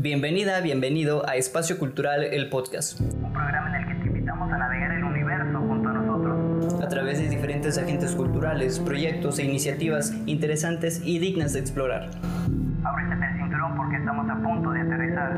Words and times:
Bienvenida, 0.00 0.60
bienvenido 0.60 1.28
a 1.28 1.34
Espacio 1.34 1.76
Cultural, 1.76 2.22
el 2.22 2.48
podcast. 2.48 3.00
Un 3.00 3.32
programa 3.32 3.76
en 3.76 3.82
el 3.82 3.88
que 3.88 3.94
te 4.00 4.06
invitamos 4.06 4.52
a 4.52 4.56
navegar 4.56 4.92
el 4.92 5.02
universo 5.02 5.58
junto 5.58 5.88
a 5.88 5.92
nosotros. 5.92 6.80
A 6.80 6.86
través 6.86 7.18
de 7.18 7.28
diferentes 7.28 7.76
agentes 7.78 8.14
culturales, 8.14 8.78
proyectos 8.78 9.40
e 9.40 9.44
iniciativas 9.44 10.14
interesantes 10.26 11.02
y 11.04 11.18
dignas 11.18 11.52
de 11.52 11.58
explorar. 11.58 12.10
Ábrete 12.84 13.12
el 13.12 13.38
cinturón 13.38 13.76
porque 13.76 13.96
estamos 13.96 14.30
a 14.30 14.36
punto 14.36 14.70
de 14.70 14.80
aterrizar 14.82 15.36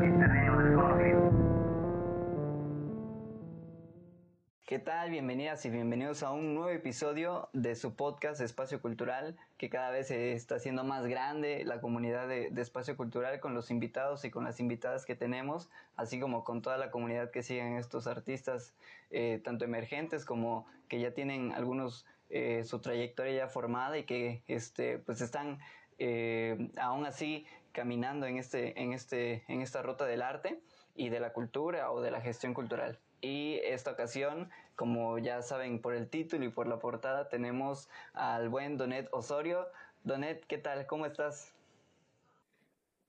¿Qué 4.71 4.79
tal? 4.79 5.09
Bienvenidas 5.09 5.65
y 5.65 5.69
bienvenidos 5.69 6.23
a 6.23 6.31
un 6.31 6.55
nuevo 6.55 6.69
episodio 6.69 7.49
de 7.51 7.75
su 7.75 7.93
podcast 7.97 8.39
Espacio 8.39 8.81
Cultural, 8.81 9.35
que 9.57 9.69
cada 9.69 9.91
vez 9.91 10.07
se 10.07 10.31
está 10.31 10.55
haciendo 10.55 10.85
más 10.85 11.05
grande 11.07 11.65
la 11.65 11.81
comunidad 11.81 12.29
de, 12.29 12.53
Espacio 12.55 12.95
Cultural 12.95 13.41
con 13.41 13.53
los 13.53 13.69
invitados 13.69 14.23
y 14.23 14.31
con 14.31 14.45
las 14.45 14.61
invitadas 14.61 15.05
que 15.05 15.13
tenemos, 15.13 15.69
así 15.97 16.21
como 16.21 16.45
con 16.45 16.61
toda 16.61 16.77
la 16.77 16.89
comunidad 16.89 17.31
que 17.31 17.43
siguen 17.43 17.75
estos 17.75 18.07
artistas, 18.07 18.73
eh, 19.09 19.41
tanto 19.43 19.65
emergentes 19.65 20.23
como 20.23 20.65
que 20.87 21.01
ya 21.01 21.11
tienen 21.13 21.51
algunos 21.51 22.05
eh, 22.29 22.63
su 22.63 22.79
trayectoria 22.79 23.33
ya 23.33 23.47
formada 23.49 23.97
y 23.97 24.05
que 24.05 24.41
este, 24.47 24.99
pues 24.99 25.19
están 25.19 25.59
eh, 25.99 26.71
aún 26.77 27.05
así 27.05 27.45
caminando 27.73 28.25
en, 28.25 28.37
este, 28.37 28.81
en, 28.81 28.93
este, 28.93 29.43
en 29.49 29.59
esta 29.59 29.81
ruta 29.81 30.05
del 30.05 30.21
arte 30.21 30.61
y 30.95 31.09
de 31.09 31.19
la 31.19 31.33
cultura 31.33 31.91
o 31.91 31.99
de 31.99 32.11
la 32.11 32.21
gestión 32.21 32.53
cultural. 32.53 32.99
Y 33.21 33.59
esta 33.63 33.91
ocasión, 33.91 34.49
como 34.75 35.19
ya 35.19 35.43
saben 35.43 35.79
por 35.79 35.93
el 35.93 36.09
título 36.09 36.43
y 36.43 36.49
por 36.49 36.65
la 36.65 36.79
portada, 36.79 37.29
tenemos 37.29 37.87
al 38.13 38.49
buen 38.49 38.77
Donet 38.77 39.07
Osorio. 39.11 39.67
Donet, 40.03 40.43
¿qué 40.47 40.57
tal? 40.57 40.87
¿Cómo 40.87 41.05
estás? 41.05 41.53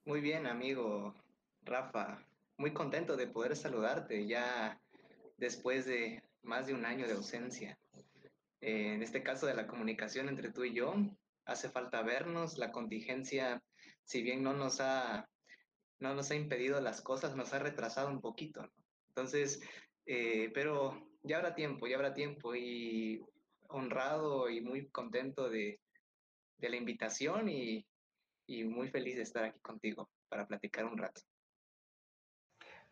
Muy 0.05 0.21
bien, 0.21 0.47
amigo 0.47 1.15
Rafa. 1.65 2.23
Muy 2.59 2.75
contento 2.75 3.17
de 3.17 3.27
poder 3.27 3.57
saludarte 3.57 4.27
ya 4.27 4.79
después 5.39 5.87
de 5.87 6.23
más 6.43 6.67
de 6.67 6.75
un 6.75 6.85
año 6.85 7.07
de 7.07 7.15
ausencia. 7.15 7.79
en 8.61 9.03
este 9.03 9.23
caso 9.23 9.47
de 9.47 9.55
la 9.55 9.67
comunicación 9.67 10.29
entre 10.29 10.53
tú 10.53 10.65
y 10.65 10.75
yo, 10.75 10.95
hace 11.47 11.71
falta 11.71 12.03
vernos. 12.03 12.59
La 12.59 12.71
contingencia, 12.71 13.63
si 14.05 14.23
bien 14.23 14.43
no 14.43 14.53
nos 14.53 14.81
ha, 14.81 15.27
no 16.01 16.15
nos 16.15 16.31
ha 16.31 16.35
impedido 16.35 16.81
las 16.81 17.01
cosas, 17.01 17.35
nos 17.35 17.55
ha 17.55 17.59
retrasado 17.59 18.11
un 18.11 18.21
poquito. 18.21 18.69
Entonces, 19.09 19.63
eh, 20.07 20.51
pero 20.55 21.13
ya 21.23 21.37
habrá 21.37 21.55
tiempo, 21.55 21.87
ya 21.87 21.97
habrá 21.97 22.15
tiempo 22.15 22.55
y 22.55 23.25
honrado 23.69 24.49
y 24.51 24.61
muy 24.61 24.87
contento 24.89 25.49
de, 25.49 25.81
la 26.59 26.77
invitación 26.77 27.49
y, 27.49 27.85
muy 28.49 28.89
feliz 28.89 29.17
de 29.17 29.23
estar 29.23 29.45
aquí 29.45 29.59
contigo 29.61 30.11
para 30.29 30.47
platicar 30.47 30.85
un 30.85 30.99
rato. 30.99 31.23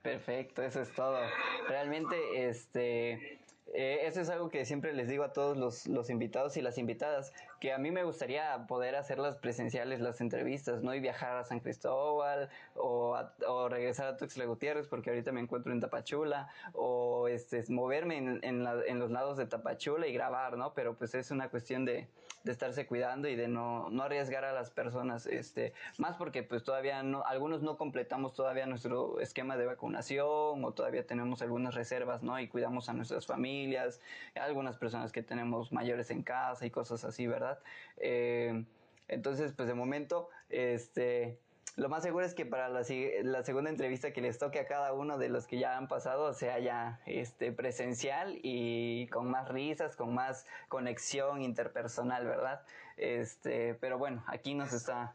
Perfecto, 0.00 0.62
eso 0.62 0.80
es 0.80 0.92
todo. 0.94 1.20
Realmente, 1.69 2.48
este, 2.48 3.41
eh, 3.74 4.06
eso 4.06 4.22
es 4.22 4.30
algo 4.30 4.48
que 4.48 4.64
siempre 4.64 4.95
les 4.95 5.08
digo 5.08 5.22
a 5.22 5.33
todos 5.33 5.56
los, 5.86 6.11
invitados 6.11 6.56
y 6.56 6.62
las 6.62 6.78
invitadas, 6.78 7.33
que 7.61 7.72
a 7.75 7.78
mí 7.78 7.91
me 7.91 8.05
gustaría 8.05 8.66
poder 8.66 8.97
hacerlas 8.97 9.36
presenciales, 9.36 10.00
las 10.00 10.20
entrevistas, 10.22 10.83
¿no? 10.83 10.94
Y 10.94 11.00
viajar 11.00 11.36
a 11.36 11.44
San 11.44 11.61
Cristóbal 11.61 12.48
o, 12.75 13.17
o 13.47 13.69
regresar 13.69 14.06
a 14.06 14.17
Tuxtla 14.17 14.47
Gutiérrez, 14.47 14.86
porque 14.86 15.11
ahorita 15.11 15.30
me 15.30 15.41
encuentro 15.41 15.70
en 15.70 15.80
Tapachula, 15.80 16.48
o 16.72 17.28
este, 17.28 17.62
moverme 17.69 18.17
en, 18.17 18.41
en, 18.42 18.64
la, 18.64 18.77
en 18.86 18.98
los 18.98 19.11
lados 19.11 19.36
de 19.36 19.47
Tapachula 19.47 20.06
y 20.06 20.12
grabar, 20.14 20.56
¿no? 20.56 20.72
Pero 20.72 20.94
pues 20.97 21.14
es 21.14 21.30
una 21.30 21.50
cuestión 21.50 21.84
de, 21.84 22.08
de 22.44 22.52
estarse 22.52 22.86
cuidando 22.86 23.28
y 23.28 23.36
de 23.36 23.48
no, 23.48 23.91
no 23.91 24.02
arriesgar 24.05 24.45
a 24.45 24.52
las 24.52 24.70
personas, 24.70 25.27
este, 25.27 25.74
más 25.98 26.17
porque 26.17 26.42
pues 26.42 26.62
todavía 26.64 27.02
no, 27.02 27.24
algunos 27.24 27.62
no 27.62 27.77
completamos 27.77 28.33
todavía 28.33 28.67
nuestro 28.67 29.20
esquema 29.20 29.56
de 29.56 29.67
vacunación 29.67 30.64
o 30.64 30.72
todavía 30.72 31.06
tenemos 31.06 31.42
algunas 31.42 31.74
reservas, 31.74 32.22
¿no? 32.22 32.39
Y 32.41 32.48
cuidamos 32.48 32.89
a 32.89 32.95
nuestras 32.95 33.27
familias, 33.27 34.00
algunas 34.34 34.78
personas 34.78 35.12
que 35.12 35.22
tenemos 35.22 35.72
mayores 35.72 36.11
en 36.11 36.22
casa 36.22 36.64
y 36.64 36.70
cosas 36.70 37.05
así, 37.05 37.27
¿verdad? 37.27 37.49
Eh, 37.96 38.64
entonces, 39.08 39.52
pues 39.52 39.68
de 39.68 39.74
momento, 39.74 40.28
este, 40.48 41.38
lo 41.77 41.88
más 41.88 42.02
seguro 42.02 42.24
es 42.24 42.34
que 42.34 42.44
para 42.44 42.68
la, 42.68 42.84
segunda 42.84 43.70
entrevista 43.70 44.12
que 44.12 44.20
les 44.20 44.38
toque 44.38 44.61
a 44.61 44.66
cada 44.66 44.92
uno 44.92 45.18
de 45.18 45.28
los 45.28 45.46
que 45.46 45.58
ya 45.58 45.77
han 45.77 45.88
pasado 45.88 46.34
sea 46.34 46.58
ya 46.58 47.00
este, 47.06 47.52
presencial 47.52 48.38
y 48.42 49.06
con 49.08 49.30
más 49.30 49.48
risas, 49.48 49.96
con 49.96 50.14
más 50.14 50.46
conexión 50.68 51.42
interpersonal, 51.42 52.27
¿verdad? 52.27 52.62
Este, 52.96 53.74
pero 53.74 53.98
bueno, 53.98 54.22
aquí 54.27 54.55
nos 54.55 54.72
está 54.72 55.14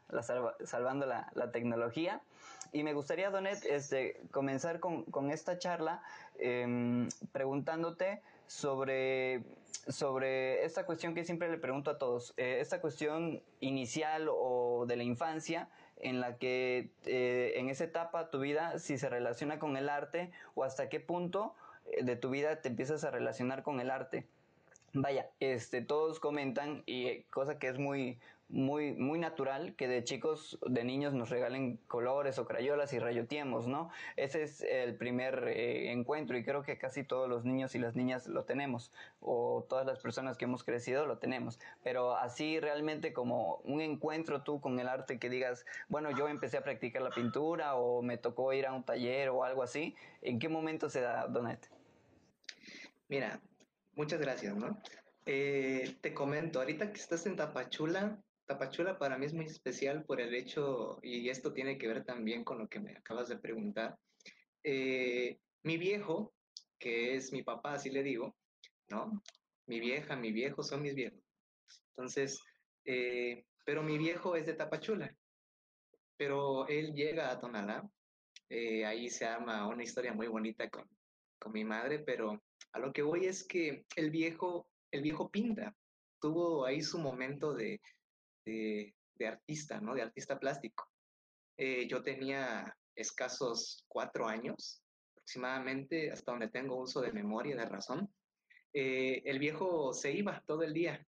salvando 0.63 1.06
la, 1.06 1.52
tecnología. 1.52 2.22
Y 2.72 2.84
me 2.84 2.94
gustaría, 2.94 3.29
Donet, 3.29 3.63
este, 3.66 4.19
comenzar 4.31 4.79
con, 4.79 5.03
con 5.03 5.31
esta 5.31 5.59
charla 5.59 6.02
em, 6.40 7.07
preguntándote 7.31 8.22
sobre, 8.48 9.44
sobre 9.88 10.64
esta 10.66 10.86
cuestión 10.86 11.14
que 11.14 11.24
siempre 11.24 11.50
le 11.50 11.58
pregunto 11.58 11.92
a 11.92 11.98
todos, 11.98 12.34
eh, 12.38 12.58
esta 12.60 12.82
cuestión 12.82 13.42
inicial 13.60 14.28
o 14.30 14.86
de 14.88 14.96
la 14.96 15.04
infancia 15.04 15.70
en 15.98 16.20
la 16.20 16.38
que 16.38 16.92
eh, 17.06 17.54
en 17.56 17.70
esa 17.70 17.86
etapa 17.86 18.30
tu 18.30 18.40
vida 18.40 18.80
si 18.80 18.98
se 18.98 19.10
relaciona 19.10 19.60
con 19.60 19.78
el 19.78 19.90
arte 19.90 20.32
o 20.54 20.64
hasta 20.64 20.90
qué 20.90 21.00
punto 21.00 21.56
eh, 21.86 22.04
de 22.04 22.16
tu 22.16 22.30
vida 22.30 22.62
te 22.62 22.70
empiezas 22.70 23.04
a 23.04 23.12
relacionar 23.12 23.64
con 23.64 23.80
el 23.80 23.90
arte. 23.90 24.28
Vaya, 24.94 25.30
este, 25.42 25.82
todos 25.82 26.22
comentan 26.22 26.84
y 26.86 27.24
cosa 27.24 27.60
que 27.60 27.68
es 27.68 27.78
muy, 27.78 28.18
muy, 28.50 28.94
muy 28.94 29.18
natural 29.18 29.76
que 29.76 29.88
de 29.88 30.04
chicos, 30.04 30.60
de 30.68 30.84
niños 30.84 31.14
nos 31.14 31.30
regalen 31.30 31.78
colores 31.88 32.38
o 32.38 32.46
crayolas 32.46 32.94
y 32.94 33.00
rayoteemos, 33.00 33.68
¿no? 33.68 33.90
Ese 34.16 34.44
es 34.44 34.62
el 34.62 34.96
primer 34.96 35.48
eh, 35.48 35.92
encuentro 35.92 36.38
y 36.38 36.44
creo 36.44 36.62
que 36.62 36.78
casi 36.78 37.04
todos 37.04 37.28
los 37.28 37.44
niños 37.44 37.74
y 37.76 37.80
las 37.80 37.96
niñas 37.96 38.28
lo 38.28 38.44
tenemos, 38.46 38.92
o 39.20 39.66
todas 39.68 39.86
las 39.86 40.00
personas 40.00 40.38
que 40.38 40.46
hemos 40.46 40.64
crecido 40.64 41.06
lo 41.06 41.18
tenemos, 41.18 41.60
pero 41.84 42.16
así 42.16 42.60
realmente 42.60 43.14
como 43.14 43.58
un 43.64 43.82
encuentro 43.82 44.44
tú 44.44 44.62
con 44.62 44.80
el 44.80 44.88
arte 44.88 45.18
que 45.18 45.30
digas, 45.30 45.66
bueno, 45.90 46.12
yo 46.12 46.28
empecé 46.28 46.58
a 46.58 46.64
practicar 46.64 47.02
la 47.02 47.10
pintura 47.10 47.76
o 47.76 48.02
me 48.04 48.18
tocó 48.18 48.54
ir 48.54 48.68
a 48.68 48.74
un 48.74 48.84
taller 48.84 49.30
o 49.30 49.44
algo 49.44 49.64
así, 49.64 49.96
¿en 50.22 50.40
qué 50.40 50.50
momento 50.50 50.90
se 50.90 51.02
da, 51.02 51.28
Donet? 51.28 51.68
Mira, 53.08 53.40
muchas 53.96 54.20
gracias, 54.20 54.56
¿no? 54.56 54.80
Eh, 55.26 55.96
te 56.02 56.14
comento, 56.14 56.60
ahorita 56.60 56.92
que 56.92 57.00
estás 57.00 57.26
en 57.26 57.36
Tapachula, 57.36 58.20
Tapachula 58.46 58.98
para 59.00 59.18
mí 59.18 59.26
es 59.26 59.34
muy 59.34 59.46
especial 59.46 60.04
por 60.06 60.22
el 60.22 60.36
hecho, 60.36 61.00
y 61.02 61.30
esto 61.30 61.52
tiene 61.52 61.78
que 61.78 61.88
ver 61.88 62.04
también 62.04 62.44
con 62.44 62.60
lo 62.60 62.68
que 62.68 62.80
me 62.80 62.96
acabas 62.96 63.28
de 63.28 63.38
preguntar. 63.38 63.98
Eh, 64.64 65.40
mi 65.64 65.78
viejo, 65.78 66.34
que 66.78 67.16
es 67.16 67.32
mi 67.32 67.42
papá, 67.42 67.74
así 67.74 67.90
le 67.90 68.04
digo, 68.04 68.36
¿no? 68.90 69.24
Mi 69.66 69.80
vieja, 69.80 70.16
mi 70.16 70.32
viejo 70.32 70.62
son 70.62 70.84
mis 70.84 70.94
viejos. 70.94 71.20
Entonces, 71.90 72.40
eh, 72.86 73.46
pero 73.66 73.82
mi 73.82 73.98
viejo 73.98 74.36
es 74.36 74.46
de 74.46 74.54
Tapachula, 74.54 75.16
pero 76.18 76.68
él 76.68 76.94
llega 76.94 77.32
a 77.32 77.40
Tonalá, 77.40 77.90
eh, 78.50 78.86
ahí 78.86 79.10
se 79.10 79.26
arma 79.26 79.68
una 79.68 79.84
historia 79.84 80.14
muy 80.14 80.28
bonita 80.28 80.70
con, 80.70 80.88
con 81.40 81.52
mi 81.52 81.64
madre, 81.64 82.00
pero 82.00 82.44
a 82.74 82.80
lo 82.80 82.94
que 82.94 83.02
voy 83.02 83.26
es 83.26 83.44
que 83.44 83.86
el 83.96 84.12
viejo, 84.12 84.70
el 84.92 85.02
viejo 85.02 85.32
pinta, 85.32 85.76
tuvo 86.22 86.66
ahí 86.66 86.82
su 86.82 87.00
momento 87.00 87.54
de, 87.54 87.82
de, 88.46 88.94
artista, 89.28 89.80
¿no? 89.82 89.96
De 89.96 90.02
artista 90.02 90.40
plástico. 90.40 90.90
Eh, 91.58 91.88
yo 91.88 92.04
tenía 92.04 92.76
escasos 92.96 93.84
cuatro 93.88 94.28
años, 94.28 94.82
aproximadamente, 95.14 96.12
hasta 96.12 96.32
donde 96.32 96.50
tengo 96.50 96.78
uso 96.78 97.02
de 97.02 97.12
memoria, 97.12 97.56
de 97.56 97.66
razón. 97.66 98.14
Eh, 98.74 99.22
el 99.26 99.40
viejo 99.40 99.94
se 99.94 100.12
iba 100.12 100.44
todo 100.46 100.64
el 100.64 100.74
día. 100.74 101.06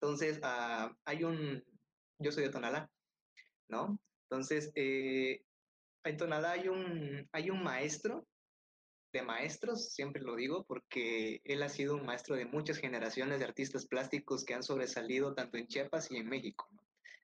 Entonces, 0.00 0.40
ah, 0.42 0.94
hay 1.04 1.24
un, 1.24 1.64
yo 2.18 2.32
soy 2.32 2.44
de 2.44 2.50
Tonalá, 2.50 2.90
¿no? 3.68 3.98
Entonces, 4.24 4.72
eh, 4.74 5.42
en 6.04 6.16
Tonalá 6.16 6.52
hay 6.52 6.68
un, 6.68 7.28
hay 7.32 7.50
un 7.50 7.62
maestro 7.62 8.26
de 9.16 9.22
maestros, 9.22 9.92
siempre 9.92 10.22
lo 10.22 10.36
digo, 10.36 10.64
porque 10.64 11.40
él 11.44 11.62
ha 11.62 11.68
sido 11.68 11.96
un 11.96 12.06
maestro 12.06 12.36
de 12.36 12.46
muchas 12.46 12.78
generaciones 12.78 13.38
de 13.38 13.44
artistas 13.44 13.86
plásticos 13.86 14.44
que 14.44 14.54
han 14.54 14.62
sobresalido 14.62 15.34
tanto 15.34 15.56
en 15.56 15.66
Chiapas 15.66 16.10
y 16.10 16.16
en 16.16 16.28
México, 16.28 16.68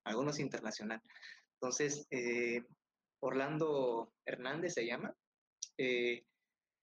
algunos 0.04 0.38
internacional. 0.38 1.00
Entonces, 1.54 2.06
eh, 2.10 2.62
Orlando 3.20 4.12
Hernández 4.26 4.74
se 4.74 4.86
llama, 4.86 5.14
eh, 5.78 6.24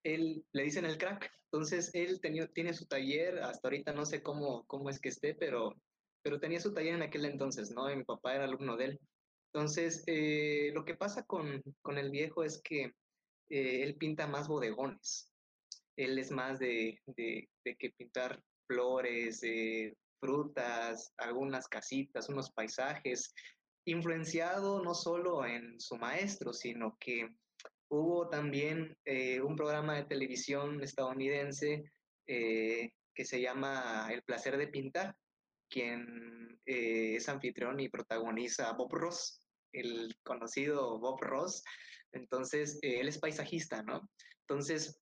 él 0.04 0.46
le 0.54 0.64
dicen 0.64 0.86
el 0.86 0.98
crack, 0.98 1.32
entonces 1.52 1.92
él 1.94 2.22
tiene 2.54 2.74
su 2.74 2.86
taller, 2.86 3.40
hasta 3.40 3.68
ahorita 3.68 3.92
no 3.94 4.06
sé 4.06 4.22
cómo, 4.22 4.66
cómo 4.66 4.90
es 4.90 5.00
que 5.00 5.10
esté, 5.10 5.34
pero, 5.34 5.76
pero 6.22 6.40
tenía 6.40 6.60
su 6.60 6.74
taller 6.74 6.96
en 6.96 7.02
aquel 7.02 7.26
entonces, 7.26 7.72
¿no? 7.72 7.92
Y 7.92 7.98
mi 7.98 8.04
papá 8.04 8.36
era 8.36 8.46
alumno 8.46 8.78
de 8.78 8.86
él. 8.86 9.00
Entonces, 9.52 10.04
eh, 10.06 10.72
lo 10.74 10.86
que 10.86 10.96
pasa 10.96 11.24
con, 11.24 11.64
con 11.82 11.98
el 11.98 12.12
viejo 12.12 12.44
es 12.44 12.62
que 12.62 12.94
eh, 13.50 13.84
él 13.84 13.96
pinta 13.96 14.28
más 14.28 14.48
bodegones. 14.48 15.32
Él 15.98 16.18
es 16.18 16.32
más 16.32 16.60
de, 16.60 17.00
que 17.16 17.90
pintar 17.98 18.42
flores, 18.68 19.42
frutas, 20.20 21.14
algunas 21.18 21.68
casitas, 21.68 22.30
unos 22.30 22.52
paisajes. 22.52 23.34
influenciado 23.86 24.84
no 24.84 24.94
solo 24.94 25.46
en 25.46 25.80
su 25.80 25.98
maestro, 25.98 26.54
sino 26.54 26.96
que 27.00 27.28
hubo 27.90 28.30
también 28.30 28.96
eh, 29.06 29.42
un 29.42 29.56
programa 29.56 29.96
de 29.96 30.04
televisión 30.04 30.82
estadounidense 30.82 31.92
eh, 32.28 32.92
que 33.14 33.26
se 33.26 33.42
llama 33.42 34.08
El 34.12 34.22
placer 34.24 34.58
de 34.58 34.68
pintar, 34.68 35.16
quien 35.70 36.60
eh, 36.66 37.16
es 37.16 37.28
anfitrión 37.30 37.80
y 37.80 37.90
protagoniza 37.90 38.72
Bob 38.74 38.94
Ross, 38.94 39.39
el 39.74 40.16
conocido 40.24 41.00
Bob 41.00 41.22
Ross. 41.22 41.64
Entonces, 42.12 42.80
él 42.82 43.08
es 43.08 43.20
paisajista, 43.20 43.84
¿no? 43.84 44.10
Entonces, 44.42 45.00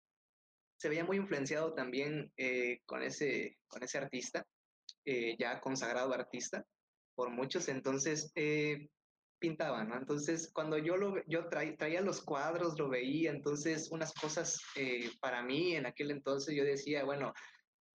se 0.78 0.90
veía 0.90 1.06
muy 1.06 1.18
influenciado 1.18 1.74
también 1.74 2.32
con, 2.86 3.02
ese, 3.02 3.58
con 3.68 3.82
ese 3.84 3.98
artista, 3.98 4.46
ya 5.06 5.60
consagrado 5.62 6.14
artista 6.14 6.64
por 7.16 7.32
muchos. 7.32 7.68
Entonces, 7.70 8.32
pintaba, 9.40 9.84
¿no? 9.84 9.98
Entonces, 9.98 10.52
cuando 10.54 10.78
yo, 10.78 10.98
lo, 10.98 11.24
yo 11.26 11.48
traía 11.50 12.02
los 12.02 12.22
cuadros, 12.22 12.78
lo 12.80 12.90
veía, 12.90 13.32
entonces 13.32 13.90
unas 13.92 14.14
cosas 14.14 14.60
eh, 14.76 15.12
para 15.20 15.44
mí 15.44 15.76
en 15.76 15.86
aquel 15.86 16.12
entonces 16.12 16.56
yo 16.56 16.64
decía, 16.64 17.04
bueno, 17.04 17.34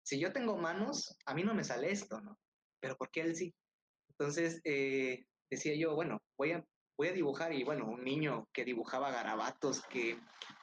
si 0.03 0.19
yo 0.19 0.31
tengo 0.31 0.57
manos, 0.57 1.17
a 1.25 1.33
mí 1.33 1.43
no 1.43 1.53
me 1.53 1.63
sale 1.63 1.91
esto, 1.91 2.21
¿no? 2.21 2.37
Pero 2.79 2.95
¿por 2.95 3.09
qué 3.11 3.21
él 3.21 3.35
sí? 3.35 3.53
Entonces, 4.09 4.61
eh, 4.63 5.25
decía 5.51 5.75
yo, 5.75 5.93
bueno, 5.93 6.21
voy 6.37 6.53
a, 6.53 6.65
voy 6.97 7.09
a 7.09 7.13
dibujar 7.13 7.53
y 7.53 7.63
bueno, 7.63 7.85
un 7.85 8.03
niño 8.03 8.47
que 8.53 8.65
dibujaba 8.65 9.11
garabatos, 9.11 9.81
que, 9.83 10.17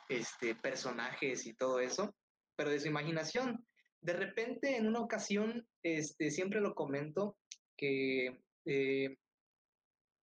este, 0.08 0.55
personajes 0.55 1.46
y 1.46 1.55
todo 1.55 1.81
eso, 1.81 2.14
pero 2.56 2.70
de 2.70 2.81
su 2.81 2.88
imaginación. 2.88 3.64
De 4.00 4.14
repente, 4.14 4.76
en 4.76 4.87
una 4.87 5.00
ocasión, 5.00 5.67
este, 5.82 6.31
siempre 6.31 6.61
lo 6.61 6.75
comento, 6.75 7.37
que 7.76 8.40
eh, 8.64 9.17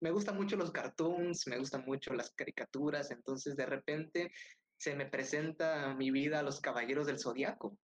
me 0.02 0.12
gustan 0.12 0.36
mucho 0.36 0.58
los 0.58 0.72
cartoons, 0.72 1.48
me 1.48 1.58
gustan 1.58 1.86
mucho 1.86 2.14
las 2.14 2.32
caricaturas, 2.32 3.12
entonces 3.12 3.56
de 3.56 3.66
repente 3.66 4.32
se 4.78 4.96
me 4.96 5.06
presenta 5.06 5.94
mi 5.94 6.12
vida 6.12 6.40
a 6.40 6.44
los 6.44 6.60
Caballeros 6.60 7.08
del 7.08 7.20
Zodiaco. 7.20 7.78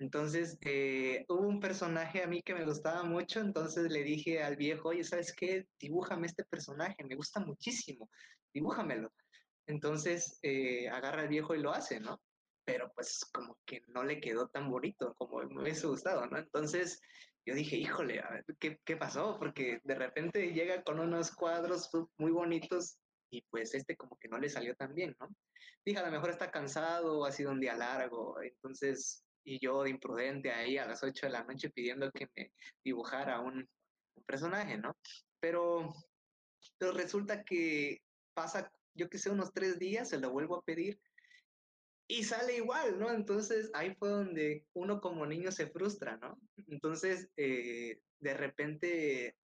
Entonces, 0.00 0.56
eh, 0.62 1.26
hubo 1.28 1.46
un 1.46 1.60
personaje 1.60 2.22
a 2.22 2.26
mí 2.26 2.42
que 2.42 2.54
me 2.54 2.64
gustaba 2.64 3.02
mucho, 3.02 3.40
entonces 3.40 3.92
le 3.92 4.02
dije 4.02 4.42
al 4.42 4.56
viejo, 4.56 4.88
oye, 4.88 5.04
¿sabes 5.04 5.34
qué? 5.34 5.66
Dibújame 5.78 6.26
este 6.26 6.42
personaje, 6.44 7.04
me 7.04 7.16
gusta 7.16 7.38
muchísimo, 7.40 8.08
dibújamelo. 8.54 9.12
Entonces, 9.66 10.38
eh, 10.42 10.88
agarra 10.88 11.20
al 11.20 11.28
viejo 11.28 11.54
y 11.54 11.60
lo 11.60 11.72
hace, 11.72 12.00
¿no? 12.00 12.18
Pero 12.64 12.90
pues 12.94 13.26
como 13.30 13.58
que 13.66 13.82
no 13.88 14.02
le 14.02 14.20
quedó 14.20 14.48
tan 14.48 14.70
bonito 14.70 15.14
como 15.18 15.42
me 15.42 15.62
hubiese 15.62 15.86
gustado, 15.86 16.24
¿no? 16.26 16.38
Entonces, 16.38 17.02
yo 17.44 17.54
dije, 17.54 17.76
híjole, 17.76 18.22
¿qué, 18.58 18.80
¿qué, 18.86 18.96
pasó? 18.96 19.36
Porque 19.38 19.80
de 19.84 19.94
repente 19.96 20.54
llega 20.54 20.82
con 20.82 20.98
unos 20.98 21.30
cuadros 21.30 21.90
muy 22.16 22.30
bonitos 22.32 22.96
y 23.30 23.42
pues 23.50 23.74
este 23.74 23.96
como 23.96 24.18
que 24.18 24.28
no 24.28 24.38
le 24.38 24.48
salió 24.48 24.74
tan 24.76 24.94
bien, 24.94 25.14
¿no? 25.20 25.28
Dije, 25.84 25.98
a 25.98 26.06
lo 26.06 26.10
mejor 26.10 26.30
está 26.30 26.50
cansado, 26.50 27.26
ha 27.26 27.32
sido 27.32 27.52
un 27.52 27.60
día 27.60 27.76
largo, 27.76 28.40
entonces, 28.40 29.26
y 29.50 29.58
yo 29.58 29.82
de 29.82 29.90
imprudente 29.90 30.52
ahí 30.52 30.78
a 30.78 30.86
las 30.86 31.02
8 31.02 31.26
de 31.26 31.32
la 31.32 31.42
noche 31.42 31.70
pidiendo 31.70 32.10
que 32.12 32.28
me 32.36 32.52
dibujara 32.84 33.40
un, 33.40 33.68
personaje, 34.26 34.78
¿no? 34.78 34.96
Pero, 35.40 35.92
pero 36.78 36.92
resulta 36.92 37.42
que 37.42 38.00
pasa, 38.32 38.70
yo 38.94 39.08
que 39.08 39.18
sé, 39.18 39.30
unos 39.30 39.52
tres 39.52 39.78
días, 39.78 40.08
se 40.08 40.20
lo 40.20 40.30
vuelvo 40.30 40.56
a 40.56 40.62
pedir 40.62 41.00
y 42.06 42.22
sale 42.22 42.56
igual, 42.56 43.00
¿no? 43.00 43.10
Entonces 43.10 43.70
ahí 43.72 43.94
fue 43.96 44.10
donde 44.10 44.66
uno 44.74 45.00
como 45.00 45.26
niño 45.26 45.50
se 45.50 45.66
frustra, 45.68 46.16
¿no? 46.18 46.38
Entonces, 46.68 47.28
eh, 47.36 47.98
de 48.20 48.34
repente 48.34 49.36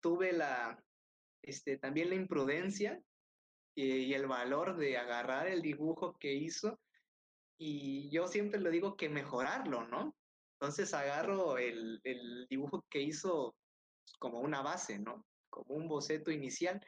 tuve 0.00 0.32
la, 0.32 0.82
este, 1.42 1.76
también 1.78 2.08
la 2.08 2.16
imprudencia 2.16 3.00
y, 3.76 4.12
el 4.12 4.26
valor 4.26 4.76
de 4.76 4.96
agarrar 4.96 5.46
el 5.46 5.62
dibujo 5.62 6.16
que 6.18 6.32
hizo 6.32 6.80
y 7.60 8.10
yo 8.10 8.26
siempre 8.26 8.58
le 8.58 8.70
digo 8.70 8.96
que 8.96 9.08
mejorarlo, 9.08 9.86
¿no? 9.86 10.16
Entonces 10.58 10.94
agarro 10.94 11.58
el, 11.58 12.00
el 12.04 12.46
dibujo 12.48 12.84
que 12.90 13.02
hizo 13.02 13.54
como 14.18 14.40
una 14.40 14.62
base, 14.62 14.98
¿no? 14.98 15.26
Como 15.50 15.74
un 15.74 15.86
boceto 15.86 16.30
inicial 16.30 16.80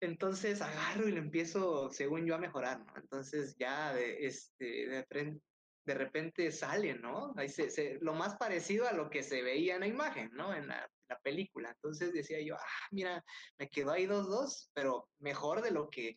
entonces 0.00 0.60
agarro 0.60 1.08
y 1.08 1.12
lo 1.12 1.18
empiezo, 1.18 1.90
según 1.90 2.26
yo, 2.26 2.34
a 2.34 2.38
mejorar, 2.38 2.84
¿no? 2.84 2.96
Entonces 2.96 3.56
ya 3.58 3.94
de, 3.94 4.26
este, 4.26 4.64
de, 4.88 5.40
de 5.84 5.94
repente 5.94 6.50
sale, 6.50 6.94
¿no? 6.94 7.32
Ahí 7.36 7.48
se, 7.48 7.98
lo 8.00 8.14
más 8.14 8.36
parecido 8.36 8.86
a 8.86 8.92
lo 8.92 9.08
que 9.08 9.22
se 9.22 9.42
veía 9.42 9.74
en 9.74 9.80
la 9.80 9.86
imagen, 9.86 10.30
¿no? 10.34 10.54
En 10.54 10.68
la, 10.68 10.90
la 11.08 11.18
película. 11.20 11.70
Entonces 11.70 12.12
decía 12.12 12.40
yo, 12.42 12.56
ah, 12.56 12.88
mira, 12.90 13.24
me 13.58 13.68
quedó 13.68 13.92
ahí 13.92 14.06
dos, 14.06 14.28
dos, 14.28 14.70
pero 14.74 15.08
mejor 15.18 15.62
de 15.62 15.70
lo 15.70 15.88
que 15.88 16.16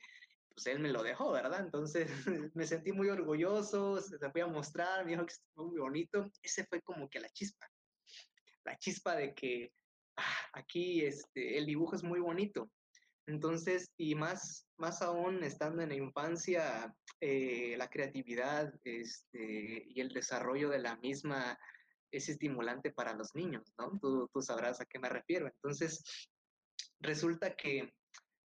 pues 0.60 0.76
él 0.76 0.82
me 0.82 0.90
lo 0.90 1.04
dejó, 1.04 1.32
¿verdad? 1.32 1.62
Entonces 1.62 2.10
me 2.54 2.68
sentí 2.68 2.92
muy 2.92 3.08
orgulloso, 3.08 4.02
se 4.02 4.18
lo 4.20 4.30
fui 4.30 4.42
a 4.42 4.48
mostrar, 4.48 5.06
me 5.06 5.12
dijo 5.12 5.26
que 5.26 5.34
estuvo 5.34 5.68
muy 5.70 5.80
bonito. 5.80 6.30
Ese 6.44 6.66
fue 6.66 6.82
como 6.82 7.10
que 7.10 7.22
la 7.22 7.30
chispa, 7.30 7.66
la 8.66 8.78
chispa 8.78 9.16
de 9.16 9.34
que 9.34 9.72
ah, 10.18 10.38
aquí 10.54 11.06
este, 11.06 11.58
el 11.58 11.66
dibujo 11.66 11.96
es 11.96 12.04
muy 12.04 12.20
bonito. 12.20 12.70
Entonces, 13.26 13.90
y 13.96 14.16
más, 14.16 14.68
más 14.76 15.02
aún 15.02 15.44
estando 15.44 15.82
en 15.82 15.90
la 15.90 15.96
infancia, 15.96 16.94
eh, 17.22 17.76
la 17.78 17.90
creatividad 17.90 18.74
este, 18.84 19.86
y 19.88 20.02
el 20.02 20.10
desarrollo 20.10 20.70
de 20.70 20.80
la 20.80 20.98
misma 20.98 21.58
es 22.12 22.28
estimulante 22.28 22.92
para 22.92 23.14
los 23.14 23.34
niños, 23.34 23.72
¿no? 23.78 23.98
Tú, 24.02 24.28
tú 24.34 24.42
sabrás 24.42 24.82
a 24.82 24.86
qué 24.86 25.00
me 25.00 25.08
refiero. 25.08 25.48
Entonces, 25.48 26.04
resulta 27.00 27.56
que, 27.56 27.94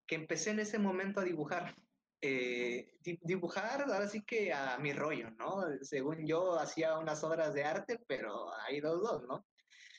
que 0.06 0.13
empecé 0.13 0.51
en 0.51 0.60
ese 0.60 0.77
momento 0.77 1.21
a 1.21 1.24
dibujar. 1.24 1.75
Eh, 2.25 3.00
dibujar, 3.02 3.81
ahora 3.81 4.08
sí 4.08 4.24
que 4.24 4.54
a 4.54 4.78
mi 4.78 4.94
rollo, 4.94 5.30
¿no? 5.31 5.62
Según 5.81 6.25
yo 6.25 6.58
hacía 6.58 6.98
unas 6.98 7.22
obras 7.22 7.54
de 7.54 7.66
arte, 7.66 8.00
pero 8.08 8.50
hay 8.66 8.80
dos, 8.80 9.02
dos, 9.02 9.24
¿no? 9.28 9.46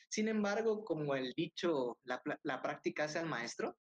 Sin 0.09 0.29
embargo, 0.29 0.87
como 0.87 1.15
el 1.17 1.35
dicho, 1.35 1.99
la, 2.05 2.23
la 2.43 2.63
práctica 2.63 3.05
hace 3.05 3.19
al 3.19 3.27
maestro, 3.27 3.77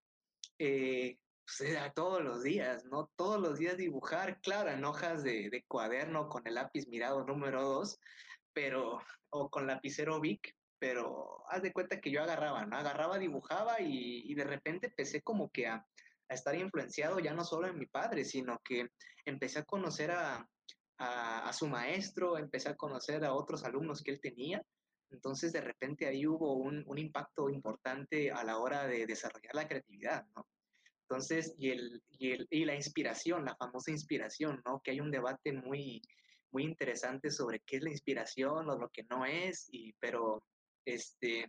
eh, 0.59 1.17
pues 1.47 1.95
todos 1.95 2.23
los 2.23 2.43
días, 2.43 2.85
¿no? 2.85 3.11
Todos 3.17 3.41
los 3.41 3.59
días 3.59 3.79
dibujar, 3.79 4.43
claro, 4.43 4.69
en 4.69 4.85
hojas 4.85 5.25
de, 5.25 5.49
de 5.49 5.65
cuaderno 5.67 6.29
con 6.29 6.47
el 6.47 6.57
lápiz 6.57 6.87
mirado 6.87 7.25
número 7.25 7.63
2, 7.63 7.99
pero, 8.53 9.01
o 9.31 9.49
con 9.49 9.67
lapicero 9.67 10.21
Vic, 10.21 10.55
pero 10.79 11.51
haz 11.51 11.63
de 11.63 11.73
cuenta 11.73 11.99
que 11.99 12.11
yo 12.11 12.23
agarraba, 12.23 12.67
¿no? 12.67 12.77
Agarraba, 12.77 13.19
dibujaba 13.19 13.81
y, 13.81 14.31
y 14.31 14.35
de 14.35 14.45
repente 14.45 14.89
empecé 14.89 15.23
como 15.23 15.51
que 15.51 15.67
a, 15.67 15.87
a, 16.29 16.35
estar 16.35 16.55
influenciado 16.55 17.19
ya 17.21 17.35
no 17.35 17.45
solo 17.45 17.69
en 17.69 17.79
mi 17.79 17.87
padre, 17.87 18.25
sino 18.25 18.61
que 18.65 18.89
empecé 19.25 19.61
a 19.61 19.65
conocer 19.65 20.11
a, 20.11 20.47
a, 20.99 21.49
a 21.49 21.53
su 21.53 21.69
maestro, 21.69 22.39
empecé 22.39 22.69
a 22.69 22.77
conocer 22.77 23.25
a 23.25 23.35
otros 23.35 23.65
alumnos 23.65 24.03
que 24.03 24.13
él 24.13 24.21
tenía 24.21 24.63
entonces, 25.15 25.53
de 25.53 25.61
repente 25.61 26.07
ahí 26.07 26.27
hubo 26.27 26.55
un, 26.55 26.83
un, 26.87 26.99
impacto 26.99 27.49
importante 27.49 28.33
a 28.33 28.43
la 28.43 28.59
hora 28.59 28.87
de 28.87 29.07
desarrollar 29.07 29.55
la 29.55 29.69
creatividad, 29.69 30.27
¿no? 30.35 30.47
Entonces, 31.03 31.55
y, 31.57 31.71
el, 31.71 32.03
y, 32.19 32.33
el, 32.33 32.47
y 32.51 32.65
la 32.65 32.75
inspiración, 32.75 33.45
la 33.45 33.55
famosa 33.55 33.93
inspiración, 33.93 34.61
¿no? 34.65 34.81
Que 34.83 34.91
hay 34.91 35.01
un 35.01 35.13
debate 35.13 35.53
muy, 35.53 36.03
muy 36.51 36.65
interesante 36.65 37.31
sobre 37.31 37.61
qué 37.61 37.77
es 37.77 37.83
la 37.83 37.91
inspiración 37.91 38.69
o 38.69 38.77
lo 38.77 38.89
que 38.89 39.05
no 39.05 39.25
es, 39.25 39.69
y, 39.71 39.93
pero 40.01 40.43
este, 40.85 41.49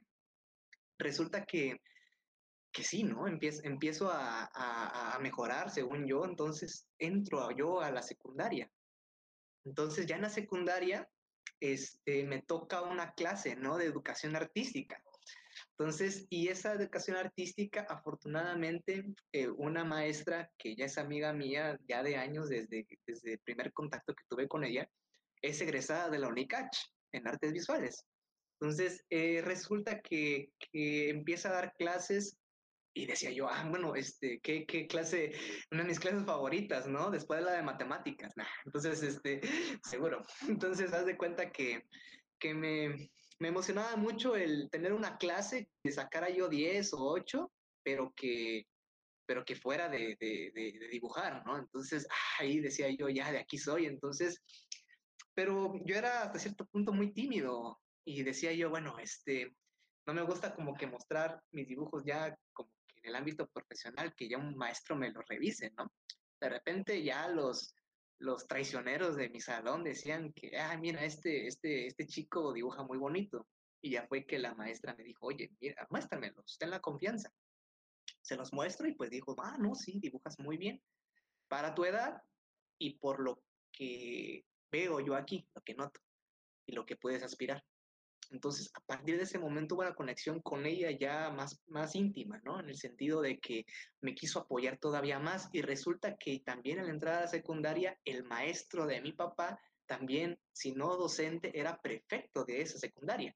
resulta 0.99 1.43
que, 1.43 1.81
que 2.75 2.83
sí, 2.83 3.03
¿no? 3.03 3.25
Empiezo, 3.25 3.61
empiezo 3.63 4.11
a, 4.11 4.49
a, 4.53 5.17
mejorar, 5.19 5.71
según 5.71 6.05
yo, 6.05 6.25
entonces 6.25 6.89
entro 6.99 7.49
yo 7.51 7.79
a 7.79 7.89
la 7.89 8.01
secundaria. 8.01 8.69
Entonces, 9.63 10.05
ya 10.05 10.17
en 10.17 10.23
la 10.23 10.29
secundaria, 10.29 11.09
este, 11.61 12.25
me 12.25 12.41
toca 12.41 12.81
una 12.81 13.13
clase, 13.13 13.55
¿no? 13.55 13.77
De 13.77 13.85
educación 13.85 14.35
artística. 14.35 15.01
Entonces, 15.71 16.27
y 16.29 16.49
esa 16.49 16.73
educación 16.73 17.15
artística, 17.15 17.87
afortunadamente, 17.89 19.05
eh, 19.31 19.47
una 19.47 19.85
maestra 19.85 20.51
que 20.57 20.75
ya 20.75 20.85
es 20.85 20.97
amiga 20.97 21.31
mía 21.31 21.79
ya 21.87 22.03
de 22.03 22.17
años, 22.17 22.49
desde, 22.49 22.85
desde 23.07 23.33
el 23.33 23.39
primer 23.39 23.71
contacto 23.71 24.13
que 24.13 24.25
tuve 24.27 24.49
con 24.49 24.65
ella, 24.65 24.89
es 25.41 25.61
egresada 25.61 26.09
de 26.09 26.19
la 26.19 26.27
UNICACH 26.27 26.77
en 27.13 27.25
artes 27.25 27.53
visuales. 27.53 28.05
Entonces, 28.59 29.05
eh, 29.09 29.41
resulta 29.43 30.01
que, 30.01 30.49
que, 30.71 31.09
empieza 31.09 31.49
a 31.49 31.53
dar 31.53 31.73
clases 31.77 32.37
y 32.97 33.05
decía 33.05 33.29
yo, 33.29 33.49
ah, 33.49 33.65
bueno, 33.69 33.93
este, 33.93 34.39
¿qué, 34.39 34.65
qué 34.65 34.87
clase? 34.87 35.33
Una 35.69 35.81
de 35.81 35.89
mis 35.89 35.99
clases 35.99 36.25
favoritas, 36.25 36.87
¿no? 36.87 37.11
Después 37.11 37.41
de 37.41 37.45
la 37.45 37.51
de 37.51 37.61
matemáticas. 37.61 38.31
Nah, 38.37 38.47
entonces, 38.65 39.03
este, 39.03 39.41
seguro. 39.83 40.21
Entonces, 40.47 40.93
haz 40.93 41.05
de 41.05 41.17
cuenta 41.17 41.51
que, 41.51 41.83
que 42.39 42.53
me, 42.53 43.11
me 43.39 43.49
emocionaba 43.49 43.97
mucho 43.97 44.37
el 44.37 44.69
tener 44.71 44.93
una 44.93 45.17
clase 45.17 45.69
que 45.83 45.91
sacara 45.91 46.29
yo 46.29 46.47
10 46.47 46.93
o 46.93 47.03
8, 47.11 47.51
pero 47.83 48.13
que, 48.15 48.65
pero 49.25 49.43
que 49.43 49.57
fuera 49.57 49.89
de, 49.89 50.15
de, 50.17 50.51
de, 50.55 50.79
de 50.79 50.87
dibujar, 50.87 51.45
¿no? 51.45 51.57
Entonces, 51.57 52.07
ahí 52.39 52.61
decía 52.61 52.89
yo, 52.91 53.09
ya, 53.09 53.29
de 53.29 53.39
aquí 53.39 53.57
soy. 53.57 53.87
Entonces, 53.87 54.41
pero 55.33 55.73
yo 55.83 55.97
era 55.97 56.23
hasta 56.23 56.39
cierto 56.39 56.65
punto 56.65 56.93
muy 56.93 57.11
tímido 57.11 57.77
y 58.05 58.23
decía 58.23 58.53
yo, 58.53 58.69
bueno, 58.69 58.97
este, 58.99 59.53
no 60.07 60.13
me 60.13 60.21
gusta 60.21 60.55
como 60.55 60.75
que 60.75 60.87
mostrar 60.87 61.41
mis 61.51 61.67
dibujos 61.67 62.03
ya 62.05 62.37
como 62.53 62.69
el 63.05 63.15
ámbito 63.15 63.47
profesional 63.47 64.13
que 64.15 64.27
ya 64.27 64.37
un 64.37 64.55
maestro 64.55 64.95
me 64.95 65.11
lo 65.11 65.21
revise, 65.21 65.71
¿no? 65.77 65.91
De 66.39 66.49
repente 66.49 67.03
ya 67.03 67.27
los, 67.27 67.73
los 68.19 68.47
traicioneros 68.47 69.15
de 69.15 69.29
mi 69.29 69.39
salón 69.39 69.83
decían 69.83 70.31
que, 70.33 70.57
ah, 70.57 70.77
mira, 70.77 71.03
este, 71.03 71.47
este, 71.47 71.87
este 71.87 72.07
chico 72.07 72.53
dibuja 72.53 72.83
muy 72.83 72.97
bonito. 72.97 73.47
Y 73.81 73.91
ya 73.91 74.07
fue 74.07 74.25
que 74.25 74.39
la 74.39 74.55
maestra 74.55 74.95
me 74.95 75.03
dijo, 75.03 75.27
oye, 75.27 75.51
mira, 75.61 75.87
muéstramelos, 75.89 76.57
ten 76.57 76.71
la 76.71 76.79
confianza. 76.79 77.31
Se 78.21 78.35
los 78.35 78.51
muestro 78.51 78.87
y 78.87 78.95
pues 78.95 79.09
dijo, 79.11 79.35
ah, 79.39 79.57
no, 79.59 79.75
sí, 79.75 79.99
dibujas 79.99 80.39
muy 80.39 80.57
bien. 80.57 80.81
Para 81.47 81.75
tu 81.75 81.85
edad 81.85 82.21
y 82.79 82.97
por 82.97 83.19
lo 83.19 83.43
que 83.71 84.45
veo 84.71 84.99
yo 84.99 85.15
aquí, 85.15 85.47
lo 85.53 85.61
que 85.61 85.75
noto 85.75 85.99
y 86.65 86.73
lo 86.73 86.85
que 86.85 86.95
puedes 86.95 87.21
aspirar. 87.21 87.63
Entonces, 88.31 88.71
a 88.73 88.79
partir 88.81 89.17
de 89.17 89.23
ese 89.23 89.39
momento 89.39 89.75
hubo 89.75 89.81
una 89.81 89.95
conexión 89.95 90.41
con 90.41 90.65
ella 90.65 90.91
ya 90.91 91.29
más, 91.31 91.61
más 91.67 91.95
íntima, 91.95 92.39
¿no? 92.43 92.59
En 92.59 92.69
el 92.69 92.77
sentido 92.77 93.21
de 93.21 93.39
que 93.39 93.65
me 94.01 94.15
quiso 94.15 94.39
apoyar 94.39 94.77
todavía 94.77 95.19
más 95.19 95.49
y 95.51 95.61
resulta 95.61 96.15
que 96.17 96.39
también 96.39 96.79
en 96.79 96.85
la 96.85 96.93
entrada 96.93 97.27
secundaria, 97.27 97.99
el 98.05 98.23
maestro 98.23 98.85
de 98.85 99.01
mi 99.01 99.13
papá, 99.13 99.59
también, 99.85 100.39
si 100.51 100.73
no 100.73 100.97
docente, 100.97 101.57
era 101.57 101.79
prefecto 101.81 102.43
de 102.43 102.61
esa 102.61 102.77
secundaria. 102.77 103.35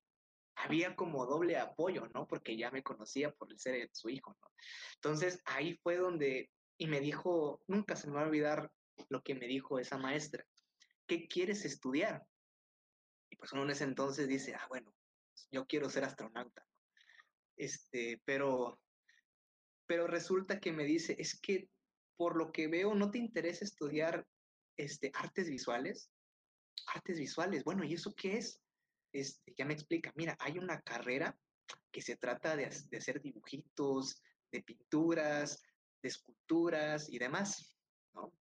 Había 0.55 0.95
como 0.95 1.25
doble 1.25 1.57
apoyo, 1.57 2.07
¿no? 2.13 2.27
Porque 2.27 2.57
ya 2.57 2.71
me 2.71 2.83
conocía 2.83 3.31
por 3.31 3.51
el 3.51 3.59
ser 3.59 3.89
su 3.93 4.09
hijo, 4.09 4.35
¿no? 4.41 4.47
Entonces, 4.95 5.41
ahí 5.45 5.75
fue 5.83 5.97
donde, 5.97 6.49
y 6.77 6.87
me 6.87 6.99
dijo, 6.99 7.61
nunca 7.67 7.95
se 7.95 8.07
me 8.07 8.15
va 8.15 8.21
a 8.21 8.25
olvidar 8.25 8.71
lo 9.09 9.21
que 9.21 9.35
me 9.35 9.47
dijo 9.47 9.79
esa 9.79 9.97
maestra. 9.97 10.45
¿Qué 11.07 11.27
quieres 11.27 11.65
estudiar? 11.65 12.23
Pues 13.39 13.53
uno 13.53 13.63
en 13.63 13.71
ese 13.71 13.85
entonces 13.85 14.27
dice, 14.27 14.53
ah, 14.53 14.65
bueno, 14.67 14.93
yo 15.51 15.65
quiero 15.65 15.89
ser 15.89 16.03
astronauta. 16.03 16.65
Este, 17.55 18.21
pero, 18.25 18.79
pero 19.87 20.07
resulta 20.07 20.59
que 20.59 20.73
me 20.73 20.83
dice, 20.83 21.15
es 21.17 21.39
que 21.39 21.69
por 22.17 22.35
lo 22.35 22.51
que 22.51 22.67
veo 22.67 22.93
no 22.93 23.11
te 23.11 23.17
interesa 23.17 23.63
estudiar 23.63 24.27
este, 24.77 25.11
artes 25.15 25.49
visuales. 25.49 26.11
Artes 26.87 27.17
visuales, 27.17 27.63
bueno, 27.63 27.83
¿y 27.85 27.93
eso 27.93 28.13
qué 28.13 28.37
es? 28.37 28.61
Este, 29.13 29.53
ya 29.57 29.65
me 29.65 29.73
explica, 29.73 30.11
mira, 30.15 30.37
hay 30.39 30.59
una 30.59 30.81
carrera 30.81 31.37
que 31.91 32.01
se 32.01 32.17
trata 32.17 32.55
de, 32.55 32.69
de 32.89 32.97
hacer 32.97 33.21
dibujitos, 33.21 34.21
de 34.51 34.61
pinturas, 34.61 35.63
de 36.01 36.09
esculturas 36.09 37.09
y 37.09 37.17
demás. 37.19 37.75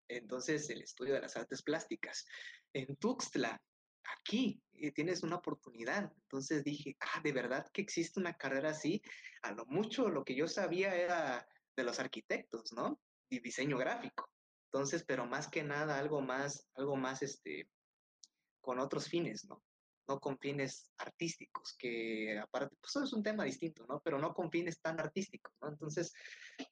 Entonces, 0.08 0.70
el 0.72 0.82
estudio 0.82 1.14
de 1.14 1.22
las 1.22 1.38
artes 1.38 1.62
plásticas. 1.62 2.26
En 2.74 2.96
Tuxtla 2.96 3.62
aquí 4.04 4.62
eh, 4.74 4.92
tienes 4.92 5.24
una 5.24 5.38
oportunidad. 5.38 6.12
Entonces 6.24 6.64
dije, 6.64 6.98
ah, 7.00 7.22
de 7.24 7.32
verdad 7.32 7.68
que 7.74 7.82
existe 7.82 8.20
una 8.20 8.36
carrera 8.36 8.70
así. 8.70 9.02
A 9.42 9.52
lo 9.52 9.66
mucho 9.66 10.10
lo 10.10 10.24
que 10.24 10.36
yo 10.36 10.48
sabía 10.48 10.96
era 10.96 11.48
de 11.76 11.84
los 11.84 12.00
arquitectos, 12.00 12.74
¿no? 12.74 13.00
Y 13.30 13.40
diseño 13.40 13.78
gráfico. 13.78 14.30
Entonces, 14.66 15.04
pero 15.04 15.26
más 15.26 15.48
que 15.48 15.64
nada 15.64 15.98
algo 15.98 16.22
más, 16.22 16.68
algo 16.76 16.96
más, 16.96 17.24
este, 17.24 17.70
con 18.62 18.80
otros 18.80 19.08
fines, 19.08 19.46
¿no? 19.46 19.64
No 20.08 20.20
con 20.20 20.40
fines 20.40 20.92
artísticos, 20.98 21.76
que 21.78 22.40
aparte, 22.40 22.76
pues 22.82 22.96
eso 22.96 23.04
es 23.04 23.14
un 23.14 23.24
tema 23.24 23.44
distinto, 23.44 23.86
¿no? 23.88 24.02
Pero 24.04 24.20
no 24.20 24.34
con 24.34 24.52
fines 24.52 24.82
tan 24.82 25.00
artísticos, 25.00 25.54
¿no? 25.62 25.70
Entonces, 25.70 26.14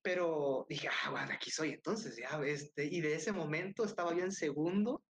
pero 0.01 0.65
dije, 0.69 0.89
ah, 0.89 1.11
bueno, 1.11 1.33
aquí 1.33 1.51
soy 1.51 1.71
entonces, 1.71 2.17
ya, 2.17 2.39
este, 2.45 2.85
y 2.85 3.01
de 3.01 3.15
ese 3.15 3.31
momento 3.31 3.83
estaba 3.83 4.13
yo 4.15 4.23
en 4.23 4.31
segundo 4.31 5.03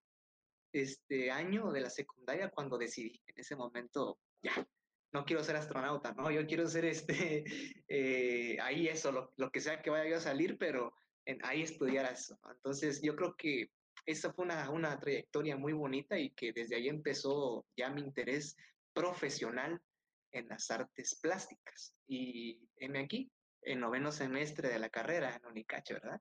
este 0.83 1.31
año 1.31 1.73
de 1.73 1.81
la 1.81 1.91
secundaria 1.91 2.51
cuando 2.51 2.79
decidí, 2.79 3.21
en 3.27 3.39
ese 3.39 3.57
momento, 3.57 4.19
ya, 4.43 4.67
no 5.13 5.25
quiero 5.25 5.43
ser 5.43 5.57
astronauta, 5.57 6.13
¿no? 6.13 6.31
Yo 6.31 6.47
quiero 6.47 6.67
ser 6.69 6.85
este, 6.85 7.45
eh, 7.89 8.59
ahí 8.61 8.89
eso, 8.89 9.33
lo, 9.37 9.51
que 9.51 9.61
sea 9.61 9.83
que 9.83 9.91
vaya 9.91 10.11
yo 10.11 10.17
a 10.17 10.21
salir, 10.21 10.59
pero 10.59 10.95
en, 11.25 11.45
ahí 11.45 11.63
estudiar 11.63 12.11
eso. 12.13 12.39
Entonces, 12.51 13.01
yo 13.03 13.17
creo 13.17 13.35
que 13.37 13.71
esa 14.05 14.33
fue 14.33 14.45
una, 14.45 14.71
una 14.71 14.99
trayectoria 15.01 15.57
muy 15.57 15.73
bonita 15.73 16.19
y 16.19 16.31
que 16.31 16.53
desde 16.53 16.77
ahí 16.77 16.89
empezó 16.89 17.67
ya 17.77 17.91
mi 17.91 18.03
interés 18.03 18.57
profesional 18.93 19.81
en 20.33 20.49
las 20.49 20.71
artes 20.71 21.19
plásticas. 21.21 21.95
Y 22.07 22.69
heme 22.77 23.01
aquí, 23.01 23.31
en 23.63 23.81
noveno 23.81 24.13
semestre 24.13 24.69
de 24.69 24.79
la 24.79 24.91
carrera 24.91 25.35
en 25.35 25.47
Unicache, 25.47 25.95
¿verdad? 25.95 26.21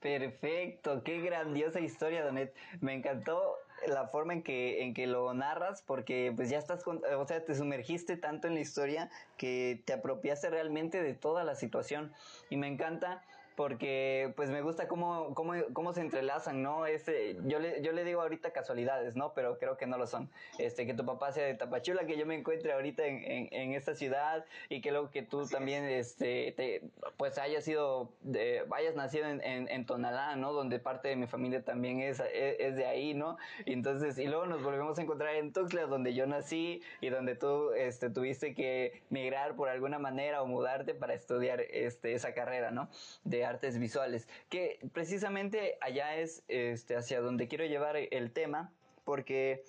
Perfecto, 0.00 1.02
qué 1.02 1.20
grandiosa 1.20 1.80
historia, 1.80 2.24
Donet. 2.24 2.54
Me 2.80 2.94
encantó 2.94 3.56
la 3.86 4.06
forma 4.06 4.32
en 4.32 4.42
que, 4.42 4.82
en 4.82 4.94
que 4.94 5.06
lo 5.08 5.32
narras, 5.34 5.82
porque 5.82 6.32
pues 6.34 6.50
ya 6.50 6.58
estás, 6.58 6.84
o 6.86 7.26
sea, 7.26 7.44
te 7.44 7.54
sumergiste 7.54 8.16
tanto 8.16 8.46
en 8.46 8.54
la 8.54 8.60
historia 8.60 9.10
que 9.36 9.82
te 9.84 9.92
apropiaste 9.92 10.50
realmente 10.50 11.02
de 11.02 11.14
toda 11.14 11.42
la 11.42 11.56
situación. 11.56 12.12
Y 12.48 12.56
me 12.56 12.68
encanta 12.68 13.24
porque 13.58 14.32
pues 14.36 14.50
me 14.50 14.62
gusta 14.62 14.86
cómo, 14.86 15.34
cómo, 15.34 15.52
cómo 15.72 15.92
se 15.92 16.00
entrelazan, 16.00 16.62
¿no? 16.62 16.86
Este, 16.86 17.36
yo, 17.44 17.58
le, 17.58 17.82
yo 17.82 17.90
le 17.90 18.04
digo 18.04 18.22
ahorita 18.22 18.52
casualidades, 18.52 19.16
¿no? 19.16 19.34
Pero 19.34 19.58
creo 19.58 19.76
que 19.76 19.84
no 19.84 19.98
lo 19.98 20.06
son. 20.06 20.30
Este, 20.58 20.86
que 20.86 20.94
tu 20.94 21.04
papá 21.04 21.32
sea 21.32 21.44
de 21.44 21.54
Tapachula, 21.54 22.06
que 22.06 22.16
yo 22.16 22.24
me 22.24 22.36
encuentre 22.36 22.72
ahorita 22.72 23.04
en, 23.04 23.16
en, 23.24 23.48
en 23.50 23.72
esta 23.72 23.96
ciudad 23.96 24.44
y 24.68 24.80
que 24.80 24.92
luego 24.92 25.10
que 25.10 25.22
tú 25.22 25.44
también, 25.48 25.82
este, 25.86 26.52
te, 26.52 26.82
pues 27.16 27.36
hayas 27.36 27.64
sido, 27.64 28.12
de, 28.20 28.64
hayas 28.70 28.94
nacido 28.94 29.26
en, 29.26 29.42
en, 29.42 29.68
en, 29.68 29.86
Tonalá, 29.86 30.36
¿no? 30.36 30.52
Donde 30.52 30.78
parte 30.78 31.08
de 31.08 31.16
mi 31.16 31.26
familia 31.26 31.64
también 31.64 31.98
es, 31.98 32.20
es, 32.20 32.60
es, 32.60 32.76
de 32.76 32.86
ahí, 32.86 33.12
¿no? 33.12 33.38
Y 33.66 33.72
entonces, 33.72 34.18
y 34.18 34.28
luego 34.28 34.46
nos 34.46 34.62
volvemos 34.62 35.00
a 35.00 35.02
encontrar 35.02 35.34
en 35.34 35.52
Tuxtla, 35.52 35.86
donde 35.86 36.14
yo 36.14 36.28
nací 36.28 36.80
y 37.00 37.08
donde 37.08 37.34
tú, 37.34 37.72
este, 37.72 38.08
tuviste 38.08 38.54
que 38.54 39.02
migrar 39.10 39.56
por 39.56 39.68
alguna 39.68 39.98
manera 39.98 40.42
o 40.42 40.46
mudarte 40.46 40.94
para 40.94 41.14
estudiar, 41.14 41.60
este, 41.60 42.12
esa 42.12 42.34
carrera, 42.34 42.70
¿no? 42.70 42.88
De 43.24 43.47
artes 43.48 43.78
visuales, 43.78 44.28
que 44.48 44.78
precisamente 44.92 45.78
allá 45.80 46.16
es 46.16 46.42
este, 46.48 46.96
hacia 46.96 47.20
donde 47.20 47.48
quiero 47.48 47.64
llevar 47.64 47.96
el 47.96 48.32
tema, 48.32 48.70
porque 49.04 49.64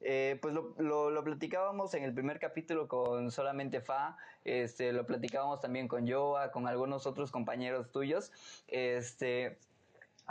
eh, 0.00 0.38
pues 0.40 0.54
lo, 0.54 1.24
platicábamos 1.24 1.94
en 1.94 2.02
el 2.02 2.12
primer 2.12 2.38
capítulo 2.38 2.88
con 2.88 3.30
solamente 3.30 3.80
Fa, 3.80 4.16
este, 4.44 4.92
lo 4.92 5.06
platicábamos 5.06 5.60
también 5.60 5.86
con 5.86 6.10
Joa, 6.10 6.50
con 6.50 6.66
algunos 6.66 7.06
otros 7.06 7.30
compañeros 7.30 7.90
tuyos, 7.92 8.32
este, 8.68 9.58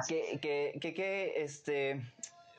que, 0.08 0.40
que, 0.42 0.78
que, 0.82 0.94
que 0.94 1.44
este, 1.44 2.02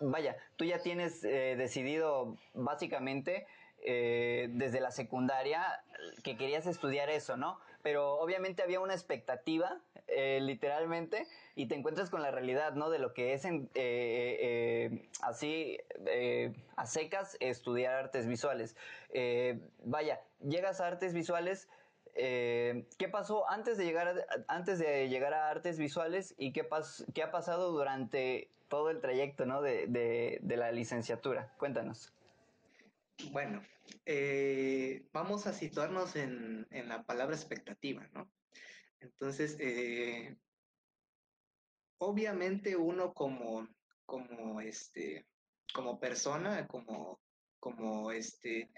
vaya, 0.01 0.37
tú 0.57 0.65
ya 0.65 0.79
tienes 0.81 1.23
eh, 1.25 1.55
decidido 1.57 2.37
básicamente 2.55 3.47
eh, 3.85 4.49
desde 4.53 4.81
la 4.81 4.91
secundaria 4.91 5.83
que 6.23 6.37
querías 6.37 6.67
estudiar 6.67 7.11
eso, 7.11 7.37
¿no? 7.37 7.59
Pero 7.83 8.15
obviamente 8.15 8.63
había 8.63 8.81
una 8.81 8.95
expectativa, 8.95 9.81
eh, 10.15 10.41
literalmente, 10.41 11.27
y 11.55 11.67
te 11.67 11.75
encuentras 11.75 12.11
con 12.11 12.23
la 12.23 12.31
realidad, 12.31 12.75
¿no? 12.75 12.91
De 12.91 12.99
lo 12.99 13.15
que 13.15 13.33
es 13.33 13.45
en, 13.45 13.71
eh, 13.75 14.39
eh 14.41 15.09
así 15.23 15.79
a 16.77 16.87
secas 16.87 17.37
estudiar 17.41 17.95
artes 17.95 18.27
visuales. 18.27 18.77
vaya, 19.85 20.21
llegas 20.41 20.81
a 20.81 20.87
artes 20.87 21.15
visuales. 21.15 21.69
¿Qué 22.15 23.09
pasó 23.11 23.49
antes 23.49 23.79
de 23.79 23.85
llegar 23.85 24.09
a, 24.09 24.15
antes 24.49 24.79
de 24.79 25.09
llegar 25.09 25.33
a 25.33 25.49
artes 25.49 25.79
visuales 25.79 26.35
y 26.37 26.53
qué, 26.53 26.65
pas, 26.65 27.05
qué 27.15 27.23
ha 27.23 27.31
pasado 27.31 27.73
durante 27.73 28.51
todo 28.69 28.91
el 28.91 29.01
trayecto 29.01 29.47
¿no? 29.47 29.63
de, 29.63 29.87
de, 29.89 30.57
la 30.57 30.73
licenciatura? 30.73 31.53
Cuéntanos. 31.59 32.13
Bueno, 33.31 33.63
vamos 35.13 35.47
a 35.47 35.53
situarnos 35.53 36.17
en, 36.17 36.67
en, 36.71 36.89
la 36.89 37.03
palabra 37.05 37.35
expectativa, 37.35 38.07
¿no? 38.13 38.29
Entonces, 39.03 39.57
eh, 39.59 40.37
obviamente 41.99 42.77
uno 42.77 43.13
como, 43.13 43.69
como, 44.07 44.61
este, 44.61 45.27
como 45.75 45.99
persona, 45.99 46.67
como, 46.67 47.21
como 47.59 48.13
este, 48.13 48.71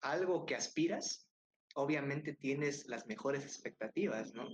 algo 0.00 0.44
que 0.44 0.56
aspiras, 0.56 1.26
obviamente 1.74 2.34
tienes 2.34 2.88
las 2.88 3.06
mejores 3.06 3.44
expectativas, 3.44 4.34
¿no? 4.34 4.48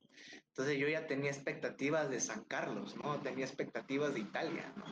Entonces 0.49 0.79
yo 0.79 0.89
ya 0.89 1.07
tenía 1.07 1.31
expectativas 1.31 2.11
de 2.11 2.21
San 2.21 2.45
Carlos, 2.45 2.95
¿no? 2.97 3.21
Tenía 3.23 3.47
expectativas 3.47 4.15
de 4.15 4.21
Italia, 4.21 4.73
¿no? 4.77 4.85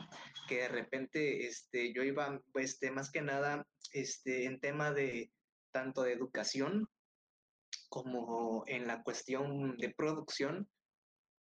Que 0.47 0.61
de 0.61 0.67
repente 0.69 1.47
este, 1.47 1.93
yo 1.93 2.03
iba, 2.03 2.41
este, 2.55 2.91
más 2.91 3.11
que 3.11 3.21
nada, 3.21 3.65
este, 3.91 4.45
en 4.45 4.59
tema 4.59 4.91
de 4.91 5.31
tanto 5.71 6.03
de 6.03 6.13
educación 6.13 6.89
como 7.95 8.65
en 8.67 8.87
la 8.87 9.01
cuestión 9.03 9.77
de 9.77 9.89
producción, 9.89 10.67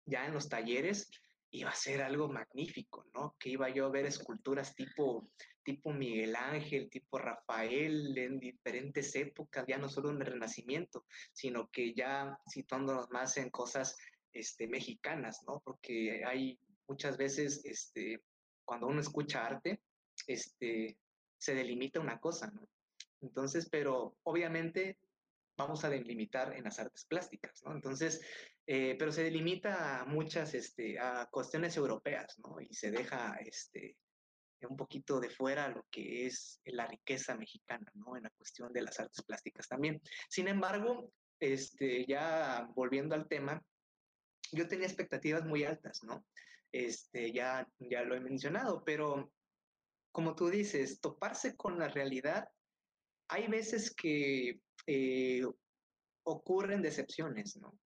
ya 0.05 0.25
en 0.25 0.33
los 0.33 0.49
talleres, 0.49 1.09
iba 1.49 1.69
a 1.69 1.75
ser 1.75 2.01
algo 2.01 2.27
magnífico, 2.27 3.05
¿no? 3.13 3.37
Que 3.39 3.51
iba 3.51 3.69
yo 3.69 3.85
a 3.85 3.89
ver 3.89 4.05
esculturas 4.05 4.75
tipo 4.75 5.29
tipo 5.63 5.93
Miguel 5.93 6.35
Ángel, 6.35 6.89
tipo 6.89 7.19
Rafael, 7.19 8.17
en 8.17 8.37
diferentes 8.37 9.15
épocas, 9.15 9.63
ya 9.65 9.77
no 9.77 9.87
solo 9.87 10.09
en 10.09 10.19
el 10.19 10.25
Renacimiento, 10.25 11.05
sino 11.31 11.69
que 11.71 11.93
ya 11.93 12.37
situándonos 12.47 13.09
más 13.11 13.37
en 13.37 13.49
cosas 13.49 13.95
este, 14.33 14.67
mexicanas, 14.67 15.43
¿no? 15.47 15.61
Porque 15.63 16.25
hay 16.25 16.59
muchas 16.85 17.15
veces, 17.15 17.61
este, 17.63 18.21
cuando 18.65 18.87
uno 18.87 18.99
escucha 18.99 19.45
arte, 19.45 19.79
este, 20.27 20.97
se 21.37 21.55
delimita 21.55 22.01
una 22.01 22.19
cosa, 22.19 22.47
¿no? 22.47 22.67
Entonces, 23.21 23.69
pero 23.69 24.17
obviamente 24.23 24.97
vamos 25.61 25.83
a 25.85 25.89
delimitar 25.89 26.53
en 26.55 26.63
las 26.63 26.79
artes 26.79 27.05
plásticas, 27.05 27.61
¿no? 27.63 27.73
Entonces, 27.73 28.21
eh, 28.67 28.95
pero 28.97 29.11
se 29.11 29.23
delimita 29.23 30.01
a 30.01 30.05
muchas, 30.05 30.53
este, 30.53 30.99
a 30.99 31.27
cuestiones 31.31 31.75
europeas, 31.77 32.37
¿no? 32.39 32.59
Y 32.59 32.73
se 32.73 32.91
deja, 32.91 33.37
este, 33.45 33.97
un 34.69 34.77
poquito 34.77 35.19
de 35.19 35.29
fuera 35.29 35.69
lo 35.69 35.85
que 35.89 36.27
es 36.27 36.61
la 36.65 36.87
riqueza 36.87 37.35
mexicana, 37.35 37.91
¿no? 37.95 38.15
En 38.15 38.23
la 38.23 38.29
cuestión 38.31 38.71
de 38.71 38.83
las 38.83 38.99
artes 38.99 39.23
plásticas 39.23 39.67
también. 39.67 40.01
Sin 40.29 40.47
embargo, 40.47 41.11
este, 41.39 42.05
ya 42.05 42.67
volviendo 42.75 43.15
al 43.15 43.27
tema, 43.27 43.63
yo 44.51 44.67
tenía 44.67 44.87
expectativas 44.87 45.45
muy 45.45 45.63
altas, 45.63 46.03
¿no? 46.03 46.25
Este, 46.71 47.31
ya, 47.31 47.67
ya 47.79 48.03
lo 48.03 48.15
he 48.15 48.19
mencionado, 48.19 48.83
pero 48.85 49.31
como 50.11 50.35
tú 50.35 50.49
dices, 50.49 50.99
toparse 50.99 51.55
con 51.55 51.79
la 51.79 51.87
realidad, 51.87 52.47
hay 53.27 53.47
veces 53.47 53.93
que 53.95 54.59
eh, 54.87 55.43
ocurren 56.23 56.81
decepciones, 56.81 57.57
¿no? 57.57 57.77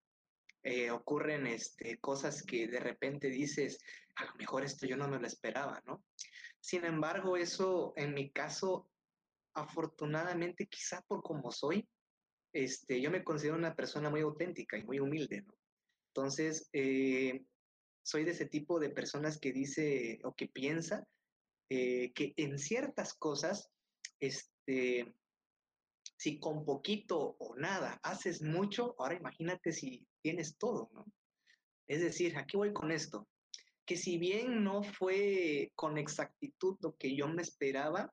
Eh, 0.64 0.90
ocurren 0.90 1.46
este, 1.46 2.00
cosas 2.00 2.42
que 2.44 2.68
de 2.68 2.80
repente 2.80 3.30
dices, 3.30 3.80
a 4.16 4.26
lo 4.26 4.36
mejor 4.36 4.64
esto 4.64 4.88
yo 4.88 4.98
no 4.98 5.08
me 5.08 5.20
lo 5.20 5.28
esperaba, 5.28 5.82
¿no? 5.86 6.04
Sin 6.60 6.86
embargo, 6.86 7.38
eso 7.38 7.94
en 7.96 8.14
mi 8.14 8.32
caso, 8.32 8.90
afortunadamente, 9.54 10.68
quizá 10.68 11.02
por 11.04 11.22
como 11.22 11.52
soy, 11.52 11.88
este, 12.54 13.00
yo 13.02 13.12
me 13.12 13.24
considero 13.24 13.58
una 13.58 13.76
persona 13.76 14.10
muy 14.10 14.22
auténtica 14.22 14.78
y 14.78 14.84
muy 14.84 15.00
humilde, 15.00 15.44
¿no? 15.44 15.54
Entonces, 16.08 16.70
eh, 16.74 17.46
soy 18.04 18.24
de 18.24 18.32
ese 18.32 18.46
tipo 18.46 18.80
de 18.80 18.90
personas 18.90 19.38
que 19.38 19.52
dice 19.52 20.20
o 20.24 20.34
que 20.34 20.48
piensa 20.48 21.06
que 21.68 22.34
en 22.38 22.60
ciertas 22.60 23.16
cosas, 23.16 23.70
este, 24.20 25.14
si 26.18 26.40
con 26.40 26.66
poquito 26.66 27.36
o 27.40 27.56
nada 27.56 28.00
haces 28.04 28.42
mucho, 28.42 28.96
ahora 29.00 29.16
imagínate 29.16 29.72
si 29.72 30.06
tienes 30.22 30.58
todo, 30.58 30.90
¿no? 30.94 31.06
Es 31.88 32.02
decir, 32.02 32.38
aquí 32.38 32.58
voy 32.58 32.74
con 32.74 32.92
esto 32.92 33.28
que 33.86 33.96
si 33.96 34.18
bien 34.18 34.64
no 34.64 34.84
fue 34.84 35.72
con 35.76 35.98
exactitud 35.98 36.78
lo 36.82 36.96
que 36.96 37.16
yo 37.16 37.28
me 37.28 37.42
esperaba, 37.42 38.12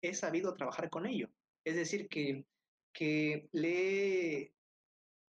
he 0.00 0.14
sabido 0.14 0.54
trabajar 0.54 0.88
con 0.88 1.06
ello. 1.06 1.28
Es 1.64 1.74
decir, 1.74 2.08
que, 2.08 2.44
que 2.92 3.48
le, 3.52 4.54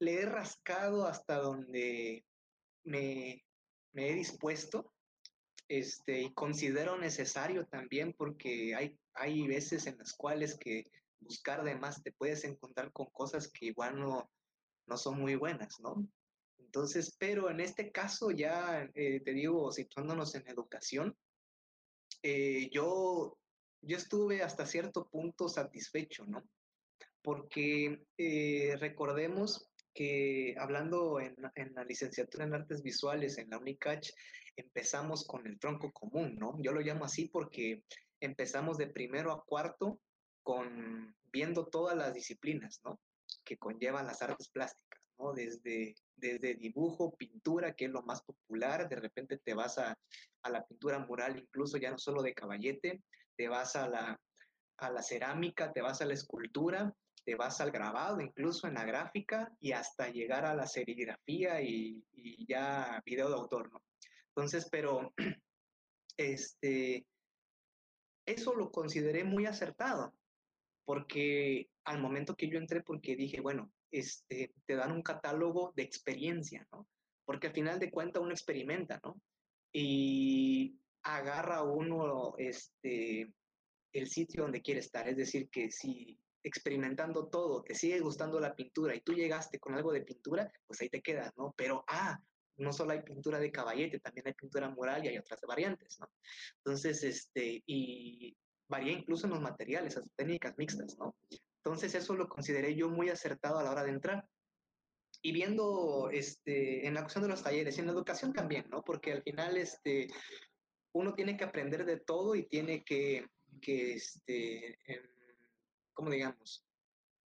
he 0.00 0.26
rascado 0.26 1.06
hasta 1.06 1.36
donde 1.36 2.24
me, 2.84 3.44
me 3.92 4.10
he 4.10 4.14
dispuesto 4.14 4.92
este, 5.68 6.22
y 6.22 6.34
considero 6.34 6.98
necesario 6.98 7.66
también 7.66 8.12
porque 8.12 8.74
hay, 8.74 8.98
hay 9.14 9.46
veces 9.46 9.86
en 9.86 9.96
las 9.98 10.12
cuales 10.12 10.58
que 10.58 10.90
buscar 11.20 11.62
de 11.64 11.76
más 11.76 12.02
te 12.02 12.12
puedes 12.12 12.44
encontrar 12.44 12.92
con 12.92 13.06
cosas 13.06 13.48
que 13.48 13.66
igual 13.66 13.98
no, 13.98 14.30
no 14.86 14.96
son 14.96 15.20
muy 15.20 15.36
buenas, 15.36 15.80
¿no? 15.80 16.06
Entonces, 16.58 17.16
pero 17.18 17.50
en 17.50 17.60
este 17.60 17.90
caso 17.90 18.30
ya, 18.30 18.88
eh, 18.94 19.20
te 19.20 19.32
digo, 19.32 19.72
situándonos 19.72 20.34
en 20.34 20.48
educación, 20.48 21.16
eh, 22.22 22.68
yo, 22.70 23.38
yo 23.82 23.96
estuve 23.96 24.42
hasta 24.42 24.66
cierto 24.66 25.08
punto 25.08 25.48
satisfecho, 25.48 26.24
¿no? 26.26 26.44
Porque 27.22 28.04
eh, 28.16 28.76
recordemos 28.78 29.68
que 29.92 30.54
hablando 30.58 31.18
en, 31.18 31.34
en, 31.56 31.74
la 31.74 31.84
licenciatura 31.84 32.44
en 32.44 32.54
artes 32.54 32.82
visuales 32.82 33.38
en 33.38 33.50
la 33.50 33.58
UNICACH, 33.58 34.12
empezamos 34.56 35.26
con 35.26 35.46
el 35.46 35.58
tronco 35.58 35.90
común, 35.92 36.36
¿no? 36.38 36.56
Yo 36.62 36.72
lo 36.72 36.80
llamo 36.80 37.04
así 37.04 37.28
porque 37.28 37.82
empezamos 38.20 38.78
de 38.78 38.86
primero 38.86 39.32
a 39.32 39.44
cuarto 39.44 40.00
con 40.42 41.14
viendo 41.32 41.66
todas 41.66 41.96
las 41.96 42.14
disciplinas, 42.14 42.80
¿no? 42.84 43.00
Que 43.44 43.56
conllevan 43.56 44.06
las 44.06 44.22
artes 44.22 44.48
plásticas, 44.48 45.00
¿no? 45.18 45.32
Desde 45.32 45.94
desde 46.20 46.54
dibujo, 46.54 47.16
pintura, 47.16 47.74
que 47.74 47.86
es 47.86 47.90
lo 47.90 48.02
más 48.02 48.22
popular, 48.22 48.88
de 48.88 48.96
repente 48.96 49.38
te 49.38 49.54
vas 49.54 49.78
a, 49.78 49.98
la 50.48 50.64
pintura 50.64 50.98
mural, 50.98 51.38
incluso 51.38 51.78
ya 51.78 51.90
no 51.90 51.98
solo 51.98 52.22
de 52.22 52.34
caballete, 52.34 53.02
te 53.36 53.48
vas 53.48 53.76
a 53.76 53.88
la, 53.88 54.20
a 54.78 54.90
la 54.90 55.02
cerámica, 55.02 55.72
te 55.72 55.82
vas 55.82 56.00
a 56.00 56.06
la 56.06 56.14
escultura, 56.14 56.94
te 57.24 57.34
vas 57.34 57.60
al 57.60 57.70
grabado, 57.70 58.20
incluso 58.20 58.66
en 58.66 58.74
la 58.74 58.84
gráfica, 58.84 59.52
y 59.60 59.72
hasta 59.72 60.08
llegar 60.08 60.44
a 60.44 60.54
la 60.54 60.66
serigrafía 60.66 61.60
y, 61.60 62.04
y 62.12 62.46
ya 62.46 63.02
video 63.04 63.28
de 63.28 63.34
autor, 63.34 63.72
¿no? 63.72 63.82
Entonces, 64.28 64.68
pero 64.70 65.12
este, 66.16 67.06
eso 68.26 68.54
lo 68.54 68.70
consideré 68.70 69.24
muy 69.24 69.46
acertado, 69.46 70.14
porque 70.90 71.70
al 71.84 72.00
momento 72.00 72.34
que 72.34 72.48
yo 72.48 72.58
entré, 72.58 72.82
porque 72.82 73.14
dije, 73.14 73.40
bueno, 73.40 73.70
este, 73.92 74.52
te 74.66 74.74
dan 74.74 74.90
un 74.90 75.02
catálogo 75.02 75.72
de 75.76 75.84
experiencia, 75.84 76.66
¿no? 76.72 76.88
Porque 77.24 77.46
al 77.46 77.52
final 77.52 77.78
de 77.78 77.92
cuentas 77.92 78.20
uno 78.20 78.32
experimenta, 78.32 79.00
¿no? 79.04 79.20
Y 79.72 80.80
agarra 81.04 81.62
uno 81.62 82.34
este, 82.38 83.32
el 83.92 84.08
sitio 84.08 84.42
donde 84.42 84.62
quiere 84.62 84.80
estar. 84.80 85.08
Es 85.08 85.16
decir, 85.16 85.48
que 85.48 85.70
si 85.70 86.18
experimentando 86.42 87.28
todo 87.28 87.62
te 87.62 87.76
sigue 87.76 88.00
gustando 88.00 88.40
la 88.40 88.56
pintura 88.56 88.92
y 88.92 89.02
tú 89.02 89.12
llegaste 89.12 89.60
con 89.60 89.74
algo 89.74 89.92
de 89.92 90.02
pintura, 90.02 90.52
pues 90.66 90.80
ahí 90.80 90.88
te 90.88 91.02
quedas, 91.02 91.32
¿no? 91.36 91.54
Pero, 91.56 91.84
ah, 91.86 92.20
no 92.56 92.72
solo 92.72 92.90
hay 92.90 93.02
pintura 93.02 93.38
de 93.38 93.52
caballete, 93.52 94.00
también 94.00 94.26
hay 94.26 94.34
pintura 94.34 94.68
mural 94.68 95.04
y 95.04 95.08
hay 95.10 95.18
otras 95.18 95.40
variantes, 95.42 96.00
¿no? 96.00 96.10
Entonces, 96.56 97.04
este, 97.04 97.62
y 97.64 98.36
varía 98.70 98.92
incluso 98.92 99.26
en 99.26 99.32
los 99.32 99.42
materiales, 99.42 99.96
las 99.96 100.04
técnicas 100.16 100.56
mixtas, 100.56 100.96
¿no? 100.96 101.14
Entonces 101.56 101.94
eso 101.94 102.14
lo 102.14 102.28
consideré 102.28 102.74
yo 102.74 102.88
muy 102.88 103.10
acertado 103.10 103.58
a 103.58 103.62
la 103.62 103.72
hora 103.72 103.84
de 103.84 103.90
entrar. 103.90 104.26
Y 105.20 105.32
viendo 105.32 106.08
este, 106.10 106.86
en 106.86 106.94
la 106.94 107.02
cuestión 107.02 107.24
de 107.24 107.28
los 107.28 107.42
talleres 107.42 107.76
y 107.76 107.80
en 107.80 107.86
la 107.86 107.92
educación 107.92 108.32
también, 108.32 108.64
¿no? 108.70 108.82
Porque 108.82 109.12
al 109.12 109.22
final 109.22 109.58
este, 109.58 110.08
uno 110.92 111.14
tiene 111.14 111.36
que 111.36 111.44
aprender 111.44 111.84
de 111.84 111.98
todo 111.98 112.34
y 112.34 112.48
tiene 112.48 112.82
que, 112.84 113.26
que 113.60 113.94
este, 113.94 114.78
¿cómo 115.92 116.08
digamos? 116.08 116.64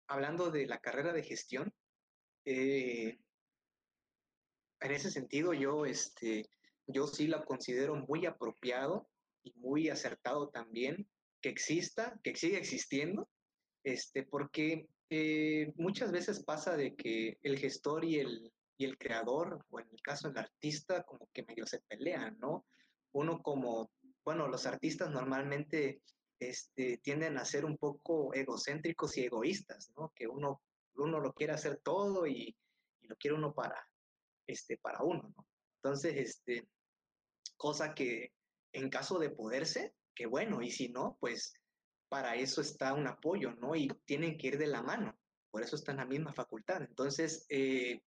Hablando 0.09 0.50
de 0.50 0.66
la 0.66 0.78
carrera 0.78 1.12
de 1.12 1.22
gestión, 1.22 1.72
eh, 2.46 3.18
en 4.80 4.90
ese 4.90 5.11
sentido 5.11 5.52
yo, 5.52 5.87
este, 5.87 6.48
yo 6.87 7.07
sí 7.07 7.28
la 7.28 7.44
considero 7.44 7.94
muy 7.94 8.26
apropiado 8.26 9.09
y 9.44 9.52
muy 9.54 9.88
acertado 9.88 10.48
también 10.48 11.07
que 11.44 11.50
exista, 11.50 12.18
que 12.22 12.35
siga 12.35 12.57
existiendo 12.57 13.28
este, 13.83 14.22
porque 14.22 14.88
eh, 15.11 15.70
muchas 15.76 16.11
veces 16.11 16.42
pasa 16.42 16.74
de 16.74 16.96
que 16.96 17.38
el 17.42 17.59
gestor 17.59 18.02
y 18.02 18.18
el, 18.18 18.50
y 18.78 18.87
el 18.87 18.96
creador, 18.96 19.62
o 19.68 19.78
en 19.78 19.87
el 19.92 20.00
caso 20.00 20.28
del 20.28 20.38
artista, 20.38 21.02
como 21.02 21.28
que 21.35 21.42
medio 21.42 21.66
se 21.66 21.80
pelean, 21.80 22.38
¿no? 22.38 22.64
Uno 23.12 23.42
como, 23.42 23.90
bueno, 24.24 24.48
los 24.48 24.64
artistas 24.64 25.11
normalmente 25.11 26.00
este, 26.40 26.96
tienden 27.02 27.37
a 27.37 27.44
ser 27.44 27.66
un 27.66 27.76
poco 27.76 28.33
egocéntricos 28.33 29.18
y 29.18 29.26
egoístas, 29.26 29.92
¿no? 29.98 30.14
Que 30.16 30.26
uno, 30.26 30.62
uno 30.94 31.20
lo 31.20 31.35
quiere 31.35 31.52
hacer 31.52 31.78
todo 31.85 32.26
y, 32.26 32.57
y 33.02 33.07
lo 33.07 33.16
quiere 33.16 33.37
uno 33.37 33.52
para, 33.52 33.87
este, 34.46 34.78
para 34.78 35.02
uno, 35.02 35.30
¿no? 35.37 35.46
Entonces, 35.83 36.14
este, 36.16 36.66
cosa 37.59 37.94
que 37.94 38.33
en 38.72 38.88
caso 38.88 39.18
de 39.18 39.28
poderse, 39.28 39.94
que 40.14 40.27
bueno, 40.27 40.62
y 40.62 40.70
si 40.70 40.88
no, 40.88 41.16
pues 41.20 41.55
para 42.09 42.37
eso 42.37 42.61
está 42.61 42.94
un 42.94 43.07
apoyo, 43.07 43.55
¿no? 43.55 43.74
Y 43.74 43.88
tienen 44.05 44.38
que 44.38 44.48
ir 44.48 44.59
de 44.59 44.66
la 44.66 44.83
mano, 44.83 45.18
por 45.50 45.62
eso 45.62 45.77
está 45.77 45.92
en 45.92 45.98
la 45.98 46.07
misma 46.07 46.33
facultad. 46.33 46.83
Entonces, 46.83 47.46
eh, 47.48 48.00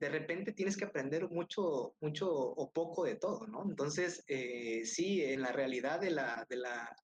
de 0.00 0.08
repente 0.08 0.52
tienes 0.52 0.76
que 0.76 0.84
aprender 0.84 1.28
mucho, 1.28 1.94
mucho 2.00 2.30
o 2.30 2.70
poco 2.72 3.04
de 3.04 3.16
todo, 3.16 3.46
¿no? 3.46 3.64
Entonces, 3.68 4.24
eh, 4.28 4.84
sí, 4.84 5.24
en 5.24 5.42
la 5.42 5.52
realidad 5.52 6.00
de 6.00 6.10
la, 6.10 6.46
de 6.48 6.56
la, 6.56 6.96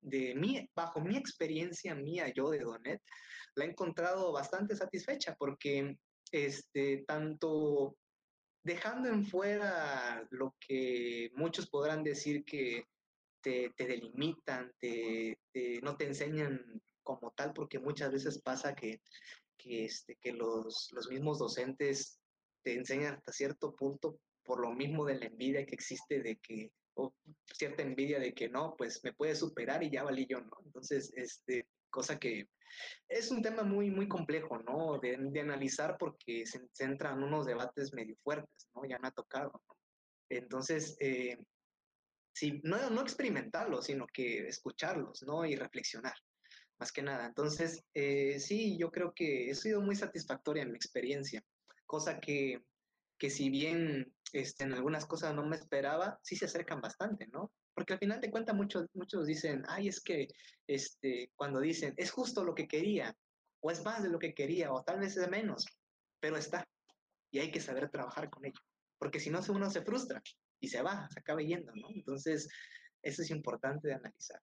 de 0.00 0.34
mí, 0.34 0.68
bajo 0.74 1.00
mi 1.00 1.16
experiencia 1.16 1.94
mía, 1.94 2.32
yo 2.34 2.50
de 2.50 2.60
Donet, 2.60 3.02
la 3.54 3.64
he 3.64 3.68
encontrado 3.68 4.32
bastante 4.32 4.76
satisfecha 4.76 5.34
porque, 5.36 5.96
este, 6.30 7.04
tanto 7.06 7.96
dejando 8.64 9.08
en 9.08 9.24
fuera 9.24 10.26
lo 10.30 10.54
que 10.60 11.30
muchos 11.34 11.68
podrán 11.68 12.04
decir 12.04 12.44
que 12.44 12.84
te, 13.42 13.72
delimitan, 13.76 14.72
te, 14.78 15.38
no 15.82 15.96
te 15.96 16.06
enseñan 16.06 16.80
como 17.02 17.32
tal, 17.32 17.52
porque 17.52 17.78
muchas 17.78 18.12
veces 18.12 18.40
pasa 18.40 18.74
que, 18.74 19.00
que, 19.58 19.84
este, 19.84 20.16
que 20.16 20.32
los, 20.32 20.88
los 20.92 21.08
mismos 21.08 21.38
docentes 21.38 22.20
te 22.62 22.74
enseñan 22.74 23.14
hasta 23.14 23.32
cierto 23.32 23.74
punto 23.74 24.18
por 24.44 24.60
lo 24.60 24.72
mismo 24.72 25.04
de 25.04 25.18
la 25.18 25.26
envidia 25.26 25.66
que 25.66 25.74
existe 25.74 26.20
de 26.20 26.36
que, 26.36 26.72
o 26.94 27.14
cierta 27.52 27.82
envidia 27.82 28.18
de 28.18 28.34
que 28.34 28.48
no, 28.48 28.74
pues 28.76 29.02
me 29.04 29.12
puede 29.12 29.34
superar 29.34 29.82
y 29.82 29.90
ya 29.90 30.02
valí 30.02 30.26
yo, 30.26 30.40
¿no? 30.40 30.52
Entonces, 30.64 31.12
este, 31.16 31.66
cosa 31.90 32.18
que 32.18 32.48
es 33.08 33.30
un 33.30 33.42
tema 33.42 33.62
muy, 33.62 33.90
muy 33.90 34.08
complejo, 34.08 34.58
¿no? 34.58 34.98
De, 34.98 35.14
analizar 35.40 35.96
porque 35.98 36.46
se, 36.46 36.60
centran 36.72 37.18
en 37.18 37.24
unos 37.24 37.46
debates 37.46 37.92
medio 37.92 38.16
fuertes, 38.22 38.68
¿no? 38.74 38.84
Ya 38.84 38.98
me 38.98 39.08
ha 39.08 39.12
tocado, 39.12 39.52
¿no? 39.68 39.76
Entonces, 40.28 40.96
eh, 41.00 41.38
sí, 42.32 42.60
no, 42.64 42.90
no 42.90 43.02
experimentarlos, 43.02 43.86
sino 43.86 44.06
que 44.06 44.48
escucharlos, 44.48 45.22
¿no? 45.22 45.44
Y 45.44 45.56
reflexionar. 45.56 46.14
más 46.78 46.92
que 46.92 47.02
nada. 47.02 47.26
Entonces, 47.26 47.84
eh, 47.94 48.40
sí, 48.40 48.76
yo 48.78 48.90
creo 48.90 49.12
que 49.14 49.50
he 49.50 49.54
sido 49.54 49.80
muy 49.80 49.94
satisfactoria 49.94 50.64
en 50.64 50.72
mi 50.72 50.76
experiencia, 50.76 51.44
cosa 51.86 52.18
que, 52.18 52.64
que 53.18 53.30
si 53.30 53.50
bien 53.50 54.12
este, 54.32 54.64
en 54.64 54.72
algunas 54.72 55.06
cosas 55.06 55.34
no 55.34 55.46
me 55.46 55.56
esperaba, 55.56 56.18
sí 56.22 56.34
se 56.36 56.46
acercan 56.46 56.80
bastante, 56.80 57.28
¿no? 57.28 57.52
Porque 57.74 57.92
al 57.92 58.00
final 58.00 58.20
de 58.20 58.30
cuentas 58.30 58.56
muchos, 58.56 58.86
muchos 58.94 59.26
dicen, 59.26 59.62
ay, 59.68 59.88
es 59.88 60.00
que 60.00 60.28
este, 60.66 61.30
cuando 61.36 61.60
dicen, 61.60 61.94
es 61.96 62.10
justo 62.10 62.44
lo 62.44 62.54
que 62.54 62.66
quería, 62.66 63.16
o 63.60 63.70
es 63.70 63.84
más 63.84 64.02
de 64.02 64.08
lo 64.08 64.18
que 64.18 64.34
quería, 64.34 64.72
o 64.72 64.82
tal 64.82 65.00
vez 65.00 65.16
es 65.16 65.28
menos, 65.28 65.64
pero 66.20 66.36
está. 66.36 66.66
Y 67.30 67.38
hay 67.38 67.50
que 67.50 67.60
saber 67.60 67.90
trabajar 67.90 68.28
con 68.28 68.44
ello, 68.44 68.60
porque 68.98 69.20
si 69.20 69.30
no 69.30 69.40
uno 69.50 69.70
se 69.70 69.82
frustra 69.82 70.20
y 70.62 70.68
se 70.68 70.80
va, 70.80 71.08
se 71.10 71.18
acaba 71.20 71.42
yendo, 71.42 71.72
¿no? 71.74 71.88
Entonces, 71.90 72.48
eso 73.02 73.22
es 73.22 73.30
importante 73.30 73.88
de 73.88 73.94
analizar. 73.94 74.40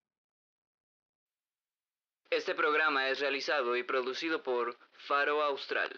Este 2.30 2.54
programa 2.54 3.10
es 3.10 3.20
realizado 3.22 3.76
y 3.76 3.84
producido 3.84 4.44
por 4.44 4.78
Faro 5.08 5.42
Austral. 5.42 5.90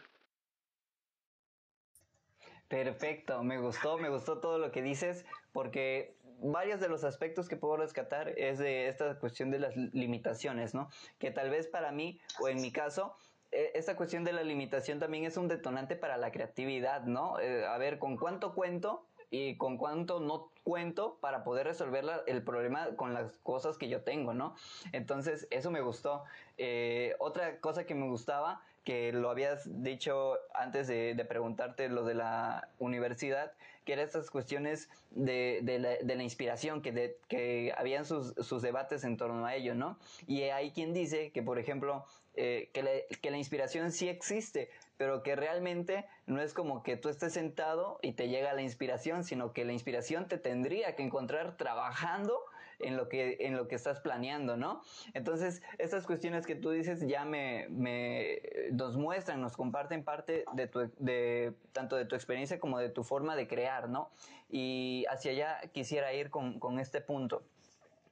Perfecto, 2.69 3.43
me 3.43 3.57
gustó, 3.57 3.97
me 3.97 4.09
gustó 4.09 4.39
todo 4.39 4.59
lo 4.59 4.71
que 4.71 4.81
dices, 4.81 5.25
porque 5.51 6.15
varios 6.39 6.79
de 6.79 6.87
los 6.87 7.03
aspectos 7.03 7.49
que 7.49 7.57
puedo 7.57 7.77
rescatar 7.77 8.29
es 8.37 8.59
de 8.59 8.87
esta 8.87 9.19
cuestión 9.19 9.49
de 9.49 9.59
las 9.59 9.75
limitaciones, 9.75 10.73
¿no? 10.73 10.89
Que 11.17 11.31
tal 11.31 11.49
vez 11.49 11.67
para 11.67 11.91
mí, 11.91 12.21
o 12.39 12.47
en 12.47 12.61
mi 12.61 12.71
caso, 12.71 13.17
e, 13.51 13.71
esta 13.73 13.95
cuestión 13.95 14.23
de 14.23 14.33
la 14.33 14.43
limitación 14.43 14.99
también 14.99 15.25
es 15.25 15.35
un 15.35 15.47
detonante 15.47 15.95
para 15.95 16.15
la 16.15 16.31
creatividad, 16.31 17.03
¿no? 17.05 17.39
Eh, 17.39 17.65
a 17.65 17.77
ver, 17.79 17.99
¿con 17.99 18.17
cuánto 18.17 18.53
cuento 18.53 19.10
y 19.31 19.55
con 19.55 19.77
cuánto 19.77 20.19
no 20.19 20.51
cuento 20.63 21.17
para 21.21 21.43
poder 21.43 21.65
resolver 21.65 22.05
el 22.27 22.43
problema 22.43 22.95
con 22.97 23.13
las 23.13 23.31
cosas 23.37 23.77
que 23.77 23.87
yo 23.87 24.01
tengo, 24.01 24.33
¿no? 24.33 24.55
Entonces, 24.91 25.47
eso 25.49 25.71
me 25.71 25.81
gustó. 25.81 26.23
Eh, 26.57 27.15
otra 27.17 27.59
cosa 27.59 27.85
que 27.85 27.95
me 27.95 28.07
gustaba, 28.07 28.61
que 28.83 29.13
lo 29.13 29.29
habías 29.29 29.83
dicho 29.83 30.37
antes 30.53 30.87
de, 30.87 31.15
preguntarte 31.27 31.87
lo 31.87 32.03
de 32.03 32.15
la 32.15 32.67
universidad, 32.77 33.53
que 33.85 33.93
eran 33.93 34.05
estas 34.05 34.29
cuestiones 34.29 34.89
de, 35.11 35.61
la, 36.03 36.23
inspiración, 36.23 36.81
que, 36.81 36.91
de, 36.91 37.17
que 37.27 37.73
habían 37.77 38.05
sus, 38.05 38.33
sus 38.45 38.61
debates 38.61 39.03
en 39.05 39.17
torno 39.17 39.45
a 39.45 39.55
ello, 39.55 39.75
¿no? 39.75 39.97
Y 40.27 40.43
hay 40.43 40.71
quien 40.71 40.93
dice 40.93 41.31
que, 41.31 41.41
por 41.41 41.57
ejemplo, 41.57 42.05
eh, 42.35 42.69
que, 42.73 43.07
que, 43.21 43.31
la 43.31 43.37
inspiración 43.37 43.91
sí 43.91 44.07
existe, 44.07 44.69
pero 45.01 45.23
que 45.23 45.35
realmente 45.35 46.05
no 46.27 46.43
es 46.43 46.53
como 46.53 46.83
que 46.83 46.95
tú 46.95 47.09
estés 47.09 47.33
sentado 47.33 47.97
y 48.03 48.11
te 48.11 48.29
llega 48.29 48.53
la 48.53 48.61
inspiración, 48.61 49.23
sino 49.23 49.51
que 49.51 49.65
la 49.65 49.73
inspiración 49.73 50.27
te 50.27 50.37
tendría 50.37 50.95
que 50.95 51.01
encontrar 51.01 51.57
trabajando 51.57 52.39
en 52.77 52.97
lo 52.97 53.09
que, 53.09 53.37
en 53.39 53.57
lo 53.57 53.67
que 53.67 53.73
estás 53.73 53.99
planeando, 53.99 54.57
¿no? 54.57 54.83
Entonces, 55.15 55.63
estas 55.79 56.05
cuestiones 56.05 56.45
que 56.45 56.53
tú 56.53 56.69
dices 56.69 57.01
ya 57.07 57.25
me, 57.25 57.65
me 57.69 58.43
nos 58.73 58.95
muestran, 58.95 59.41
nos 59.41 59.57
comparten 59.57 60.03
parte 60.03 60.45
de 60.53 60.67
tu, 60.67 60.91
de, 60.99 61.55
tanto 61.71 61.95
de 61.95 62.05
tu 62.05 62.13
experiencia 62.13 62.59
como 62.59 62.77
de 62.77 62.89
tu 62.89 63.03
forma 63.03 63.35
de 63.35 63.47
crear, 63.47 63.89
¿no? 63.89 64.11
Y 64.51 65.05
hacia 65.09 65.31
allá 65.31 65.61
quisiera 65.71 66.13
ir 66.13 66.29
con, 66.29 66.59
con 66.59 66.77
este 66.77 67.01
punto. 67.01 67.41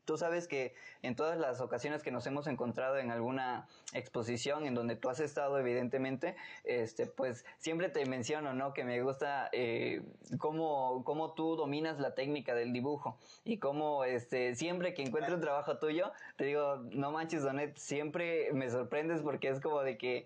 Tú 0.10 0.18
sabes 0.18 0.48
que 0.48 0.74
en 1.04 1.16
todas 1.16 1.38
las 1.38 1.62
ocasiones 1.62 2.02
que 2.02 2.10
nos 2.10 2.26
hemos 2.26 2.48
encontrado 2.48 2.98
en 2.98 3.12
alguna 3.12 3.68
exposición 3.94 4.66
en 4.66 4.74
donde 4.74 4.96
tú 4.96 5.08
has 5.08 5.20
estado, 5.20 5.60
evidentemente, 5.60 6.36
este, 6.64 7.06
pues 7.06 7.46
siempre 7.60 7.90
te 7.90 8.04
menciono, 8.08 8.56
¿no? 8.56 8.74
Que 8.74 8.84
me 8.84 9.04
gusta 9.04 9.50
eh, 9.52 10.02
cómo, 10.40 11.04
cómo 11.04 11.34
tú 11.34 11.56
dominas 11.56 12.00
la 12.00 12.16
técnica 12.16 12.56
del 12.56 12.74
dibujo 12.74 13.20
y 13.46 13.60
cómo, 13.60 14.04
este, 14.04 14.56
siempre 14.56 14.96
que 14.96 15.04
encuentro 15.04 15.36
un 15.36 15.42
trabajo 15.42 15.78
tuyo, 15.78 16.12
te 16.38 16.46
digo, 16.46 16.78
no 16.90 17.12
manches, 17.12 17.44
Donet, 17.44 17.78
siempre 17.78 18.52
me 18.52 18.68
sorprendes 18.72 19.22
porque 19.22 19.50
es 19.50 19.62
como 19.62 19.84
de 19.84 20.00
que 20.00 20.26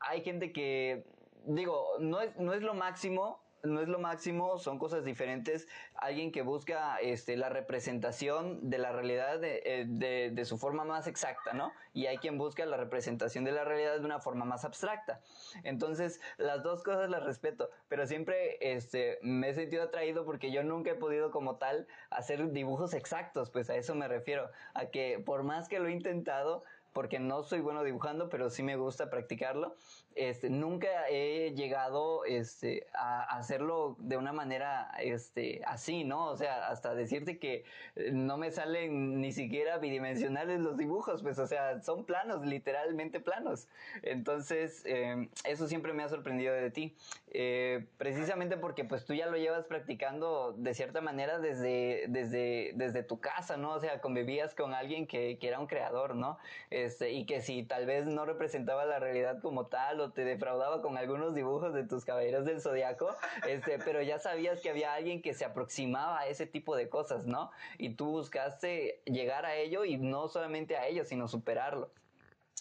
hay 0.00 0.22
gente 0.22 0.52
que, 0.52 1.04
digo, 1.46 1.86
no 2.00 2.20
es, 2.20 2.34
no 2.34 2.52
es 2.52 2.62
lo 2.62 2.74
máximo, 2.74 3.39
no 3.62 3.80
es 3.80 3.88
lo 3.88 3.98
máximo, 3.98 4.58
son 4.58 4.78
cosas 4.78 5.04
diferentes. 5.04 5.68
Alguien 5.94 6.32
que 6.32 6.42
busca 6.42 6.98
este, 6.98 7.36
la 7.36 7.48
representación 7.48 8.70
de 8.70 8.78
la 8.78 8.92
realidad 8.92 9.38
de, 9.38 9.62
eh, 9.64 9.84
de, 9.86 10.30
de, 10.32 10.44
su 10.44 10.58
forma 10.58 10.84
más 10.84 11.06
exacta, 11.06 11.52
¿no? 11.52 11.72
Y 11.92 12.06
hay 12.06 12.18
quien 12.18 12.38
busca 12.38 12.64
la 12.66 12.76
representación 12.76 13.44
de 13.44 13.52
la 13.52 13.64
realidad 13.64 13.98
de 13.98 14.04
una 14.04 14.20
forma 14.20 14.44
más 14.44 14.64
abstracta. 14.64 15.20
Entonces, 15.64 16.20
las 16.38 16.62
dos 16.62 16.82
cosas 16.82 17.10
las 17.10 17.24
respeto, 17.24 17.70
pero 17.88 18.06
siempre 18.06 18.58
este, 18.60 19.18
me 19.22 19.50
he 19.50 19.54
sentido 19.54 19.82
atraído 19.82 20.24
porque 20.24 20.50
yo 20.50 20.62
nunca 20.62 20.90
he 20.90 20.94
podido 20.94 21.30
como 21.30 21.56
tal 21.56 21.86
hacer 22.10 22.50
dibujos 22.52 22.94
exactos, 22.94 23.50
pues 23.50 23.70
a 23.70 23.76
eso 23.76 23.94
me 23.94 24.08
refiero, 24.08 24.50
a 24.74 24.86
que 24.86 25.22
por 25.24 25.42
más 25.42 25.68
que 25.68 25.78
lo 25.78 25.88
he 25.88 25.92
intentado, 25.92 26.64
porque 26.92 27.18
no 27.18 27.42
soy 27.42 27.60
bueno 27.60 27.84
dibujando, 27.84 28.28
pero 28.28 28.50
sí 28.50 28.62
me 28.62 28.76
gusta 28.76 29.10
practicarlo. 29.10 29.76
Este, 30.16 30.50
nunca 30.50 31.08
he 31.08 31.52
llegado 31.54 32.24
este, 32.24 32.86
a 32.94 33.22
hacerlo 33.36 33.96
de 34.00 34.16
una 34.16 34.32
manera 34.32 34.90
este, 35.00 35.62
así, 35.66 36.04
¿no? 36.04 36.26
O 36.26 36.36
sea, 36.36 36.68
hasta 36.68 36.94
decirte 36.94 37.38
que 37.38 37.64
eh, 37.96 38.10
no 38.12 38.36
me 38.36 38.50
salen 38.50 39.20
ni 39.20 39.32
siquiera 39.32 39.78
bidimensionales 39.78 40.60
los 40.60 40.76
dibujos, 40.76 41.22
pues, 41.22 41.38
o 41.38 41.46
sea, 41.46 41.80
son 41.82 42.04
planos, 42.04 42.44
literalmente 42.44 43.20
planos. 43.20 43.68
Entonces, 44.02 44.82
eh, 44.84 45.28
eso 45.44 45.68
siempre 45.68 45.92
me 45.92 46.02
ha 46.02 46.08
sorprendido 46.08 46.54
de 46.54 46.70
ti. 46.70 46.96
Eh, 47.32 47.86
precisamente 47.96 48.56
porque, 48.56 48.84
pues, 48.84 49.04
tú 49.04 49.14
ya 49.14 49.26
lo 49.26 49.36
llevas 49.36 49.64
practicando 49.66 50.52
de 50.56 50.74
cierta 50.74 51.00
manera 51.00 51.38
desde, 51.38 52.06
desde, 52.08 52.72
desde 52.74 53.04
tu 53.04 53.20
casa, 53.20 53.56
¿no? 53.56 53.74
O 53.74 53.80
sea, 53.80 54.00
convivías 54.00 54.54
con 54.54 54.74
alguien 54.74 55.06
que, 55.06 55.38
que 55.38 55.46
era 55.48 55.60
un 55.60 55.68
creador, 55.68 56.16
¿no? 56.16 56.38
Este, 56.70 57.12
y 57.12 57.26
que 57.26 57.40
si 57.40 57.62
tal 57.62 57.86
vez 57.86 58.06
no 58.06 58.24
representaba 58.24 58.84
la 58.84 58.98
realidad 58.98 59.40
como 59.40 59.66
tal 59.66 60.00
o 60.00 60.10
te 60.12 60.24
defraudaba 60.24 60.82
con 60.82 60.98
algunos 60.98 61.34
dibujos 61.34 61.72
de 61.72 61.84
tus 61.84 62.04
caballeros 62.04 62.44
del 62.44 62.60
zodiaco, 62.60 63.14
este, 63.48 63.78
pero 63.78 64.02
ya 64.02 64.18
sabías 64.18 64.60
que 64.60 64.70
había 64.70 64.92
alguien 64.94 65.22
que 65.22 65.32
se 65.32 65.44
aproximaba 65.44 66.18
a 66.20 66.26
ese 66.26 66.46
tipo 66.46 66.74
de 66.74 66.88
cosas, 66.88 67.26
¿no? 67.26 67.52
Y 67.78 67.90
tú 67.90 68.10
buscaste 68.10 69.02
llegar 69.04 69.46
a 69.46 69.54
ello 69.54 69.84
y 69.84 69.98
no 69.98 70.26
solamente 70.28 70.76
a 70.76 70.88
ello, 70.88 71.04
sino 71.04 71.28
superarlo. 71.28 71.92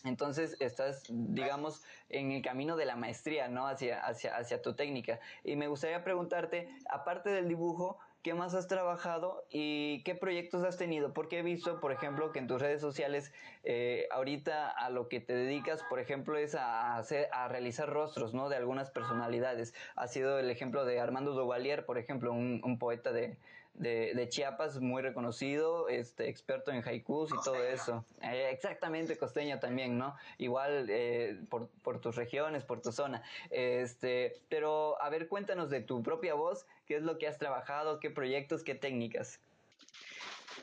Entonces 0.04 0.56
estás, 0.60 1.04
digamos, 1.10 1.84
en 2.10 2.32
el 2.32 2.42
camino 2.42 2.76
de 2.76 2.86
la 2.86 2.96
maestría, 2.96 3.48
¿no? 3.48 3.68
Hacia, 3.68 4.00
hacia, 4.06 4.36
hacia 4.38 4.62
tu 4.62 4.76
técnica. 4.76 5.20
Y 5.44 5.56
me 5.56 5.68
gustaría 5.68 6.04
preguntarte, 6.04 6.70
aparte 6.90 7.30
del 7.30 7.48
dibujo, 7.48 8.00
¿Qué 8.22 8.34
más 8.34 8.54
has 8.54 8.68
trabajado 8.68 9.46
y 9.50 10.04
qué 10.04 10.14
proyectos 10.14 10.66
has 10.66 10.76
tenido? 10.76 11.14
Porque 11.14 11.40
he 11.40 11.42
visto, 11.42 11.80
por 11.80 11.94
ejemplo, 11.94 12.34
que 12.34 12.40
en 12.40 12.48
tus 12.48 12.62
redes 12.62 12.82
sociales, 12.82 13.32
eh, 13.64 14.10
ahorita 14.12 14.70
a 14.70 14.90
lo 14.90 15.08
que 15.08 15.22
te 15.22 15.34
dedicas, 15.34 15.84
por 15.84 16.02
ejemplo, 16.02 16.38
es 16.38 16.54
a, 16.54 16.98
hacer, 16.98 17.30
a 17.32 17.48
realizar 17.48 17.90
rostros, 17.90 18.34
¿no? 18.34 18.50
De 18.50 18.58
algunas 18.58 18.92
personalidades. 18.92 19.74
Ha 19.96 20.10
sido 20.10 20.38
el 20.38 20.50
ejemplo 20.50 20.84
de 20.84 21.00
Armando 21.00 21.32
Duvalier, 21.32 21.86
por 21.86 21.98
ejemplo, 21.98 22.34
un 22.34 22.78
poeta 22.78 23.14
de, 23.14 23.38
de, 23.74 24.14
de, 24.14 24.30
Chiapas, 24.30 24.80
muy 24.80 25.02
reconocido, 25.02 25.88
este, 25.88 26.30
experto 26.30 26.72
en 26.72 26.86
haikus 26.86 27.32
y 27.32 27.44
todo 27.44 27.64
eso. 27.64 28.06
Eh, 28.22 28.50
exactamente, 28.52 29.18
costeño 29.18 29.60
también, 29.60 29.98
¿no? 29.98 30.16
Igual 30.38 30.88
eh, 30.90 31.40
por, 31.50 31.70
por, 31.82 32.02
tus 32.02 32.16
regiones, 32.16 32.64
por 32.64 32.82
tu 32.82 32.92
zona. 32.92 33.24
Este, 33.50 34.42
pero, 34.50 35.02
a 35.02 35.10
ver, 35.10 35.28
cuéntanos 35.28 35.70
de 35.70 35.82
tu 35.82 36.04
propia 36.04 36.34
voz, 36.34 36.66
qué 36.86 36.98
es 36.98 37.04
lo 37.04 37.18
que 37.18 37.28
has 37.28 37.38
trabajado, 37.38 38.00
qué 38.00 38.10
proyectos, 38.10 38.64
qué 38.64 38.76
técnicas. 38.76 39.40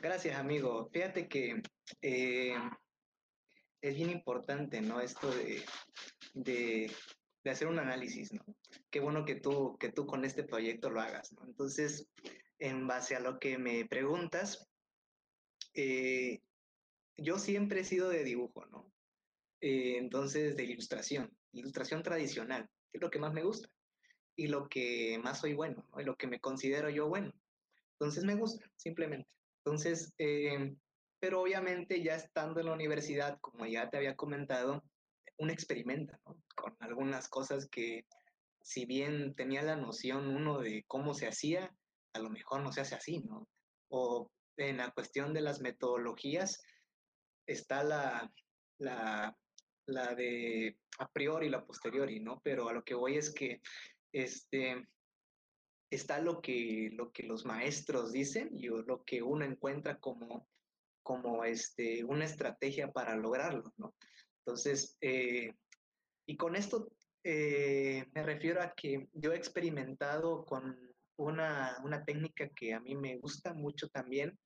Gracias, 0.01 0.37
amigo. 0.37 0.89
Fíjate 0.91 1.27
que 1.27 1.61
eh, 2.01 2.55
es 3.81 3.95
bien 3.95 4.09
importante, 4.09 4.81
¿no? 4.81 5.01
Esto 5.01 5.29
de, 5.31 5.63
de, 6.33 6.91
de, 7.43 7.49
hacer 7.49 7.67
un 7.67 7.79
análisis, 7.79 8.31
¿no? 8.33 8.43
Qué 8.91 8.99
bueno 8.99 9.25
que 9.25 9.35
tú, 9.35 9.75
que 9.79 9.91
tú 9.91 10.05
con 10.05 10.23
este 10.23 10.43
proyecto 10.43 10.89
lo 10.89 11.01
hagas, 11.01 11.31
¿no? 11.33 11.45
Entonces, 11.45 12.07
en 12.59 12.87
base 12.87 13.15
a 13.15 13.19
lo 13.19 13.39
que 13.39 13.57
me 13.57 13.85
preguntas, 13.85 14.67
eh, 15.73 16.41
yo 17.17 17.39
siempre 17.39 17.81
he 17.81 17.83
sido 17.83 18.09
de 18.09 18.23
dibujo, 18.23 18.65
¿no? 18.67 18.91
Eh, 19.61 19.97
entonces, 19.97 20.55
de 20.55 20.63
ilustración, 20.63 21.35
ilustración 21.51 22.03
tradicional, 22.03 22.69
que 22.91 22.97
es 22.97 23.01
lo 23.01 23.09
que 23.09 23.19
más 23.19 23.33
me 23.33 23.43
gusta 23.43 23.69
y 24.35 24.47
lo 24.47 24.69
que 24.69 25.19
más 25.23 25.39
soy 25.39 25.53
bueno, 25.53 25.87
¿no? 25.91 26.01
Y 26.01 26.05
lo 26.05 26.15
que 26.15 26.27
me 26.27 26.39
considero 26.39 26.89
yo 26.89 27.07
bueno. 27.07 27.31
Entonces, 27.93 28.23
me 28.23 28.35
gusta, 28.35 28.69
simplemente. 28.75 29.29
Entonces, 29.63 30.13
eh, 30.19 30.75
pero 31.19 31.41
obviamente 31.41 32.03
ya 32.03 32.15
estando 32.15 32.59
en 32.59 32.67
la 32.67 32.73
universidad, 32.73 33.39
como 33.41 33.65
ya 33.65 33.89
te 33.89 33.97
había 33.97 34.15
comentado, 34.15 34.83
uno 35.39 35.51
experimenta, 35.51 36.19
¿no? 36.25 36.41
Con 36.55 36.75
algunas 36.79 37.27
cosas 37.27 37.67
que, 37.67 38.05
si 38.61 38.85
bien 38.85 39.33
tenía 39.35 39.63
la 39.63 39.75
noción 39.75 40.27
uno 40.27 40.59
de 40.59 40.83
cómo 40.87 41.13
se 41.13 41.27
hacía, 41.27 41.75
a 42.13 42.19
lo 42.19 42.29
mejor 42.29 42.61
no 42.61 42.71
se 42.71 42.81
hace 42.81 42.95
así, 42.95 43.19
¿no? 43.19 43.47
O 43.89 44.31
en 44.57 44.77
la 44.77 44.91
cuestión 44.91 45.33
de 45.33 45.41
las 45.41 45.61
metodologías 45.61 46.63
está 47.45 47.83
la, 47.83 48.31
la, 48.79 49.37
la 49.85 50.15
de 50.15 50.77
a 50.99 51.07
priori 51.09 51.47
y 51.47 51.49
la 51.49 51.65
posteriori, 51.65 52.19
¿no? 52.19 52.41
Pero 52.43 52.69
a 52.69 52.73
lo 52.73 52.83
que 52.83 52.95
voy 52.95 53.17
es 53.17 53.33
que 53.33 53.61
este, 54.11 54.87
está 55.89 56.19
lo 56.19 56.41
que, 56.41 56.89
lo 56.93 57.11
que 57.11 57.23
los 57.23 57.45
maestros 57.45 58.11
dicen 58.11 58.49
y 58.51 58.67
lo 58.67 59.03
que 59.03 59.21
uno 59.21 59.45
encuentra 59.45 59.99
como, 59.99 60.47
como 61.03 61.43
este, 61.43 62.03
una 62.03 62.25
estrategia 62.25 62.91
para 62.91 63.15
lograrlo, 63.15 63.73
¿no? 63.77 63.95
Entonces, 64.39 64.97
eh, 65.01 65.53
y 66.25 66.37
con 66.37 66.55
esto 66.55 66.89
eh, 67.23 68.05
me 68.13 68.23
refiero 68.23 68.61
a 68.61 68.73
que 68.73 69.09
yo 69.13 69.33
he 69.33 69.37
experimentado 69.37 70.45
con 70.45 70.86
una, 71.17 71.77
una 71.83 72.03
técnica 72.03 72.49
que 72.49 72.73
a 72.73 72.79
mí 72.79 72.95
me 72.95 73.17
gusta 73.17 73.53
mucho 73.53 73.89
también, 73.89 74.37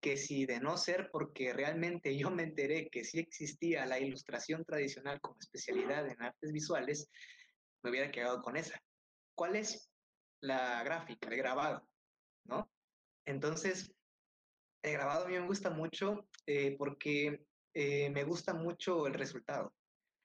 que 0.00 0.16
si 0.16 0.46
de 0.46 0.60
no 0.60 0.76
ser 0.76 1.10
porque 1.10 1.52
realmente 1.52 2.16
yo 2.16 2.30
me 2.30 2.44
enteré 2.44 2.88
que 2.88 3.04
sí 3.04 3.18
existía 3.18 3.86
la 3.86 3.98
ilustración 3.98 4.64
tradicional 4.64 5.20
como 5.20 5.38
especialidad 5.40 6.08
en 6.08 6.22
artes 6.22 6.52
visuales, 6.52 7.08
me 7.82 7.90
hubiera 7.90 8.10
quedado 8.10 8.42
con 8.42 8.56
esa. 8.56 8.80
¿Cuál 9.34 9.56
es? 9.56 9.90
La 10.40 10.82
gráfica, 10.84 11.28
el 11.28 11.36
grabado, 11.36 11.88
¿no? 12.44 12.70
Entonces, 13.26 13.92
el 14.82 14.92
grabado 14.92 15.24
a 15.24 15.28
mí 15.28 15.34
me 15.34 15.46
gusta 15.46 15.70
mucho 15.70 16.28
eh, 16.46 16.76
porque 16.78 17.44
eh, 17.74 18.10
me 18.10 18.24
gusta 18.24 18.54
mucho 18.54 19.06
el 19.06 19.14
resultado 19.14 19.74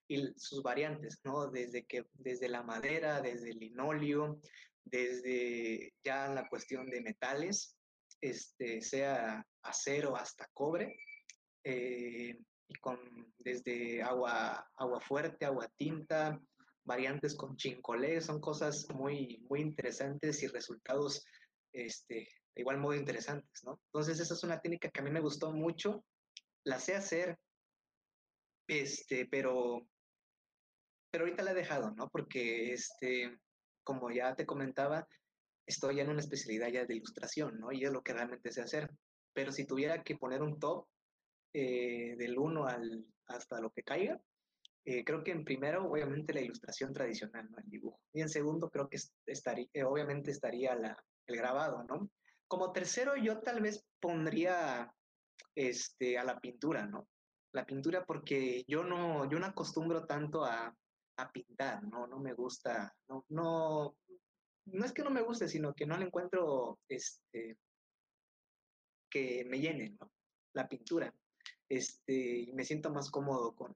y 0.08 0.32
sus 0.36 0.62
variantes, 0.62 1.20
¿no? 1.24 1.50
Desde, 1.50 1.86
que, 1.86 2.06
desde 2.14 2.50
la 2.50 2.62
madera, 2.62 3.22
desde 3.22 3.52
el 3.52 3.60
linóleo, 3.60 4.40
desde 4.86 5.94
ya 6.04 6.28
la 6.28 6.48
cuestión 6.48 6.90
de 6.90 7.02
metales, 7.02 7.78
este, 8.22 8.82
sea 8.82 9.46
acero 9.64 10.16
hasta 10.16 10.48
cobre, 10.54 10.96
eh, 11.64 12.38
y 12.68 12.74
con 12.76 13.00
desde 13.38 14.02
agua, 14.02 14.70
agua 14.78 15.00
fuerte, 15.02 15.46
agua 15.46 15.70
tinta, 15.78 16.40
variantes 16.86 17.36
con 17.36 17.56
chincolé, 17.56 18.22
son 18.22 18.40
cosas 18.40 18.88
muy, 18.94 19.46
muy 19.50 19.62
interesantes 19.62 20.44
y 20.44 20.48
resultados 20.48 21.24
este, 21.74 22.28
de 22.56 22.62
igual 22.62 22.78
modo 22.78 22.96
interesantes, 22.96 23.64
¿no? 23.64 23.80
Entonces 23.88 24.20
esa 24.20 24.34
es 24.34 24.44
una 24.44 24.62
técnica 24.62 24.90
que 24.90 25.00
a 25.00 25.04
mí 25.04 25.10
me 25.10 25.22
gustó 25.22 25.52
mucho, 25.52 26.06
la 26.66 26.80
sé 26.80 26.96
hacer, 26.96 27.38
este, 28.68 29.26
pero, 29.26 29.88
pero 31.12 31.26
ahorita 31.26 31.44
la 31.44 31.52
he 31.52 31.56
dejado, 31.56 31.92
¿no? 31.92 32.10
Porque, 32.10 32.74
este, 32.74 33.38
como 33.84 34.12
ya 34.12 34.36
te 34.36 34.46
comentaba, 34.46 35.08
estoy 35.66 36.00
en 36.00 36.10
una 36.10 36.20
especialidad 36.20 36.70
ya 36.70 36.86
de 36.86 36.96
ilustración, 36.96 37.60
¿no? 37.60 37.72
Y 37.72 37.84
es 37.84 37.92
lo 37.92 38.02
que 38.02 38.14
realmente 38.14 38.52
sé 38.52 38.62
hacer. 38.62 38.90
Pero 39.34 39.52
si 39.52 39.66
tuviera 39.66 40.04
que 40.04 40.18
poner 40.18 40.42
un 40.42 40.60
top 40.60 40.88
eh, 41.54 42.16
del 42.18 42.38
1 42.38 42.68
al, 42.68 43.06
hasta 43.28 43.60
lo 43.62 43.72
que 43.72 43.84
caiga, 43.84 44.20
eh, 44.86 45.04
creo 45.06 45.24
que 45.24 45.32
en 45.32 45.46
primero, 45.46 45.90
obviamente, 45.90 46.34
la 46.34 46.42
ilustración 46.42 46.94
tradicional, 46.94 47.50
¿no? 47.50 47.58
El 47.60 47.70
dibujo. 47.70 48.02
Y 48.12 48.22
en 48.22 48.30
segundo, 48.30 48.70
creo 48.70 48.90
que 48.90 48.98
estaría, 49.26 49.68
eh, 49.74 49.84
obviamente 49.84 50.32
estaría 50.32 50.76
la, 50.76 51.02
el 51.28 51.38
grabado, 51.38 51.84
¿no? 51.84 52.10
Como 52.48 52.72
tercero, 52.74 53.16
yo 53.16 53.40
tal 53.40 53.62
vez 53.62 53.86
pondría 54.00 54.94
este, 55.56 56.18
a 56.18 56.24
la 56.24 56.40
pintura, 56.40 56.86
¿no? 56.86 57.08
La 57.54 57.66
pintura 57.66 58.04
porque 58.06 58.66
yo 58.68 58.84
no, 58.84 59.30
yo 59.30 59.40
no 59.40 59.46
acostumbro 59.46 60.06
tanto 60.06 60.44
a, 60.44 60.76
a 61.18 61.32
pintar, 61.32 61.84
¿no? 61.84 62.08
No 62.08 62.20
me 62.20 62.34
gusta, 62.34 62.96
no, 63.08 63.26
no, 63.30 63.96
no 64.66 64.86
es 64.86 64.92
que 64.92 65.04
no 65.04 65.10
me 65.10 65.22
guste, 65.22 65.48
sino 65.48 65.74
que 65.74 65.86
no 65.86 65.98
le 65.98 66.06
encuentro 66.06 66.80
este, 66.88 67.58
que 69.10 69.46
me 69.46 69.60
llene. 69.60 69.98
La 70.54 70.68
pintura. 70.68 71.14
Este, 71.68 72.14
y 72.14 72.54
me 72.54 72.64
siento 72.64 72.92
más 72.92 73.10
cómodo 73.10 73.56
con, 73.56 73.76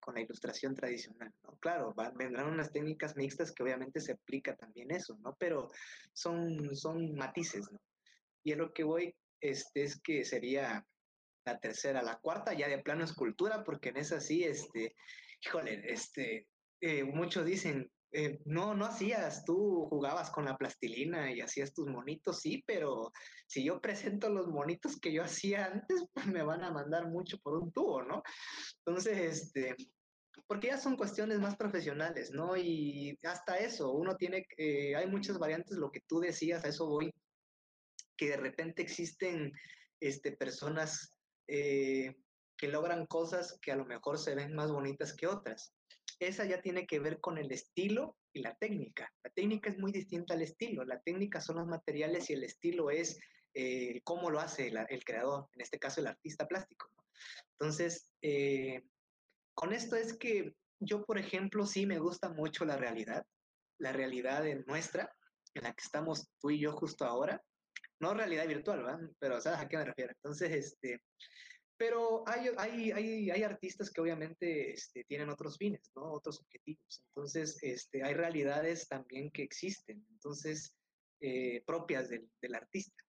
con 0.00 0.14
la 0.14 0.20
ilustración 0.20 0.74
tradicional. 0.74 1.32
Claro, 1.60 1.94
vendrán 2.14 2.48
unas 2.48 2.72
técnicas 2.72 3.16
mixtas 3.16 3.52
que 3.52 3.62
obviamente 3.62 4.00
se 4.00 4.12
aplica 4.12 4.56
también 4.56 4.90
eso, 4.90 5.16
¿no? 5.18 5.36
Pero 5.36 5.70
son, 6.12 6.74
son 6.76 7.14
matices. 7.14 7.68
Y 8.44 8.52
a 8.52 8.56
lo 8.56 8.72
que 8.72 8.84
voy 8.84 9.14
este, 9.40 9.82
es 9.82 10.00
que 10.00 10.24
sería 10.24 10.86
la 11.44 11.58
tercera, 11.58 12.02
la 12.02 12.18
cuarta 12.18 12.54
ya 12.54 12.68
de 12.68 12.78
plano 12.78 13.04
escultura, 13.04 13.64
porque 13.64 13.88
en 13.90 13.96
esa 13.96 14.20
sí, 14.20 14.44
este, 14.44 14.94
híjole, 15.44 15.92
este, 15.92 16.46
eh, 16.80 17.04
muchos 17.04 17.44
dicen, 17.44 17.90
eh, 18.18 18.40
no, 18.46 18.74
no 18.74 18.86
hacías, 18.86 19.44
tú 19.44 19.86
jugabas 19.90 20.30
con 20.30 20.46
la 20.46 20.56
plastilina 20.56 21.30
y 21.32 21.42
hacías 21.42 21.74
tus 21.74 21.86
monitos, 21.86 22.40
sí, 22.40 22.62
pero 22.66 23.12
si 23.46 23.64
yo 23.64 23.80
presento 23.80 24.30
los 24.30 24.48
monitos 24.48 24.98
que 24.98 25.12
yo 25.12 25.22
hacía 25.22 25.66
antes, 25.66 26.06
pues 26.14 26.26
me 26.40 26.42
van 26.42 26.64
a 26.64 26.70
mandar 26.70 27.08
mucho 27.08 27.38
por 27.38 27.58
un 27.58 27.72
tubo, 27.72 28.02
¿no? 28.02 28.22
Entonces, 28.84 29.18
este, 29.42 29.76
porque 30.46 30.68
ya 30.68 30.78
son 30.78 30.96
cuestiones 30.96 31.40
más 31.40 31.56
profesionales, 31.56 32.30
¿no? 32.30 32.56
Y 32.56 33.18
hasta 33.22 33.58
eso, 33.58 33.92
uno 33.92 34.16
tiene, 34.16 34.46
eh, 34.56 34.96
hay 34.96 35.06
muchas 35.08 35.38
variantes, 35.38 35.76
lo 35.76 35.90
que 35.90 36.00
tú 36.06 36.20
decías, 36.20 36.64
a 36.64 36.68
eso 36.68 36.86
voy, 36.86 37.12
que 38.16 38.30
de 38.30 38.36
repente 38.38 38.80
existen 38.80 39.52
este, 40.00 40.32
personas 40.32 41.18
eh, 41.48 42.14
que 42.56 42.68
logran 42.68 43.04
cosas 43.04 43.58
que 43.60 43.72
a 43.72 43.76
lo 43.76 43.84
mejor 43.84 44.18
se 44.18 44.34
ven 44.34 44.54
más 44.54 44.70
bonitas 44.70 45.14
que 45.14 45.26
otras 45.26 45.75
esa 46.18 46.44
ya 46.44 46.60
tiene 46.60 46.86
que 46.86 46.98
ver 46.98 47.20
con 47.20 47.38
el 47.38 47.50
estilo 47.52 48.16
y 48.32 48.40
la 48.40 48.54
técnica. 48.54 49.12
La 49.22 49.30
técnica 49.30 49.70
es 49.70 49.78
muy 49.78 49.92
distinta 49.92 50.34
al 50.34 50.42
estilo. 50.42 50.84
La 50.84 51.00
técnica 51.00 51.40
son 51.40 51.56
los 51.56 51.66
materiales 51.66 52.30
y 52.30 52.34
el 52.34 52.44
estilo 52.44 52.90
es 52.90 53.18
eh, 53.54 54.00
cómo 54.04 54.30
lo 54.30 54.40
hace 54.40 54.68
el, 54.68 55.04
creador, 55.04 55.48
en 55.54 55.60
este 55.62 55.78
caso 55.78 56.00
el 56.00 56.06
artista 56.06 56.46
plástico. 56.46 56.90
Entonces, 57.52 58.10
eh, 58.22 58.82
con 59.54 59.72
esto 59.72 59.96
es 59.96 60.16
que 60.18 60.54
yo, 60.78 61.04
por 61.04 61.18
ejemplo, 61.18 61.66
sí 61.66 61.86
me 61.86 61.98
gusta 61.98 62.28
mucho 62.28 62.64
la 62.64 62.76
realidad, 62.76 63.24
la 63.78 63.92
realidad 63.92 64.44
nuestra, 64.66 65.10
en 65.54 65.62
la 65.62 65.72
que 65.72 65.82
estamos 65.82 66.28
tú 66.38 66.50
y 66.50 66.60
yo 66.60 66.72
justo 66.72 67.04
ahora. 67.06 67.42
No 67.98 68.12
realidad 68.12 68.46
virtual, 68.46 68.82
¿verdad? 68.82 69.00
Pero 69.18 69.40
¿sabes 69.40 69.60
a 69.60 69.68
qué 69.68 69.78
me 69.78 69.86
refiero? 69.86 70.12
Entonces, 70.12 70.50
este, 70.50 71.00
pero 71.78 72.24
hay, 72.26 72.50
hay, 72.56 72.92
hay, 72.92 73.30
hay 73.30 73.42
artistas 73.42 73.90
que 73.90 74.00
obviamente 74.00 74.72
este, 74.72 75.04
tienen 75.04 75.28
otros 75.28 75.58
fines, 75.58 75.90
¿no? 75.94 76.12
Otros 76.12 76.40
objetivos. 76.40 77.02
Entonces, 77.08 77.58
este, 77.62 78.02
hay 78.02 78.14
realidades 78.14 78.88
también 78.88 79.30
que 79.30 79.42
existen, 79.42 80.04
entonces, 80.10 80.74
eh, 81.20 81.62
propias 81.66 82.08
del, 82.08 82.30
del, 82.40 82.54
artista, 82.54 83.02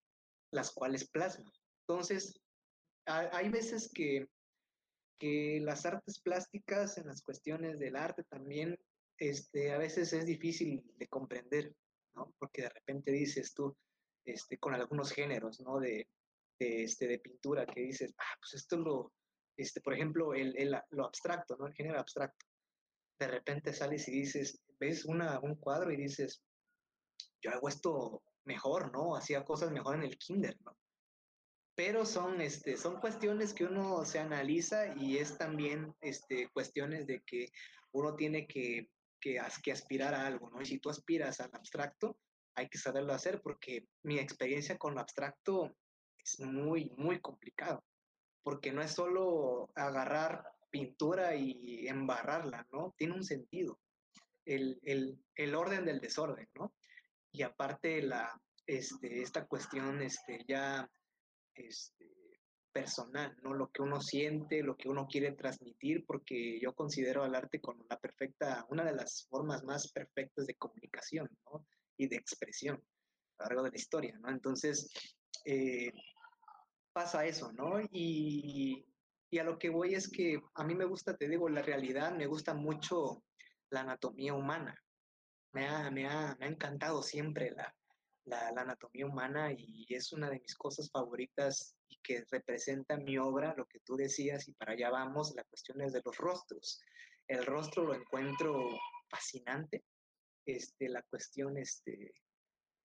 las 0.52 0.72
cuales 0.72 1.10
plasman. 1.10 1.52
Entonces, 1.88 2.40
hay 3.06 3.50
veces 3.50 3.90
que, 3.94 4.28
que 5.18 5.60
las 5.62 5.86
artes 5.86 6.20
plásticas 6.20 6.98
en 6.98 7.08
las 7.08 7.22
cuestiones 7.22 7.80
del 7.80 7.96
arte 7.96 8.24
también, 8.26 8.78
este, 9.18 9.72
a 9.72 9.78
veces 9.78 10.12
es 10.12 10.26
difícil 10.26 10.84
de 10.98 11.08
comprender, 11.08 11.74
¿no? 12.16 12.34
Porque 12.38 12.64
de 12.64 12.70
repente 12.70 13.12
dices 13.12 13.54
tú, 13.54 13.76
este, 14.26 14.58
con 14.58 14.74
algunos 14.74 15.12
géneros, 15.12 15.62
¿no? 15.62 15.80
De, 15.80 16.08
de, 16.60 16.84
este, 16.84 17.08
de 17.08 17.20
pintura 17.20 17.66
que 17.66 17.82
dices, 17.82 18.14
ah, 18.18 18.36
pues 18.40 18.56
esto 18.56 18.76
es 18.76 18.82
lo, 18.82 19.14
este, 19.58 19.82
por 19.82 19.94
ejemplo, 19.94 20.34
el, 20.34 20.56
el, 20.58 20.78
lo 20.92 21.06
abstracto, 21.06 21.58
¿no? 21.58 21.68
El 21.68 21.74
género 21.74 22.00
abstracto. 22.00 22.46
De 23.20 23.28
repente 23.28 23.74
sales 23.74 24.08
y 24.08 24.12
dices, 24.12 24.62
ves 24.80 25.06
una, 25.06 25.40
un 25.40 25.56
cuadro 25.56 25.92
y 25.92 25.98
dices, 25.98 26.44
yo 27.42 27.52
hago 27.52 27.68
esto 27.68 28.24
mejor, 28.46 28.92
¿no? 28.92 29.16
Hacía 29.16 29.44
cosas 29.44 29.72
mejor 29.72 29.96
en 29.96 30.04
el 30.04 30.18
kinder, 30.18 30.56
¿no? 30.64 30.78
Pero 31.76 32.06
son, 32.06 32.42
este, 32.42 32.78
son 32.78 33.00
cuestiones 33.00 33.54
que 33.54 33.66
uno 33.66 34.04
se 34.06 34.20
analiza 34.20 34.96
y 34.96 35.18
es 35.18 35.38
también 35.38 35.94
este, 36.02 36.50
cuestiones 36.50 37.06
de 37.06 37.22
que 37.24 37.52
uno 37.92 38.16
tiene 38.16 38.48
que, 38.48 38.90
que, 39.20 39.40
que 39.64 39.72
aspirar 39.72 40.14
a 40.14 40.26
algo, 40.26 40.50
¿no? 40.50 40.62
Y 40.62 40.66
si 40.66 40.80
tú 40.80 40.90
aspiras 40.90 41.40
al 41.40 41.52
abstracto, 41.54 42.18
hay 42.56 42.70
que 42.70 42.80
saberlo 42.80 43.14
hacer 43.14 43.42
porque 43.42 43.88
mi 44.04 44.18
experiencia 44.18 44.78
con 44.78 44.96
lo 44.96 45.02
abstracto 45.02 45.76
es 46.28 46.40
muy, 46.40 46.92
muy 46.98 47.20
complicado, 47.20 47.84
porque 48.44 48.72
no 48.72 48.82
es 48.82 48.92
solo 48.92 49.70
agarrar 49.76 50.44
pintura 50.70 51.36
y 51.36 51.88
embarrarla, 51.88 52.68
¿no? 52.72 52.94
Tiene 52.98 53.14
un 53.14 53.24
sentido, 53.24 53.80
el, 54.48 54.80
el, 54.84 55.18
el 55.36 55.56
orden 55.56 55.86
del 55.86 56.00
desorden, 56.00 56.48
¿no? 56.56 56.74
Y 57.32 57.44
aparte 57.44 58.02
la, 58.02 58.42
este, 58.66 59.22
esta 59.22 59.46
cuestión 59.46 60.02
este, 60.02 60.44
ya 60.48 60.90
este, 61.54 62.10
personal, 62.72 63.36
¿no? 63.44 63.54
Lo 63.54 63.70
que 63.70 63.82
uno 63.82 64.02
siente, 64.02 64.64
lo 64.64 64.76
que 64.76 64.90
uno 64.90 65.08
quiere 65.08 65.34
transmitir, 65.34 66.06
porque 66.06 66.60
yo 66.60 66.74
considero 66.74 67.24
al 67.24 67.36
arte 67.36 67.60
como 67.60 67.86
la 67.90 68.00
perfecta, 68.00 68.66
una 68.70 68.84
de 68.84 68.96
las 68.96 69.28
formas 69.30 69.64
más 69.64 69.92
perfectas 69.92 70.48
de 70.48 70.56
comunicación, 70.56 71.30
¿no? 71.46 71.66
Y 71.98 72.08
de 72.08 72.16
expresión 72.16 72.82
a 73.38 73.44
lo 73.44 73.50
largo 73.50 73.64
de 73.64 73.72
la 73.72 73.78
historia, 73.78 74.18
¿no? 74.20 74.30
Entonces, 74.30 74.90
eh, 75.46 75.92
pasa 76.98 77.28
eso, 77.28 77.52
¿no? 77.54 77.80
Y, 77.92 78.84
a 79.40 79.44
lo 79.44 79.60
que 79.60 79.70
voy 79.70 79.94
es 79.94 80.10
que 80.10 80.42
a 80.56 80.64
mí 80.64 80.74
me 80.74 80.86
gusta, 80.86 81.16
te 81.16 81.30
digo, 81.30 81.48
la 81.48 81.62
realidad, 81.62 82.12
me 82.12 82.26
gusta 82.26 82.56
mucho 82.56 83.24
la 83.70 83.82
anatomía 83.82 84.34
humana. 84.34 84.76
Me 85.54 85.68
ha, 85.68 85.92
me 85.92 86.08
ha, 86.08 86.36
me 86.40 86.46
ha 86.48 86.50
encantado 86.50 87.04
siempre 87.04 87.52
la, 87.52 87.72
la, 88.26 88.52
la, 88.52 88.62
anatomía 88.62 89.06
humana 89.06 89.54
y 89.56 89.86
es 89.90 90.12
una 90.12 90.28
de 90.32 90.40
mis 90.40 90.56
cosas 90.56 90.90
favoritas 90.90 91.76
y 91.88 92.00
que 92.02 92.26
representa 92.32 92.98
mi 92.98 93.20
obra, 93.20 93.54
lo 93.56 93.68
que 93.68 93.80
tú 93.82 93.96
decías, 93.96 94.48
y 94.48 94.54
para 94.54 94.72
allá 94.72 94.90
vamos, 94.90 95.36
la 95.36 95.44
cuestión 95.44 95.80
es 95.82 95.94
de 95.94 96.02
los 96.04 96.18
rostros. 96.18 96.82
El 97.28 97.46
rostro 97.46 97.84
lo 97.84 97.94
encuentro 97.94 98.58
fascinante, 99.08 99.84
este, 100.48 100.90
la 100.90 101.04
cuestión 101.04 101.60
este, 101.60 102.12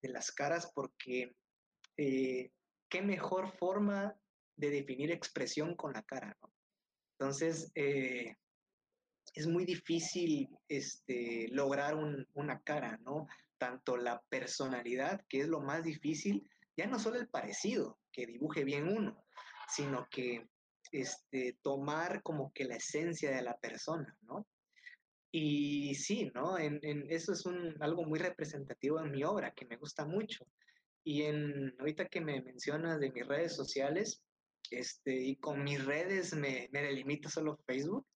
de 0.02 0.08
las 0.10 0.30
caras, 0.32 0.70
porque 0.74 1.34
eh, 1.96 2.50
qué 2.92 3.00
mejor 3.00 3.50
forma 3.56 4.14
de 4.54 4.68
definir 4.68 5.10
expresión 5.10 5.74
con 5.76 5.94
la 5.94 6.02
cara, 6.02 6.36
¿no? 6.42 6.52
Entonces, 7.18 7.72
eh, 7.74 8.36
es 9.34 9.46
muy 9.46 9.64
difícil 9.64 10.50
este, 10.68 11.48
lograr 11.52 11.94
un, 11.94 12.28
una 12.34 12.60
cara, 12.60 12.98
¿no? 12.98 13.28
Tanto 13.56 13.96
la 13.96 14.20
personalidad, 14.28 15.24
que 15.30 15.40
es 15.40 15.48
lo 15.48 15.62
más 15.62 15.84
difícil, 15.84 16.46
ya 16.76 16.86
no 16.86 16.98
solo 16.98 17.18
el 17.18 17.28
parecido, 17.28 17.98
que 18.12 18.26
dibuje 18.26 18.62
bien 18.62 18.86
uno, 18.88 19.24
sino 19.68 20.06
que 20.10 20.46
este, 20.90 21.56
tomar 21.62 22.22
como 22.22 22.52
que 22.52 22.64
la 22.64 22.76
esencia 22.76 23.30
de 23.30 23.40
la 23.40 23.56
persona, 23.56 24.18
¿no? 24.20 24.46
Y 25.30 25.94
sí, 25.94 26.30
¿no? 26.34 26.58
En, 26.58 26.78
en 26.82 27.10
eso 27.10 27.32
es 27.32 27.46
un, 27.46 27.74
algo 27.82 28.04
muy 28.04 28.18
representativo 28.18 29.00
en 29.00 29.12
mi 29.12 29.24
obra, 29.24 29.54
que 29.54 29.64
me 29.64 29.78
gusta 29.78 30.04
mucho. 30.04 30.46
Y 31.04 31.22
en, 31.22 31.74
ahorita 31.78 32.06
que 32.06 32.20
me 32.20 32.40
mencionas 32.42 33.00
de 33.00 33.10
mis 33.10 33.26
redes 33.26 33.54
sociales, 33.54 34.22
este, 34.70 35.14
y 35.14 35.36
con 35.36 35.64
mis 35.64 35.84
redes 35.84 36.34
me, 36.34 36.68
me 36.72 36.82
delimito 36.82 37.28
solo 37.28 37.58
Facebook, 37.66 38.06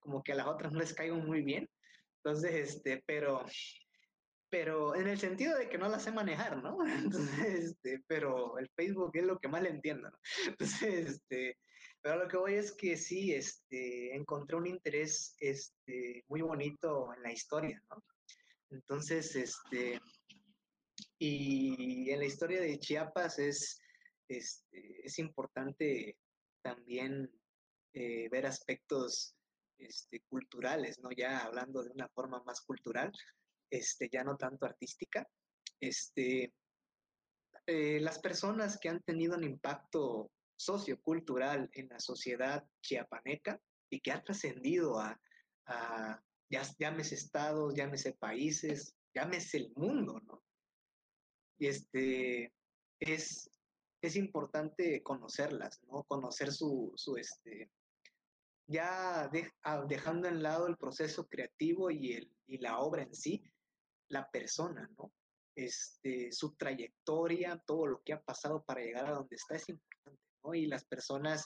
como 0.00 0.22
que 0.22 0.32
a 0.32 0.36
las 0.36 0.46
otras 0.46 0.72
no 0.72 0.80
les 0.80 0.94
caigo 0.94 1.16
muy 1.16 1.42
bien. 1.42 1.68
Entonces, 2.22 2.74
este, 2.74 3.02
pero, 3.06 3.44
pero 4.50 4.94
en 4.94 5.06
el 5.06 5.18
sentido 5.18 5.56
de 5.56 5.68
que 5.68 5.78
no 5.78 5.88
las 5.88 6.02
sé 6.02 6.12
manejar, 6.12 6.62
¿no? 6.62 6.76
Entonces, 6.86 7.64
este, 7.64 8.02
pero 8.06 8.58
el 8.58 8.68
Facebook 8.74 9.12
es 9.14 9.24
lo 9.24 9.38
que 9.38 9.48
más 9.48 9.62
le 9.62 9.70
entiendo, 9.70 10.10
¿no? 10.10 10.18
Entonces, 10.48 11.10
este, 11.10 11.58
pero 12.02 12.16
lo 12.16 12.28
que 12.28 12.36
voy 12.36 12.54
es 12.54 12.72
que 12.72 12.96
sí, 12.96 13.32
este, 13.32 14.14
encontré 14.14 14.56
un 14.56 14.66
interés, 14.66 15.36
este, 15.38 16.24
muy 16.28 16.40
bonito 16.40 17.12
en 17.14 17.22
la 17.22 17.32
historia, 17.32 17.82
¿no? 17.90 18.02
Entonces, 18.70 19.34
este, 19.36 20.00
y 21.22 22.10
en 22.10 22.18
la 22.18 22.24
historia 22.24 22.60
de 22.62 22.78
Chiapas 22.78 23.38
es, 23.38 23.78
es 24.26 25.18
importante 25.18 26.16
también 26.62 27.30
eh, 27.92 28.28
ver 28.30 28.46
aspectos 28.46 29.34
este, 29.76 30.22
culturales, 30.28 30.98
¿no? 31.00 31.10
Ya 31.10 31.40
hablando 31.40 31.82
de 31.82 31.90
una 31.90 32.08
forma 32.08 32.42
más 32.44 32.62
cultural, 32.62 33.12
este, 33.70 34.08
ya 34.10 34.24
no 34.24 34.38
tanto 34.38 34.64
artística. 34.64 35.28
Este, 35.78 36.54
eh, 37.66 38.00
las 38.00 38.18
personas 38.18 38.78
que 38.78 38.88
han 38.88 39.02
tenido 39.02 39.36
un 39.36 39.44
impacto 39.44 40.30
sociocultural 40.56 41.68
en 41.74 41.88
la 41.88 42.00
sociedad 42.00 42.64
chiapaneca 42.82 43.60
y 43.90 44.00
que 44.00 44.12
ha 44.12 44.22
trascendido 44.22 44.98
a, 44.98 45.20
a 45.66 46.22
ya, 46.48 46.62
llámese 46.78 47.14
estados, 47.14 47.74
llámese 47.74 48.14
países, 48.14 48.94
llámese 49.14 49.58
el 49.58 49.72
mundo, 49.76 50.18
¿no? 50.20 50.42
Este, 51.60 52.52
es, 52.98 53.50
es 54.02 54.16
importante 54.16 55.02
conocerlas, 55.02 55.80
¿no? 55.84 56.04
Conocer 56.04 56.52
su, 56.52 56.92
su, 56.96 57.16
este, 57.16 57.70
ya 58.66 59.28
de, 59.28 59.52
ah, 59.62 59.84
dejando 59.86 60.28
en 60.28 60.42
lado 60.42 60.66
el 60.66 60.76
proceso 60.76 61.28
creativo 61.28 61.90
y, 61.90 62.14
el, 62.14 62.32
y 62.46 62.58
la 62.58 62.78
obra 62.78 63.02
en 63.02 63.14
sí, 63.14 63.44
la 64.08 64.30
persona, 64.30 64.90
¿no? 64.98 65.12
Este, 65.54 66.32
su 66.32 66.56
trayectoria, 66.56 67.58
todo 67.66 67.86
lo 67.86 68.02
que 68.02 68.12
ha 68.12 68.22
pasado 68.22 68.64
para 68.64 68.80
llegar 68.80 69.06
a 69.06 69.14
donde 69.14 69.36
está 69.36 69.56
es 69.56 69.68
importante, 69.68 70.22
¿no? 70.42 70.54
Y 70.54 70.66
las 70.66 70.84
personas 70.84 71.44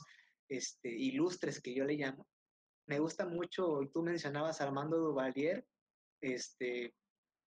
este, 0.49 0.89
ilustres 0.89 1.61
que 1.61 1.75
yo 1.75 1.85
le 1.85 1.95
llamo. 1.95 2.27
Me 2.87 2.99
gusta 2.99 3.27
mucho, 3.27 3.81
tú 3.93 4.03
mencionabas 4.03 4.61
a 4.61 4.65
Armando 4.65 4.99
Duvalier, 4.99 5.67
este, 6.21 6.95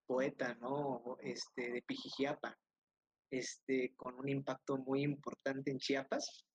poeta, 0.07 0.55
¿no? 0.55 1.17
Este, 1.21 1.71
de 1.71 1.81
Pijijiapa, 1.83 2.57
este, 3.29 3.93
con 3.95 4.15
un 4.15 4.29
impacto 4.29 4.77
muy 4.77 5.03
importante 5.03 5.69
en 5.69 5.79
Chiapas 5.79 6.45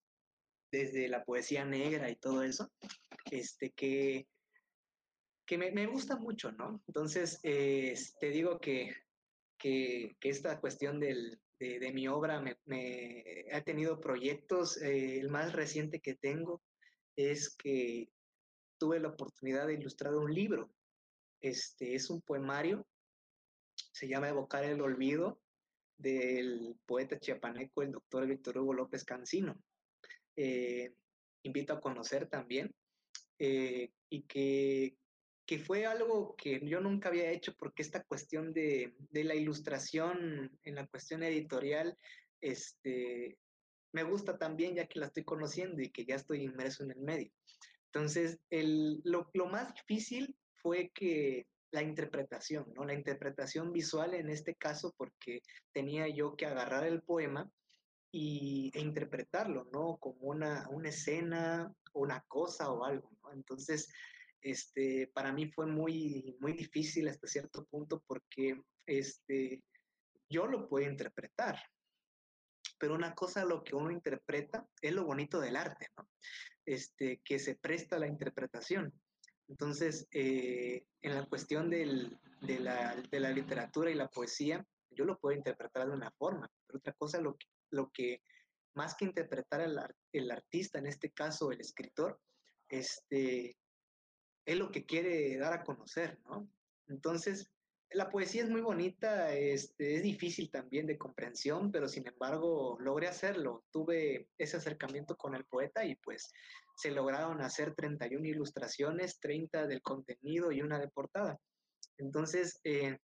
desde 0.72 1.06
la 1.08 1.22
poesía 1.24 1.64
negra 1.64 2.10
y 2.10 2.16
todo 2.16 2.42
eso, 2.42 2.72
este, 3.30 3.70
que, 3.70 4.26
que 5.46 5.58
me, 5.58 5.86
gusta 5.86 6.16
mucho, 6.16 6.50
¿no? 6.52 6.82
Entonces, 6.88 7.38
eh, 7.42 7.94
te 8.18 8.30
digo 8.30 8.58
que, 8.58 8.94
que, 9.58 10.16
que 10.18 10.30
esta 10.30 10.58
cuestión 10.60 10.98
de, 10.98 11.38
mi 11.92 12.08
obra 12.08 12.40
me, 12.40 12.56
me 12.64 13.44
ha 13.52 13.62
tenido 13.62 14.00
proyectos, 14.00 14.80
eh, 14.82 15.20
el 15.20 15.28
más 15.28 15.52
reciente 15.52 16.00
que 16.00 16.14
tengo 16.14 16.62
es 17.16 17.54
que 17.56 18.08
tuve 18.78 18.98
la 18.98 19.08
oportunidad 19.08 19.66
de 19.66 19.74
ilustrar 19.74 20.14
un 20.14 20.32
libro, 20.32 20.72
este, 21.40 21.94
es 21.94 22.08
un 22.08 22.22
poemario, 22.22 22.86
se 23.92 24.08
llama 24.08 24.28
Evocar 24.28 24.64
el 24.64 24.80
Olvido, 24.80 25.40
del 25.96 26.76
poeta 26.84 27.18
chiapaneco, 27.20 27.82
el 27.82 27.92
doctor 27.92 28.26
Víctor 28.26 28.58
Hugo 28.58 28.74
López 28.74 29.04
Cancino 29.04 29.62
eh, 30.36 30.94
invito 31.42 31.72
a 31.72 31.80
conocer 31.80 32.28
también, 32.28 32.74
eh, 33.38 33.90
y 34.08 34.22
que, 34.22 34.96
que, 35.46 35.58
fue 35.58 35.86
algo 35.86 36.36
que 36.36 36.60
yo 36.64 36.80
nunca 36.80 37.08
había 37.08 37.30
hecho 37.30 37.54
porque 37.58 37.82
esta 37.82 38.04
cuestión 38.04 38.52
de, 38.52 38.94
de 39.10 39.24
la 39.24 39.34
ilustración 39.34 40.56
en 40.62 40.74
la 40.74 40.86
cuestión 40.86 41.22
editorial, 41.22 41.98
este, 42.40 43.38
me 43.92 44.04
gusta 44.04 44.38
también 44.38 44.76
ya 44.76 44.86
que 44.86 45.00
la 45.00 45.06
estoy 45.06 45.24
conociendo 45.24 45.82
y 45.82 45.90
que 45.90 46.04
ya 46.04 46.14
estoy 46.14 46.42
inmerso 46.42 46.84
en 46.84 46.92
el 46.92 47.00
medio. 47.00 47.32
Entonces, 47.86 48.38
el, 48.50 49.00
lo, 49.04 49.28
lo 49.34 49.46
más 49.46 49.74
difícil 49.74 50.36
fue 50.54 50.90
que 50.94 51.46
la 51.72 51.82
interpretación, 51.82 52.72
¿no? 52.74 52.84
La 52.84 52.94
interpretación 52.94 53.72
visual 53.72 54.14
en 54.14 54.28
este 54.28 54.54
caso, 54.54 54.94
porque 54.96 55.40
tenía 55.72 56.06
yo 56.08 56.36
que 56.36 56.46
agarrar 56.46 56.86
el 56.86 57.02
poema 57.02 57.50
y, 58.12 58.70
e 58.74 58.80
interpretarlo, 58.80 59.68
¿no? 59.72 59.96
Como 59.96 60.20
una, 60.20 60.68
una 60.70 60.90
escena, 60.90 61.72
una 61.94 62.20
cosa 62.28 62.70
o 62.70 62.84
algo, 62.84 63.10
¿no? 63.22 63.32
Entonces, 63.32 63.90
este, 64.42 65.10
para 65.14 65.32
mí 65.32 65.50
fue 65.50 65.66
muy, 65.66 66.36
muy 66.40 66.52
difícil 66.52 67.08
hasta 67.08 67.26
cierto 67.26 67.64
punto 67.64 68.02
porque 68.06 68.60
este, 68.86 69.62
yo 70.28 70.46
lo 70.46 70.68
puedo 70.68 70.88
interpretar, 70.88 71.58
pero 72.78 72.94
una 72.94 73.14
cosa 73.14 73.44
lo 73.44 73.64
que 73.64 73.74
uno 73.74 73.90
interpreta 73.90 74.66
es 74.80 74.92
lo 74.92 75.04
bonito 75.04 75.40
del 75.40 75.56
arte, 75.56 75.88
¿no? 75.96 76.08
Este, 76.66 77.20
que 77.24 77.38
se 77.38 77.54
presta 77.54 77.96
a 77.96 78.00
la 78.00 78.08
interpretación. 78.08 78.92
Entonces, 79.48 80.06
eh, 80.12 80.86
en 81.02 81.14
la 81.14 81.26
cuestión 81.26 81.70
de, 81.70 82.10
la, 82.40 82.94
literatura 83.32 83.90
y 83.90 83.94
la 83.94 84.08
poesía, 84.08 84.64
yo 84.90 85.04
lo 85.04 85.18
puedo 85.18 85.36
interpretar 85.36 85.86
de 85.86 85.94
una 85.94 86.10
forma, 86.12 86.50
pero 86.66 86.78
otra 86.78 86.92
cosa 86.94 87.20
lo 87.20 87.90
que 87.92 88.22
más 88.74 88.94
que 88.94 89.04
interpretar 89.04 89.60
el, 89.60 89.78
el 90.12 90.30
artista, 90.30 90.78
en 90.78 90.86
este 90.86 91.10
caso 91.10 91.52
el 91.52 91.60
escritor, 91.60 92.20
este, 92.68 93.56
es 94.46 94.56
lo 94.56 94.70
que 94.70 94.86
quiere 94.86 95.36
dar 95.36 95.52
a 95.52 95.64
conocer, 95.64 96.18
¿no? 96.24 96.48
Entonces, 96.88 97.50
la 97.90 98.10
poesía 98.10 98.42
es 98.42 98.50
muy 98.50 98.62
bonita, 98.62 99.34
este, 99.34 99.96
es 99.96 100.02
difícil 100.02 100.50
también 100.50 100.86
de 100.86 100.98
comprensión, 100.98 101.70
pero 101.70 101.88
sin 101.88 102.06
embargo 102.06 102.78
logré 102.80 103.08
hacerlo. 103.08 103.64
Tuve 103.70 104.28
ese 104.38 104.56
acercamiento 104.56 105.16
con 105.16 105.34
el 105.34 105.44
poeta 105.44 105.84
y 105.84 105.96
pues 105.96 106.32
se 106.76 106.90
lograron 106.90 107.40
hacer 107.40 107.74
31 107.74 108.26
ilustraciones, 108.26 109.18
30 109.20 109.66
del 109.66 109.82
contenido 109.82 110.52
y 110.52 110.62
una 110.62 110.78
de 110.78 110.88
portada. 110.88 111.38
Entonces, 111.98 112.60
eh, 112.64 112.98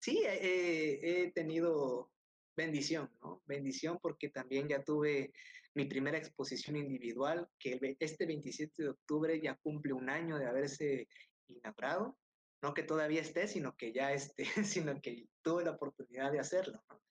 sí, 0.00 0.22
eh, 0.26 0.98
he 1.02 1.32
tenido 1.32 2.10
bendición, 2.56 3.10
¿no? 3.20 3.42
Bendición 3.46 3.98
porque 4.00 4.28
también 4.28 4.68
ya 4.68 4.82
tuve 4.82 5.32
mi 5.74 5.86
primera 5.86 6.18
exposición 6.18 6.76
individual, 6.76 7.48
que 7.58 7.78
este 7.98 8.26
27 8.26 8.82
de 8.82 8.88
octubre 8.90 9.40
ya 9.40 9.56
cumple 9.56 9.94
un 9.94 10.10
año 10.10 10.38
de 10.38 10.46
haberse 10.46 11.08
inaugurado. 11.46 12.18
No 12.62 12.74
que 12.74 12.82
todavía 12.82 13.20
esté, 13.20 13.48
sino 13.48 13.74
que 13.76 13.92
ya 13.92 14.12
esté, 14.12 14.44
sino 14.64 15.00
que 15.00 15.26
tuve 15.42 15.64
la 15.64 15.72
oportunidad 15.72 16.30
de 16.30 16.40
hacerlo, 16.40 16.82
¿no? 16.88 17.02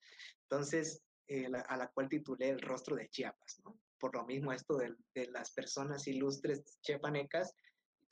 Entonces, 0.44 1.04
eh, 1.28 1.48
a 1.68 1.78
la 1.78 1.88
cual 1.88 2.10
titulé 2.10 2.50
El 2.50 2.62
rostro 2.62 2.96
de 2.96 3.10
Chiapas, 3.10 3.62
¿no? 3.64 3.80
Por 4.02 4.16
lo 4.16 4.26
mismo 4.26 4.52
esto 4.52 4.76
de, 4.78 4.96
de 5.14 5.28
las 5.28 5.52
personas 5.52 6.08
ilustres 6.08 6.64
chiapanecas, 6.82 7.56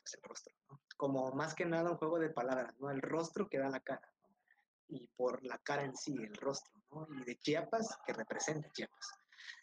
pues 0.01 0.13
el 0.13 0.21
rostro, 0.21 0.53
¿no? 0.69 0.81
Como 0.95 1.31
más 1.31 1.55
que 1.55 1.65
nada 1.65 1.91
un 1.91 1.97
juego 1.97 2.19
de 2.19 2.29
palabras, 2.29 2.79
¿no? 2.79 2.91
El 2.91 3.01
rostro 3.01 3.49
que 3.49 3.57
da 3.57 3.69
la 3.69 3.79
cara, 3.79 4.07
¿no? 4.21 4.29
Y 4.87 5.07
por 5.17 5.43
la 5.43 5.57
cara 5.57 5.83
en 5.83 5.95
sí, 5.95 6.15
el 6.15 6.35
rostro, 6.35 6.79
¿no? 6.91 7.07
y 7.19 7.23
de 7.25 7.37
Chiapas, 7.39 7.97
que 8.05 8.13
representa 8.13 8.71
Chiapas. 8.71 9.09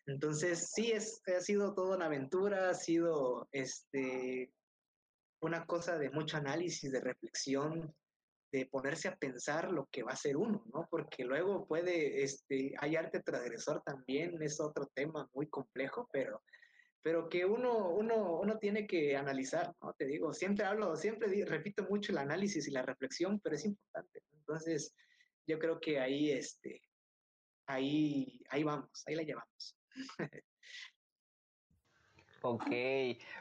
Entonces, 0.06 0.70
sí, 0.72 0.92
es, 0.92 1.22
ha 1.26 1.40
sido 1.40 1.74
toda 1.74 1.96
una 1.96 2.06
aventura, 2.06 2.70
ha 2.70 2.74
sido 2.74 3.48
este, 3.52 4.52
una 5.40 5.64
cosa 5.66 5.96
de 5.96 6.10
mucho 6.10 6.36
análisis, 6.36 6.90
de 6.90 7.00
reflexión, 7.00 7.94
de 8.52 8.66
ponerse 8.66 9.08
a 9.08 9.16
pensar 9.16 9.72
lo 9.72 9.86
que 9.86 10.02
va 10.02 10.12
a 10.12 10.16
ser 10.16 10.36
uno, 10.36 10.64
¿no? 10.72 10.86
Porque 10.90 11.24
luego 11.24 11.66
puede, 11.66 12.22
este, 12.22 12.74
hay 12.78 12.96
arte 12.96 13.20
transgresor 13.20 13.82
también, 13.82 14.40
es 14.42 14.60
otro 14.60 14.86
tema 14.94 15.28
muy 15.34 15.48
complejo, 15.48 16.08
pero, 16.12 16.42
pero 17.02 17.28
que 17.28 17.44
uno, 17.44 17.90
uno, 17.90 18.40
uno 18.40 18.58
tiene 18.58 18.86
que 18.86 19.16
analizar, 19.16 19.74
¿no? 19.82 19.92
Te 19.94 20.06
digo, 20.06 20.32
siempre 20.32 20.64
hablo, 20.64 20.96
siempre 20.96 21.44
repito 21.44 21.86
mucho 21.88 22.12
el 22.12 22.18
análisis 22.18 22.66
y 22.68 22.70
la 22.70 22.82
reflexión, 22.82 23.40
pero 23.40 23.56
es 23.56 23.64
importante. 23.64 24.22
Entonces, 24.32 24.94
yo 25.46 25.58
creo 25.58 25.80
que 25.80 26.00
ahí, 26.00 26.30
este, 26.30 26.80
ahí, 27.66 28.42
ahí 28.50 28.62
vamos, 28.62 29.02
ahí 29.06 29.14
la 29.14 29.22
llevamos. 29.22 29.76
Ok, 32.48 32.70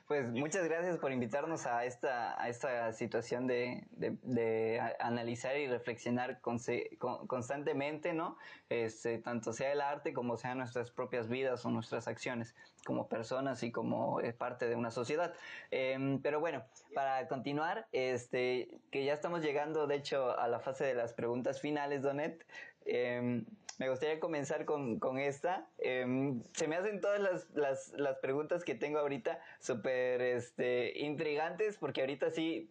pues 0.08 0.32
muchas 0.32 0.68
gracias 0.68 0.98
por 0.98 1.12
invitarnos 1.12 1.68
a 1.68 1.86
esta, 1.86 2.42
a 2.42 2.50
esta 2.50 2.92
situación 2.92 3.46
de, 3.46 3.84
de, 3.92 4.82
analizar 5.00 5.56
y 5.60 5.68
reflexionar 5.68 6.42
con, 6.42 6.58
con, 6.98 7.28
constantemente, 7.28 8.14
¿no? 8.14 8.36
Este, 8.68 9.20
tanto 9.20 9.54
sea 9.54 9.72
el 9.74 9.82
arte 9.82 10.12
como 10.12 10.38
sean 10.38 10.58
nuestras 10.58 10.90
propias 10.90 11.30
vidas 11.30 11.64
o 11.68 11.70
nuestras 11.70 12.08
acciones 12.08 12.56
como 12.84 13.08
personas 13.08 13.62
y 13.62 13.72
como 13.72 14.22
eh, 14.22 14.34
parte 14.34 14.68
de 14.68 14.76
una 14.76 14.90
sociedad. 14.90 15.36
Eh, 15.70 16.18
pero 16.24 16.40
bueno, 16.40 16.64
para 16.96 17.28
continuar, 17.28 17.88
este, 17.92 18.70
que 18.90 19.06
ya 19.06 19.14
estamos 19.14 19.42
llegando, 19.42 19.86
de 19.86 19.98
hecho, 19.98 20.36
a 20.36 20.48
la 20.48 20.60
fase 20.60 20.84
de 20.84 20.96
las 20.96 21.14
preguntas 21.14 21.62
finales, 21.62 22.02
Donet. 22.02 22.44
Eh, 22.88 23.44
me 23.78 23.90
gustaría 23.90 24.20
comenzar 24.20 24.66
con, 24.66 25.00
con 25.00 25.18
esta. 25.18 25.68
Eh, 25.80 26.06
se 26.54 26.68
me 26.68 26.76
hacen 26.76 27.02
todas 27.02 27.20
las, 27.20 27.50
las, 27.54 27.94
las 27.94 28.18
preguntas 28.20 28.64
que 28.64 28.76
tengo 28.76 29.00
ahorita 29.00 29.40
súper 29.60 30.22
este, 30.22 31.00
intrigantes, 31.00 31.78
porque 31.78 32.02
ahorita 32.02 32.32
sí, 32.32 32.70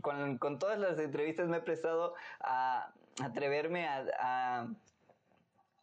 con, 0.00 0.38
con, 0.38 0.58
todas 0.58 0.78
las 0.78 0.98
entrevistas 0.98 1.48
me 1.48 1.58
he 1.58 1.60
prestado 1.60 2.14
a 2.40 2.92
atreverme 3.20 3.86
a, 3.86 4.04
a 4.18 4.68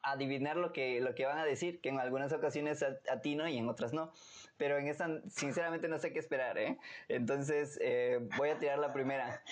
adivinar 0.01 0.57
lo 0.57 0.71
que, 0.73 1.01
lo 1.01 1.15
que 1.15 1.25
van 1.25 1.37
a 1.37 1.45
decir, 1.45 1.81
que 1.81 1.89
en 1.89 1.99
algunas 1.99 2.31
ocasiones 2.33 2.83
atino 3.11 3.47
y 3.47 3.57
en 3.57 3.69
otras 3.69 3.93
no. 3.93 4.11
Pero 4.59 4.77
en 4.77 4.87
esta, 4.87 5.21
sinceramente, 5.27 5.87
no 5.87 5.97
sé 5.97 6.13
qué 6.13 6.19
esperar, 6.19 6.59
¿eh? 6.59 6.77
Entonces, 7.07 7.79
eh, 7.81 8.19
voy 8.37 8.49
a 8.49 8.59
tirar 8.59 8.77
la 8.77 8.93
primera. 8.93 9.43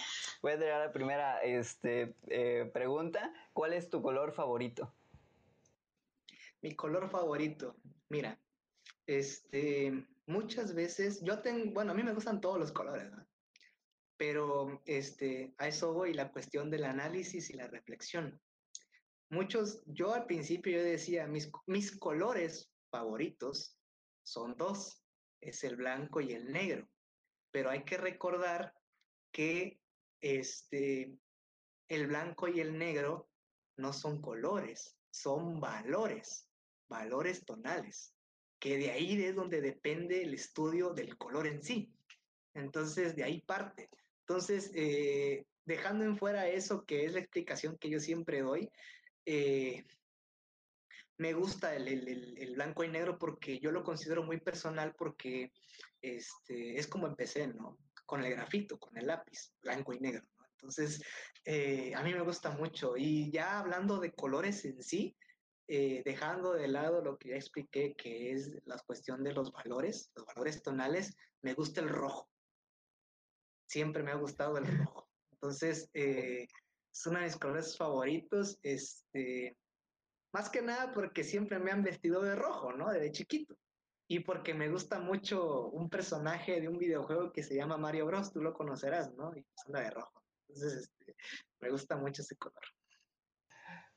Voy 0.44 0.52
a 0.52 0.60
tirar 0.60 0.86
la 0.86 0.94
primera 0.94 1.42
este, 1.42 2.14
eh, 2.28 2.70
pregunta. 2.72 3.34
¿Cuál 3.54 3.74
es 3.74 3.90
tu 3.90 4.04
color 4.04 4.34
favorito? 4.34 4.94
Mi 6.62 6.76
color 6.76 7.10
favorito, 7.10 7.76
mira, 8.10 8.40
este, 9.08 10.06
muchas 10.28 10.76
veces, 10.76 11.22
yo 11.24 11.40
tengo, 11.40 11.72
bueno, 11.74 11.94
a 11.94 11.96
mí 11.96 12.04
me 12.04 12.14
gustan 12.14 12.40
todos 12.40 12.60
los 12.60 12.72
colores. 12.72 13.12
Pero 14.18 14.84
este, 14.86 15.56
a 15.58 15.68
eso 15.68 15.94
voy, 15.94 16.14
la 16.14 16.32
cuestión 16.32 16.70
del 16.70 16.84
análisis 16.84 17.50
y 17.50 17.54
la 17.54 17.68
reflexión 17.68 18.40
muchos, 19.30 19.82
yo 19.86 20.14
al 20.14 20.26
principio 20.26 20.78
yo 20.78 20.84
decía, 20.84 21.28
mis, 21.28 21.52
mis 21.66 21.96
colores 21.98 22.72
favoritos 22.90 23.77
son 24.28 24.58
dos, 24.58 25.02
es 25.40 25.64
el 25.64 25.78
blanco 25.78 26.20
y 26.20 26.34
el 26.34 26.52
negro, 26.52 26.90
pero 27.50 27.70
hay 27.70 27.86
que 27.86 27.98
recordar 27.98 28.74
que 29.32 29.80
este, 30.20 31.18
el 31.88 32.08
blanco 32.08 32.50
y 32.50 32.60
el 32.60 32.78
negro 32.78 33.30
no 33.78 33.94
son 33.94 34.22
colores, 34.22 34.98
son 35.10 35.62
valores, 35.62 36.50
valores 36.90 37.46
tonales, 37.46 38.14
que 38.60 38.78
de 38.78 38.92
ahí 38.92 39.24
es 39.24 39.36
donde 39.36 39.62
depende 39.62 40.24
el 40.24 40.34
estudio 40.34 40.90
del 40.90 41.18
color 41.18 41.48
en 41.48 41.64
sí. 41.64 41.94
Entonces, 42.54 43.16
de 43.16 43.24
ahí 43.24 43.42
parte. 43.42 43.90
Entonces, 44.22 44.72
eh, 44.76 45.46
dejando 45.64 46.04
en 46.04 46.18
fuera 46.18 46.50
eso, 46.50 46.84
que 46.86 47.06
es 47.06 47.14
la 47.14 47.20
explicación 47.20 47.78
que 47.78 47.90
yo 47.90 48.02
siempre 48.02 48.42
doy, 48.42 48.70
eh, 49.26 49.86
me 51.18 51.34
gusta 51.34 51.76
el, 51.76 51.88
el, 51.88 52.38
el, 52.38 52.54
blanco 52.54 52.84
y 52.84 52.90
negro 52.90 53.18
porque 53.18 53.60
yo 53.60 53.72
lo 53.72 53.84
considero 53.84 54.24
muy 54.24 54.40
personal 54.40 54.94
porque 54.96 55.52
este, 56.02 56.78
es 56.78 56.88
como 56.88 57.08
empecé, 57.08 57.48
¿no? 57.48 57.78
Con 58.06 58.24
el 58.24 58.32
grafito, 58.32 58.80
con 58.80 58.98
el 58.98 59.08
lápiz, 59.08 59.54
blanco 59.62 59.94
y 59.94 60.00
negro, 60.00 60.24
¿no? 60.38 60.46
Entonces, 60.52 61.02
eh, 61.46 61.94
a 61.96 62.04
mí 62.04 62.14
me 62.14 62.22
gusta 62.22 62.52
mucho. 62.52 62.98
Y 62.98 63.32
ya 63.32 63.60
hablando 63.60 64.00
de 64.00 64.14
colores 64.14 64.64
en 64.66 64.82
sí, 64.82 65.16
eh, 65.68 66.02
dejando 66.06 66.54
de 66.54 66.68
lado 66.68 67.02
lo 67.02 67.18
que 67.18 67.30
ya 67.30 67.36
expliqué, 67.36 67.96
que 67.96 68.32
es 68.32 68.52
la 68.66 68.78
cuestión 68.80 69.24
de 69.24 69.34
los 69.34 69.52
valores, 69.52 70.12
los 70.16 70.26
valores 70.26 70.62
tonales, 70.62 71.16
me 71.42 71.54
gusta 71.54 71.82
el 71.82 71.90
rojo. 71.90 72.30
Siempre 73.68 74.04
me 74.04 74.12
ha 74.12 74.16
gustado 74.16 74.58
el 74.58 74.66
rojo. 74.86 75.10
Entonces, 75.32 75.90
eh, 75.94 76.48
es 76.92 77.06
uno 77.06 77.20
de 77.20 77.26
mis 77.26 77.38
colores 77.38 77.78
favoritos, 77.78 78.58
este, 78.64 79.58
más 80.32 80.50
que 80.50 80.62
nada 80.62 80.92
porque 80.94 81.24
siempre 81.24 81.60
me 81.60 81.72
han 81.72 81.84
vestido 81.84 82.22
de 82.22 82.36
rojo, 82.36 82.74
¿no? 82.74 82.90
Desde 82.92 83.12
chiquito. 83.12 83.56
Y 84.10 84.22
porque 84.22 84.54
me 84.54 84.70
gusta 84.70 85.00
mucho 85.00 85.68
un 85.68 85.90
personaje 85.90 86.62
de 86.62 86.70
un 86.70 86.78
videojuego 86.78 87.34
que 87.34 87.44
se 87.44 87.56
llama 87.56 87.78
Mario 87.78 88.06
Bros, 88.06 88.32
tú 88.32 88.42
lo 88.42 88.54
conocerás, 88.54 89.14
¿no? 89.16 89.36
Y 89.36 89.40
es 89.40 89.72
de 89.72 89.90
rojo. 89.90 90.24
Entonces, 90.48 90.84
este, 90.84 91.16
me 91.60 91.70
gusta 91.70 91.98
mucho 91.98 92.22
ese 92.22 92.38
color. 92.38 92.64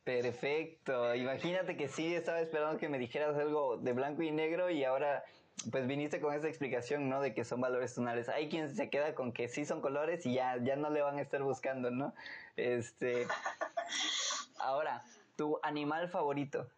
Perfecto. 0.02 1.14
Imagínate 1.14 1.76
que 1.76 1.88
sí 1.88 2.14
estaba 2.14 2.40
esperando 2.40 2.78
que 2.78 2.88
me 2.88 2.98
dijeras 2.98 3.36
algo 3.36 3.76
de 3.76 3.92
blanco 3.92 4.22
y 4.22 4.32
negro 4.32 4.70
y 4.70 4.82
ahora 4.82 5.22
pues 5.70 5.86
viniste 5.86 6.20
con 6.20 6.34
esa 6.34 6.48
explicación, 6.48 7.08
¿no? 7.08 7.20
De 7.20 7.34
que 7.34 7.44
son 7.44 7.60
valores 7.60 7.94
tonales. 7.94 8.28
Hay 8.28 8.48
quien 8.48 8.74
se 8.74 8.88
queda 8.88 9.14
con 9.14 9.32
que 9.32 9.48
sí 9.48 9.64
son 9.64 9.80
colores 9.80 10.24
y 10.24 10.34
ya, 10.34 10.56
ya 10.62 10.76
no 10.76 10.90
le 10.90 11.02
van 11.02 11.18
a 11.18 11.22
estar 11.22 11.42
buscando, 11.42 11.90
¿no? 11.90 12.14
Este. 12.56 13.26
Ahora, 14.58 15.04
tu 15.40 15.58
animal 15.62 16.06
favorito. 16.10 16.68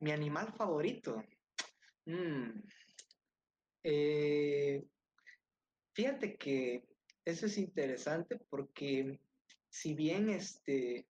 Mi 0.00 0.10
animal 0.10 0.52
favorito. 0.52 1.22
Mm. 2.06 2.60
Eh, 3.84 4.84
fíjate 5.92 6.36
que 6.36 6.82
eso 7.24 7.46
es 7.46 7.56
interesante 7.56 8.36
porque 8.36 9.20
si 9.68 9.94
bien 9.94 10.28
este 10.28 11.06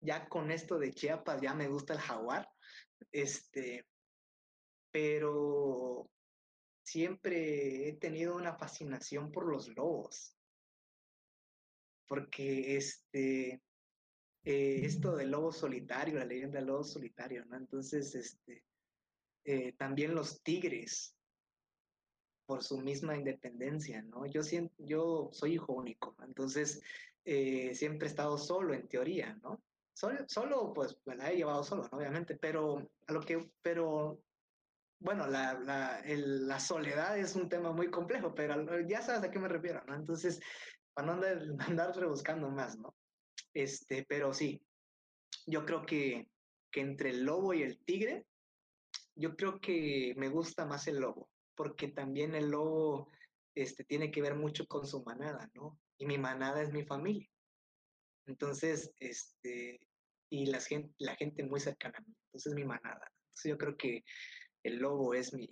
ya 0.00 0.28
con 0.28 0.52
esto 0.52 0.78
de 0.78 0.92
Chiapas 0.92 1.40
ya 1.42 1.52
me 1.52 1.66
gusta 1.66 1.94
el 1.94 1.98
jaguar, 1.98 2.48
este 3.10 3.88
pero 4.92 6.08
siempre 6.84 7.88
he 7.88 7.92
tenido 7.94 8.36
una 8.36 8.54
fascinación 8.54 9.32
por 9.32 9.50
los 9.50 9.66
lobos. 9.76 10.32
Porque 12.06 12.76
este, 12.76 13.60
eh, 14.46 14.86
esto 14.86 15.16
del 15.16 15.32
lobo 15.32 15.50
solitario, 15.50 16.20
la 16.20 16.24
leyenda 16.24 16.60
del 16.60 16.68
lobo 16.68 16.84
solitario, 16.84 17.44
¿no? 17.46 17.56
Entonces, 17.56 18.14
este, 18.14 18.64
eh, 19.44 19.72
también 19.72 20.14
los 20.14 20.40
tigres, 20.44 21.16
por 22.46 22.62
su 22.62 22.78
misma 22.78 23.16
independencia, 23.16 24.02
¿no? 24.02 24.24
Yo, 24.26 24.44
siento, 24.44 24.72
yo 24.78 25.30
soy 25.32 25.54
hijo 25.54 25.72
único, 25.72 26.14
entonces 26.22 26.80
eh, 27.24 27.74
siempre 27.74 28.06
he 28.06 28.10
estado 28.10 28.38
solo 28.38 28.72
en 28.72 28.86
teoría, 28.86 29.34
¿no? 29.42 29.60
Solo, 29.92 30.24
solo 30.28 30.72
pues, 30.72 30.96
me 31.06 31.16
la 31.16 31.32
he 31.32 31.38
llevado 31.38 31.64
solo, 31.64 31.88
¿no? 31.90 31.98
obviamente, 31.98 32.36
pero 32.36 32.88
a 33.08 33.12
lo 33.12 33.20
que, 33.22 33.50
pero 33.62 34.20
bueno, 35.00 35.26
la, 35.26 35.54
la, 35.54 36.60
soledad 36.60 37.18
es 37.18 37.34
un 37.34 37.48
tema 37.48 37.72
muy 37.72 37.90
complejo, 37.90 38.32
pero 38.32 38.80
ya 38.86 39.02
sabes 39.02 39.24
a 39.24 39.30
qué 39.32 39.40
me 39.40 39.48
refiero, 39.48 39.82
¿no? 39.88 39.96
Entonces, 39.96 40.40
para 40.94 41.08
no 41.08 41.12
andar, 41.14 41.42
andar 41.68 41.96
rebuscando 41.96 42.48
más, 42.48 42.78
¿no? 42.78 42.94
Este, 43.56 44.04
pero 44.06 44.34
sí, 44.34 44.62
yo 45.46 45.64
creo 45.64 45.86
que, 45.86 46.28
que 46.70 46.82
entre 46.82 47.08
el 47.08 47.24
lobo 47.24 47.54
y 47.54 47.62
el 47.62 47.82
tigre, 47.86 48.26
yo 49.14 49.34
creo 49.34 49.62
que 49.62 50.12
me 50.18 50.28
gusta 50.28 50.66
más 50.66 50.86
el 50.88 50.98
lobo, 50.98 51.30
porque 51.54 51.88
también 51.88 52.34
el 52.34 52.50
lobo 52.50 53.10
este, 53.54 53.82
tiene 53.84 54.10
que 54.10 54.20
ver 54.20 54.34
mucho 54.34 54.66
con 54.66 54.86
su 54.86 55.02
manada, 55.04 55.50
¿no? 55.54 55.80
Y 55.96 56.04
mi 56.04 56.18
manada 56.18 56.60
es 56.60 56.70
mi 56.70 56.84
familia. 56.84 57.26
Entonces, 58.26 58.92
este, 59.00 59.80
y 60.28 60.44
la 60.44 60.60
gente, 60.60 60.94
la 60.98 61.16
gente 61.16 61.42
muy 61.42 61.58
cercana 61.58 61.96
a 61.96 62.02
mí, 62.02 62.14
entonces 62.26 62.52
mi 62.52 62.64
manada. 62.64 63.10
Entonces 63.30 63.50
yo 63.52 63.56
creo 63.56 63.74
que 63.78 64.04
el 64.64 64.76
lobo 64.76 65.14
es 65.14 65.32
mi, 65.32 65.48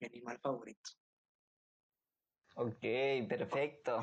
mi 0.00 0.06
animal 0.06 0.38
favorito. 0.42 0.90
Ok, 2.60 2.80
perfecto. 3.28 4.02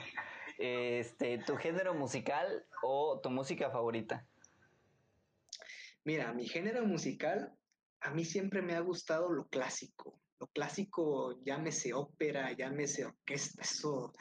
Este, 0.57 1.39
¿tu 1.39 1.57
género 1.57 1.93
musical 1.93 2.65
o 2.83 3.19
tu 3.19 3.29
música 3.29 3.69
favorita? 3.69 4.25
Mira, 6.05 6.31
mi 6.31 6.47
género 6.47 6.85
musical, 6.85 7.53
a 7.99 8.11
mí 8.11 8.23
siempre 8.23 8.61
me 8.61 8.75
ha 8.75 8.79
gustado 8.79 9.29
lo 9.29 9.49
clásico. 9.49 10.21
Lo 10.39 10.47
clásico, 10.47 11.37
llámese 11.43 11.93
ópera, 11.93 12.53
llámese 12.53 13.03
orquesta, 13.03 13.61
eso 13.61 14.13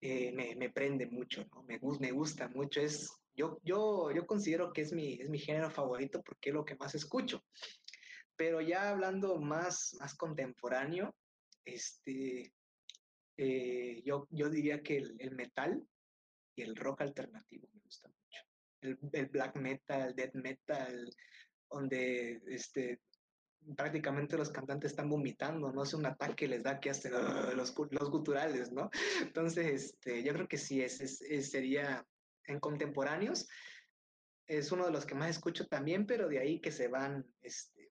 eh, 0.00 0.32
me, 0.32 0.56
me, 0.56 0.70
prende 0.70 1.06
mucho, 1.06 1.44
¿no? 1.52 1.62
Me, 1.64 1.78
me 2.00 2.10
gusta 2.10 2.48
mucho. 2.48 2.80
Es, 2.80 3.12
yo, 3.36 3.60
yo, 3.64 4.10
yo 4.12 4.26
considero 4.26 4.72
que 4.72 4.80
es 4.80 4.94
mi, 4.94 5.20
es 5.20 5.28
mi 5.28 5.38
género 5.38 5.70
favorito 5.70 6.22
porque 6.22 6.48
es 6.48 6.54
lo 6.54 6.64
que 6.64 6.76
más 6.76 6.94
escucho. 6.94 7.44
Pero 8.34 8.62
ya 8.62 8.88
hablando 8.88 9.38
más, 9.38 9.94
más 10.00 10.14
contemporáneo, 10.14 11.14
este, 11.66 12.54
eh, 13.36 14.02
yo, 14.04 14.26
yo 14.30 14.48
diría 14.48 14.82
que 14.82 14.98
el, 14.98 15.16
el, 15.18 15.34
metal 15.34 15.82
y 16.56 16.62
el 16.62 16.76
rock 16.76 17.02
alternativo 17.02 17.68
me 17.72 17.80
gusta 17.80 18.08
mucho. 18.08 18.40
El, 18.80 18.98
el, 19.12 19.26
black 19.26 19.56
metal, 19.56 20.14
death 20.14 20.34
metal, 20.34 21.10
donde 21.70 22.40
este, 22.46 23.00
prácticamente 23.76 24.36
los 24.36 24.50
cantantes 24.50 24.92
están 24.92 25.08
vomitando, 25.08 25.72
no 25.72 25.82
es 25.82 25.94
un 25.94 26.06
ataque 26.06 26.48
les 26.48 26.62
da 26.62 26.78
que 26.78 26.90
hace 26.90 27.12
uh, 27.12 27.56
los, 27.56 27.74
los 27.90 28.10
guturales, 28.10 28.72
¿no? 28.72 28.90
Entonces, 29.22 29.66
este, 29.84 30.22
yo 30.22 30.32
creo 30.32 30.48
que 30.48 30.58
sí, 30.58 30.82
es, 30.82 31.00
es, 31.00 31.22
es, 31.22 31.50
sería 31.50 32.06
en 32.46 32.60
contemporáneos, 32.60 33.48
es 34.46 34.70
uno 34.72 34.86
de 34.86 34.92
los 34.92 35.06
que 35.06 35.14
más 35.14 35.30
escucho 35.30 35.66
también, 35.66 36.06
pero 36.06 36.28
de 36.28 36.38
ahí 36.38 36.60
que 36.60 36.70
se 36.70 36.88
van 36.88 37.24
este, 37.40 37.90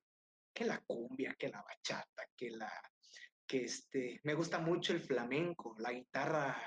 que 0.54 0.64
la 0.64 0.80
cumbia, 0.86 1.34
que 1.36 1.48
la 1.48 1.62
bachata, 1.62 2.28
que 2.36 2.50
la, 2.50 2.70
que 3.46 3.64
este, 3.64 4.20
me 4.24 4.34
gusta 4.34 4.58
mucho 4.58 4.92
el 4.92 5.00
flamenco, 5.00 5.74
la 5.78 5.92
guitarra, 5.92 6.62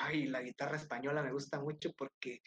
ay, 0.00 0.26
la 0.26 0.42
guitarra 0.42 0.76
española 0.76 1.22
me 1.22 1.32
gusta 1.32 1.60
mucho 1.60 1.92
porque, 1.92 2.42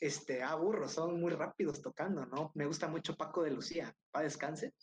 este, 0.00 0.42
aburro, 0.42 0.86
ah, 0.86 0.88
son 0.88 1.20
muy 1.20 1.32
rápidos 1.32 1.80
tocando, 1.80 2.26
¿no? 2.26 2.52
Me 2.54 2.66
gusta 2.66 2.88
mucho 2.88 3.16
Paco 3.16 3.42
de 3.42 3.50
Lucía, 3.50 3.94
para 4.10 4.24
descanse. 4.24 4.74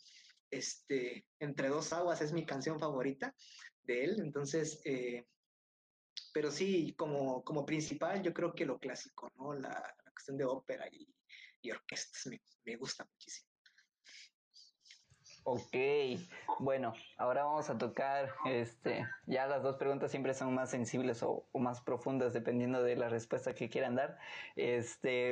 Este, 0.50 1.26
Entre 1.40 1.68
dos 1.68 1.92
aguas 1.92 2.20
es 2.20 2.32
mi 2.32 2.44
canción 2.44 2.78
favorita 2.78 3.34
de 3.82 4.04
él, 4.04 4.20
entonces, 4.20 4.80
eh, 4.84 5.26
pero 6.32 6.50
sí, 6.50 6.94
como, 6.96 7.42
como 7.44 7.64
principal, 7.64 8.22
yo 8.22 8.32
creo 8.32 8.54
que 8.54 8.66
lo 8.66 8.78
clásico, 8.78 9.30
¿no? 9.36 9.54
La, 9.54 9.94
cuestión 10.12 10.38
de 10.38 10.44
ópera 10.44 10.88
y, 10.90 11.70
orquestas 11.70 12.30
me 12.64 12.76
gusta 12.76 13.04
muchísimo. 13.04 13.55
Ok, 15.48 15.76
bueno, 16.58 16.92
ahora 17.18 17.44
vamos 17.44 17.70
a 17.70 17.78
tocar, 17.78 18.34
este, 18.46 19.06
ya 19.26 19.46
las 19.46 19.62
dos 19.62 19.76
preguntas 19.76 20.10
siempre 20.10 20.34
son 20.34 20.52
más 20.52 20.70
sensibles 20.70 21.22
o, 21.22 21.46
más 21.54 21.80
profundas 21.80 22.32
dependiendo 22.32 22.82
de 22.82 22.96
la 22.96 23.08
respuesta 23.08 23.54
que 23.54 23.68
quieran 23.68 23.94
dar. 23.94 24.18
Este, 24.56 25.30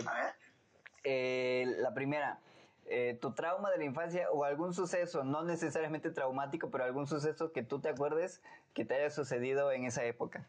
eh, 1.03 1.65
la 1.79 1.95
primera, 1.95 2.39
eh, 2.87 3.19
tu 3.21 3.35
trauma 3.35 3.73
de 3.73 3.79
la 3.79 3.87
infancia 3.87 4.31
o 4.31 4.45
algún 4.45 4.73
suceso, 4.73 5.25
no 5.25 5.43
necesariamente 5.43 6.11
traumático, 6.11 6.71
pero 6.71 6.85
algún 6.85 7.09
suceso 7.09 7.51
que 7.51 7.65
tú 7.65 7.81
te 7.81 7.89
acuerdes 7.89 8.41
que 8.73 8.85
te 8.85 8.95
haya 8.95 9.11
sucedido 9.11 9.73
en 9.73 9.83
esa 9.83 10.05
época. 10.05 10.49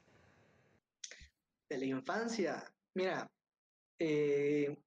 De 1.69 1.79
la 1.79 1.85
infancia, 1.85 2.71
mira, 2.93 3.27
eh, 3.97 4.77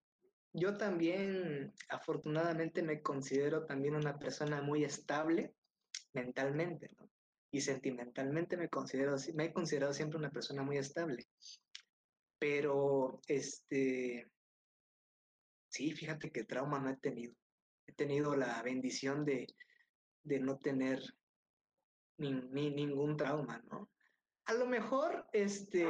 yo 0.52 0.76
también, 0.76 1.72
afortunadamente, 1.88 2.82
me 2.82 3.02
considero 3.02 3.64
también 3.64 3.94
una 3.94 4.18
persona 4.18 4.62
muy 4.62 4.84
estable 4.84 5.54
mentalmente, 6.12 6.90
¿no? 6.98 7.10
Y 7.50 7.60
sentimentalmente 7.60 8.56
me 8.56 8.68
considero, 8.68 9.16
me 9.34 9.46
he 9.46 9.52
considerado 9.52 9.94
siempre 9.94 10.18
una 10.18 10.30
persona 10.30 10.62
muy 10.62 10.76
estable. 10.76 11.26
Pero, 12.38 13.20
este, 13.26 14.30
sí, 15.68 15.92
fíjate 15.92 16.30
que 16.30 16.44
trauma 16.44 16.78
no 16.78 16.90
he 16.90 16.96
tenido. 16.96 17.34
He 17.86 17.92
tenido 17.92 18.36
la 18.36 18.62
bendición 18.62 19.24
de, 19.24 19.46
de 20.22 20.40
no 20.40 20.58
tener 20.58 21.02
ni, 22.18 22.32
ni, 22.32 22.70
ningún 22.70 23.16
trauma, 23.16 23.62
¿no? 23.70 23.90
A 24.44 24.52
lo 24.54 24.66
mejor, 24.66 25.26
este, 25.32 25.86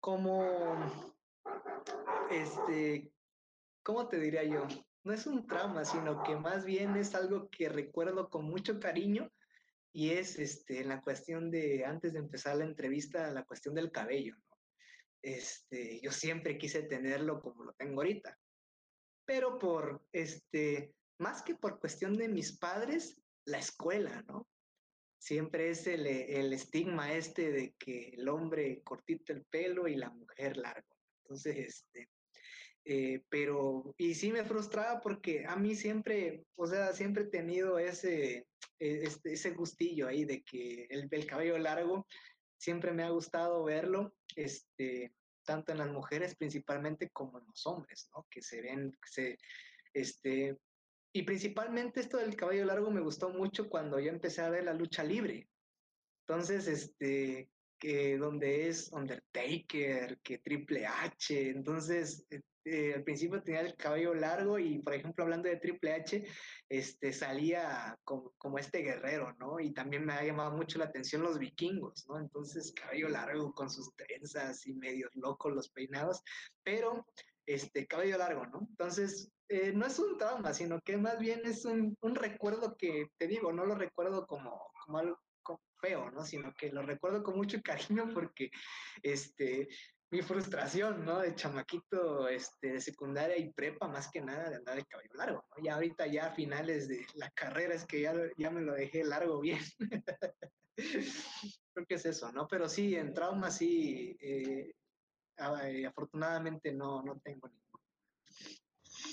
como, 0.00 0.76
este, 2.30 3.12
¿cómo 3.88 4.06
te 4.06 4.20
diría 4.20 4.44
yo? 4.44 4.66
No 5.02 5.14
es 5.14 5.26
un 5.26 5.46
trauma, 5.46 5.82
sino 5.82 6.22
que 6.22 6.36
más 6.36 6.66
bien 6.66 6.94
es 6.96 7.14
algo 7.14 7.48
que 7.48 7.70
recuerdo 7.70 8.28
con 8.28 8.44
mucho 8.44 8.78
cariño 8.78 9.32
y 9.94 10.10
es 10.10 10.38
este, 10.38 10.82
en 10.82 10.88
la 10.88 11.00
cuestión 11.00 11.50
de, 11.50 11.86
antes 11.86 12.12
de 12.12 12.18
empezar 12.18 12.56
la 12.56 12.66
entrevista, 12.66 13.30
la 13.30 13.46
cuestión 13.46 13.74
del 13.74 13.90
cabello, 13.90 14.34
¿no? 14.36 14.58
Este, 15.22 16.02
yo 16.02 16.12
siempre 16.12 16.58
quise 16.58 16.82
tenerlo 16.82 17.40
como 17.40 17.64
lo 17.64 17.72
tengo 17.72 18.02
ahorita, 18.02 18.38
pero 19.24 19.58
por, 19.58 20.04
este, 20.12 20.92
más 21.18 21.42
que 21.42 21.54
por 21.54 21.80
cuestión 21.80 22.12
de 22.12 22.28
mis 22.28 22.58
padres, 22.58 23.18
la 23.46 23.56
escuela, 23.56 24.22
¿no? 24.28 24.46
Siempre 25.18 25.70
es 25.70 25.86
el, 25.86 26.06
el 26.06 26.52
estigma 26.52 27.14
este 27.14 27.50
de 27.50 27.74
que 27.78 28.10
el 28.10 28.28
hombre 28.28 28.82
cortito 28.82 29.32
el 29.32 29.46
pelo 29.46 29.88
y 29.88 29.96
la 29.96 30.10
mujer 30.10 30.58
largo. 30.58 30.94
Entonces, 31.22 31.56
este, 31.56 32.10
eh, 32.84 33.22
pero, 33.28 33.94
y 33.98 34.14
sí 34.14 34.32
me 34.32 34.44
frustraba 34.44 35.00
porque 35.00 35.44
a 35.46 35.56
mí 35.56 35.74
siempre, 35.74 36.44
o 36.56 36.66
sea, 36.66 36.92
siempre 36.92 37.24
he 37.24 37.28
tenido 37.28 37.78
ese, 37.78 38.46
e, 38.78 39.02
este, 39.02 39.34
ese 39.34 39.50
gustillo 39.50 40.08
ahí 40.08 40.24
de 40.24 40.42
que 40.42 40.86
el, 40.90 41.08
el, 41.10 41.26
cabello 41.26 41.58
largo, 41.58 42.06
siempre 42.56 42.92
me 42.92 43.02
ha 43.02 43.10
gustado 43.10 43.62
verlo, 43.64 44.14
este, 44.36 45.12
tanto 45.44 45.72
en 45.72 45.78
las 45.78 45.90
mujeres 45.90 46.34
principalmente 46.36 47.10
como 47.10 47.38
en 47.38 47.46
los 47.46 47.66
hombres, 47.66 48.08
¿no? 48.14 48.26
Que 48.30 48.42
se 48.42 48.60
ven, 48.60 48.96
se, 49.04 49.38
este, 49.92 50.56
y 51.12 51.22
principalmente 51.22 52.00
esto 52.00 52.18
del 52.18 52.36
cabello 52.36 52.64
largo 52.64 52.90
me 52.90 53.00
gustó 53.00 53.30
mucho 53.30 53.68
cuando 53.68 53.98
yo 53.98 54.10
empecé 54.10 54.42
a 54.42 54.50
ver 54.50 54.64
la 54.64 54.74
lucha 54.74 55.02
libre. 55.04 55.48
Entonces, 56.26 56.68
este, 56.68 57.50
que 57.78 58.18
donde 58.18 58.68
es 58.68 58.90
Undertaker, 58.92 60.18
que 60.22 60.38
Triple 60.38 60.86
H, 60.86 61.50
entonces 61.50 62.26
eh, 62.70 62.94
al 62.94 63.02
principio 63.04 63.42
tenía 63.42 63.60
el 63.60 63.76
cabello 63.76 64.14
largo 64.14 64.58
y, 64.58 64.78
por 64.78 64.94
ejemplo, 64.94 65.24
hablando 65.24 65.48
de 65.48 65.56
Triple 65.56 65.94
H, 65.94 66.24
este, 66.68 67.12
salía 67.12 67.98
como, 68.04 68.32
como, 68.38 68.58
este 68.58 68.80
guerrero, 68.80 69.34
¿no? 69.38 69.58
Y 69.58 69.72
también 69.72 70.04
me 70.04 70.12
ha 70.12 70.24
llamado 70.24 70.52
mucho 70.52 70.78
la 70.78 70.86
atención 70.86 71.22
los 71.22 71.38
vikingos, 71.38 72.06
¿no? 72.08 72.18
Entonces, 72.18 72.72
cabello 72.72 73.08
largo 73.08 73.52
con 73.54 73.70
sus 73.70 73.94
trenzas 73.96 74.66
y 74.66 74.74
medios 74.74 75.10
locos 75.14 75.52
los 75.54 75.70
peinados, 75.70 76.22
pero, 76.62 77.06
este, 77.46 77.86
cabello 77.86 78.18
largo, 78.18 78.46
¿no? 78.46 78.66
Entonces, 78.68 79.30
eh, 79.48 79.72
no 79.72 79.86
es 79.86 79.98
un 79.98 80.18
trauma, 80.18 80.52
sino 80.52 80.80
que 80.82 80.96
más 80.98 81.18
bien 81.18 81.40
es 81.44 81.64
un, 81.64 81.96
un, 82.02 82.14
recuerdo 82.14 82.76
que, 82.76 83.06
te 83.16 83.26
digo, 83.26 83.52
no 83.52 83.64
lo 83.64 83.74
recuerdo 83.74 84.26
como, 84.26 84.70
como 84.84 84.98
algo 84.98 85.18
feo, 85.80 86.10
¿no? 86.10 86.24
Sino 86.24 86.52
que 86.54 86.70
lo 86.70 86.82
recuerdo 86.82 87.22
con 87.22 87.36
mucho 87.36 87.60
cariño 87.62 88.08
porque, 88.12 88.50
este, 89.02 89.68
mi 90.10 90.22
frustración, 90.22 91.04
¿no? 91.04 91.18
De 91.20 91.34
chamaquito 91.34 92.28
este, 92.28 92.72
de 92.72 92.80
secundaria 92.80 93.36
y 93.36 93.52
prepa, 93.52 93.88
más 93.88 94.10
que 94.10 94.20
nada 94.20 94.48
de 94.48 94.56
andar 94.56 94.76
de 94.76 94.84
cabello 94.84 95.14
largo, 95.14 95.44
¿no? 95.50 95.62
Ya 95.62 95.74
ahorita, 95.74 96.06
ya 96.06 96.26
a 96.26 96.34
finales 96.34 96.88
de 96.88 97.06
la 97.14 97.30
carrera, 97.30 97.74
es 97.74 97.84
que 97.84 98.00
ya, 98.00 98.14
ya 98.36 98.50
me 98.50 98.62
lo 98.62 98.72
dejé 98.72 99.04
largo 99.04 99.40
bien. 99.40 99.60
Creo 100.76 101.86
que 101.86 101.94
es 101.94 102.06
eso, 102.06 102.32
¿no? 102.32 102.46
Pero 102.48 102.68
sí, 102.68 102.94
en 102.94 103.12
trauma 103.12 103.50
sí, 103.50 104.16
eh, 104.20 104.72
afortunadamente 105.86 106.72
no, 106.72 107.02
no 107.02 107.18
tengo 107.20 107.48
ninguno. 107.48 107.68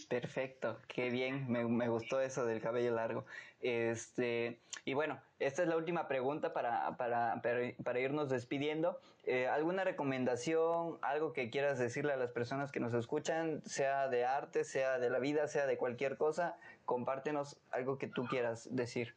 Perfecto, 0.07 0.81
qué 0.87 1.09
bien, 1.09 1.51
me, 1.51 1.65
me, 1.65 1.89
gustó 1.89 2.21
eso 2.21 2.45
del 2.45 2.61
cabello 2.61 2.93
largo. 2.93 3.25
Este, 3.59 4.61
y 4.85 4.93
bueno, 4.93 5.21
esta 5.39 5.63
es 5.63 5.67
la 5.67 5.77
última 5.77 6.07
pregunta 6.07 6.53
para, 6.53 6.95
para, 6.97 7.41
para, 7.41 7.99
irnos 7.99 8.29
despidiendo. 8.29 8.99
Eh, 9.23 9.47
¿Alguna 9.47 9.83
recomendación, 9.83 10.97
algo 11.01 11.33
que 11.33 11.49
quieras 11.49 11.79
decirle 11.79 12.13
a 12.13 12.17
las 12.17 12.31
personas 12.31 12.71
que 12.71 12.79
nos 12.79 12.93
escuchan, 12.93 13.61
sea 13.65 14.07
de 14.07 14.25
arte, 14.25 14.63
sea 14.63 14.99
de 14.99 15.09
la 15.09 15.19
vida, 15.19 15.47
sea 15.47 15.65
de 15.65 15.77
cualquier 15.77 16.17
cosa? 16.17 16.57
Compártenos 16.85 17.59
algo 17.71 17.97
que 17.97 18.07
tú 18.07 18.25
quieras 18.25 18.67
decir. 18.73 19.15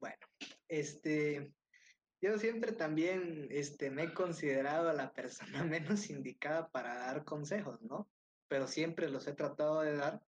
Bueno, 0.00 0.26
este, 0.68 1.52
yo 2.20 2.38
siempre 2.38 2.72
también 2.72 3.48
este, 3.50 3.90
me 3.90 4.04
he 4.04 4.14
considerado 4.14 4.92
la 4.92 5.12
persona 5.12 5.64
menos 5.64 6.08
indicada 6.10 6.68
para 6.68 6.94
dar 6.98 7.24
consejos, 7.24 7.80
¿no? 7.82 8.08
pero 8.48 8.66
siempre 8.66 9.08
los 9.08 9.26
he 9.28 9.34
tratado 9.34 9.82
de 9.82 9.96
dar 9.96 10.22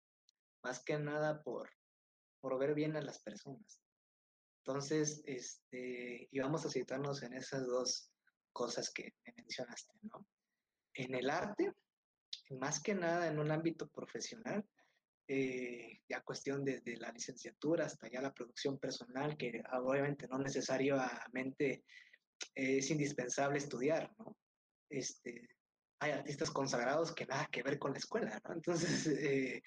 más 0.62 0.84
que 0.84 1.00
nada 1.00 1.42
por, 1.42 1.70
por 2.42 2.60
ver 2.60 2.76
bien 2.76 2.96
a 2.96 3.02
las 3.02 3.20
personas. 3.20 3.82
Entonces, 4.70 5.24
este, 5.26 6.30
y 6.30 6.40
vamos 6.40 6.64
a 6.64 6.70
citarnos 6.70 7.24
en 7.24 7.34
esas 7.34 7.66
dos 7.66 8.12
cosas 8.54 8.92
que 8.92 9.16
mencionaste, 9.36 9.96
¿no? 10.04 10.28
En 10.94 11.16
el 11.16 11.28
arte, 11.32 11.74
más 12.52 12.80
que 12.80 12.94
nada 12.94 13.26
en 13.26 13.40
un 13.40 13.50
ámbito 13.50 13.88
profesional, 13.88 14.64
eh, 15.28 16.04
ya 16.08 16.22
cuestión 16.22 16.64
desde 16.64 16.98
la 16.98 17.12
licenciatura 17.12 17.86
hasta 17.86 18.12
ya 18.12 18.22
la 18.22 18.32
producción 18.32 18.78
personal, 18.78 19.36
que 19.38 19.60
obviamente 19.72 20.28
no 20.28 20.38
necesariamente 20.38 21.84
es 22.54 22.92
indispensable 22.92 23.58
estudiar, 23.58 24.14
¿no? 24.20 24.38
Este, 24.88 25.50
hay 26.00 26.12
artistas 26.12 26.52
consagrados 26.52 27.12
que 27.16 27.26
nada 27.26 27.48
que 27.52 27.64
ver 27.64 27.80
con 27.80 27.94
la 27.94 27.98
escuela, 27.98 28.40
¿no? 28.48 28.54
Entonces, 28.54 29.08
eh, 29.18 29.64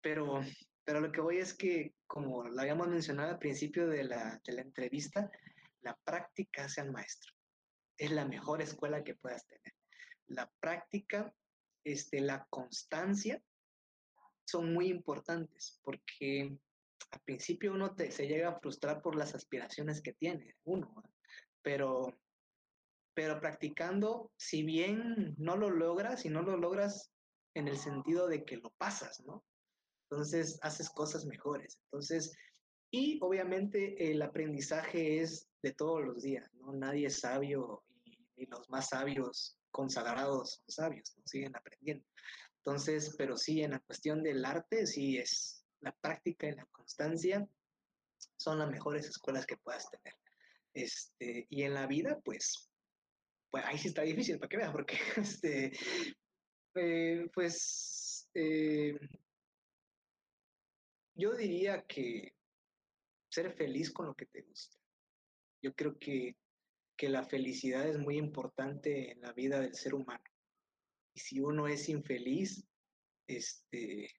pero, 0.00 0.40
pero 0.84 1.00
lo 1.00 1.12
que 1.12 1.20
voy 1.20 1.38
es 1.38 1.54
que, 1.54 1.94
como 2.06 2.44
lo 2.44 2.60
habíamos 2.60 2.88
mencionado 2.88 3.30
al 3.30 3.38
principio 3.38 3.88
de 3.88 4.04
la, 4.04 4.40
entrevista, 4.46 5.30
la 5.82 5.96
práctica 6.04 6.64
hace 6.64 6.80
al 6.80 6.90
maestro. 6.90 7.32
Es 7.96 8.10
la 8.10 8.24
mejor 8.24 8.62
escuela 8.62 9.04
que 9.04 9.14
puedas 9.14 9.46
tener. 9.46 9.74
La 10.26 10.50
práctica, 10.60 11.34
este, 11.84 12.20
la 12.20 12.46
constancia 12.50 13.42
son 14.44 14.72
muy 14.72 14.88
importantes 14.88 15.78
porque 15.82 16.58
al 17.10 17.20
principio 17.20 17.72
uno 17.72 17.94
te, 17.94 18.10
se 18.10 18.26
llega 18.26 18.48
a 18.48 18.60
frustrar 18.60 19.02
por 19.02 19.16
las 19.16 19.34
aspiraciones 19.34 20.00
que 20.00 20.12
tiene 20.12 20.56
uno, 20.64 20.92
¿no? 20.94 21.14
pero 21.62 22.14
pero 23.14 23.40
practicando, 23.40 24.32
si 24.38 24.62
bien 24.62 25.34
no 25.36 25.56
lo 25.56 25.70
logras, 25.70 26.24
y 26.24 26.30
no 26.30 26.42
lo 26.42 26.56
logras 26.56 27.12
en 27.54 27.68
el 27.68 27.76
sentido 27.76 28.28
de 28.28 28.44
que 28.44 28.56
lo 28.56 28.70
pasas, 28.78 29.20
¿no? 29.26 29.44
Entonces 30.10 30.58
haces 30.62 30.90
cosas 30.90 31.24
mejores. 31.24 31.78
Entonces, 31.84 32.36
y 32.90 33.18
obviamente 33.22 34.10
el 34.10 34.20
aprendizaje 34.22 35.20
es 35.20 35.48
de 35.62 35.72
todos 35.72 36.02
los 36.02 36.22
días, 36.22 36.52
¿no? 36.54 36.72
Nadie 36.72 37.06
es 37.06 37.20
sabio 37.20 37.84
y, 38.04 38.46
los 38.46 38.68
más 38.70 38.88
sabios 38.88 39.56
consagrados 39.70 40.62
son 40.66 40.70
sabios, 40.70 41.14
¿no? 41.16 41.22
siguen 41.26 41.54
aprendiendo. 41.54 42.04
Entonces, 42.56 43.14
pero 43.16 43.36
sí, 43.36 43.62
en 43.62 43.72
la 43.72 43.78
cuestión 43.80 44.22
del 44.22 44.44
arte, 44.44 44.86
sí 44.86 45.18
es 45.18 45.64
la 45.80 45.94
práctica 46.00 46.48
y 46.48 46.52
la 46.52 46.66
constancia 46.66 47.46
son 48.36 48.58
las 48.58 48.70
mejores 48.70 49.06
escuelas 49.06 49.46
que 49.46 49.58
puedas 49.58 49.88
tener. 49.90 50.14
Este, 50.74 51.46
y 51.50 51.62
en 51.62 51.74
la 51.74 51.86
vida, 51.86 52.18
pues, 52.24 52.70
pues 53.50 53.64
ahí 53.64 53.78
sí 53.78 53.88
está 53.88 54.02
difícil, 54.02 54.38
para 54.38 54.48
que 54.48 54.56
vean, 54.56 54.72
porque 54.72 54.96
este, 55.16 55.72
eh, 56.74 57.28
pues 57.32 58.28
eh, 58.34 58.98
yo 61.20 61.34
diría 61.34 61.82
que 61.82 62.34
ser 63.30 63.52
feliz 63.52 63.92
con 63.92 64.06
lo 64.06 64.14
que 64.14 64.26
te 64.26 64.40
gusta. 64.42 64.76
Yo 65.62 65.74
creo 65.74 65.98
que, 65.98 66.36
que 66.96 67.08
la 67.08 67.24
felicidad 67.24 67.86
es 67.86 67.98
muy 67.98 68.16
importante 68.16 69.12
en 69.12 69.20
la 69.20 69.32
vida 69.32 69.60
del 69.60 69.74
ser 69.74 69.94
humano. 69.94 70.24
Y 71.14 71.20
si 71.20 71.40
uno 71.40 71.68
es 71.68 71.88
infeliz, 71.88 72.66
este, 73.28 74.10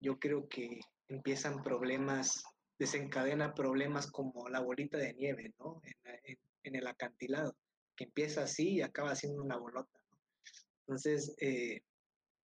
yo 0.00 0.18
creo 0.18 0.48
que 0.48 0.80
empiezan 1.08 1.62
problemas, 1.62 2.42
desencadena 2.78 3.54
problemas 3.54 4.10
como 4.10 4.48
la 4.48 4.60
bolita 4.60 4.96
de 4.96 5.14
nieve, 5.14 5.54
¿no? 5.58 5.80
En, 6.24 6.74
el 6.74 6.86
acantilado, 6.86 7.56
que 7.96 8.04
empieza 8.04 8.42
así 8.42 8.74
y 8.74 8.82
acaba 8.82 9.14
siendo 9.14 9.42
una 9.42 9.56
bolota. 9.56 9.98
Entonces, 10.80 11.34
eh, 11.40 11.80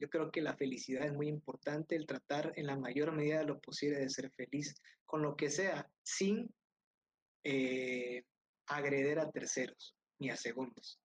yo 0.05 0.11
creo 0.11 0.31
que 0.31 0.43
la 0.43 0.55
felicidad 0.55 1.07
es 1.07 1.15
muy 1.15 1.29
importante, 1.29 1.97
el 1.97 2.07
tratar 2.07 2.53
en 2.57 2.67
la 2.67 2.77
mayor 2.77 3.13
medida 3.13 3.39
de 3.39 3.47
lo 3.47 3.59
posible 3.59 3.99
de 3.99 4.11
ser 4.11 4.31
feliz 4.33 4.75
con 5.07 5.23
lo 5.23 5.35
que 5.35 5.49
sea, 5.49 5.91
sin 6.03 6.55
eh, 7.43 8.23
agreder 8.67 9.19
a 9.19 9.31
terceros 9.31 9.97
ni 10.19 10.29
a 10.29 10.37
segundos. 10.37 11.01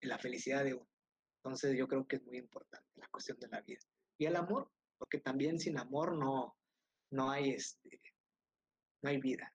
La 0.00 0.18
felicidad 0.18 0.64
de 0.64 0.74
uno. 0.74 0.88
Entonces 1.36 1.78
yo 1.78 1.86
creo 1.86 2.04
que 2.04 2.16
es 2.16 2.24
muy 2.24 2.38
importante 2.38 2.88
la 2.96 3.06
cuestión 3.08 3.38
de 3.38 3.46
la 3.46 3.60
vida. 3.60 3.80
Y 4.18 4.26
el 4.26 4.34
amor, 4.34 4.68
porque 4.98 5.20
también 5.20 5.60
sin 5.60 5.78
amor 5.78 6.18
no, 6.18 6.56
no 7.12 7.30
hay 7.30 7.50
este, 7.50 8.00
no 9.02 9.10
hay 9.10 9.20
vida. 9.20 9.54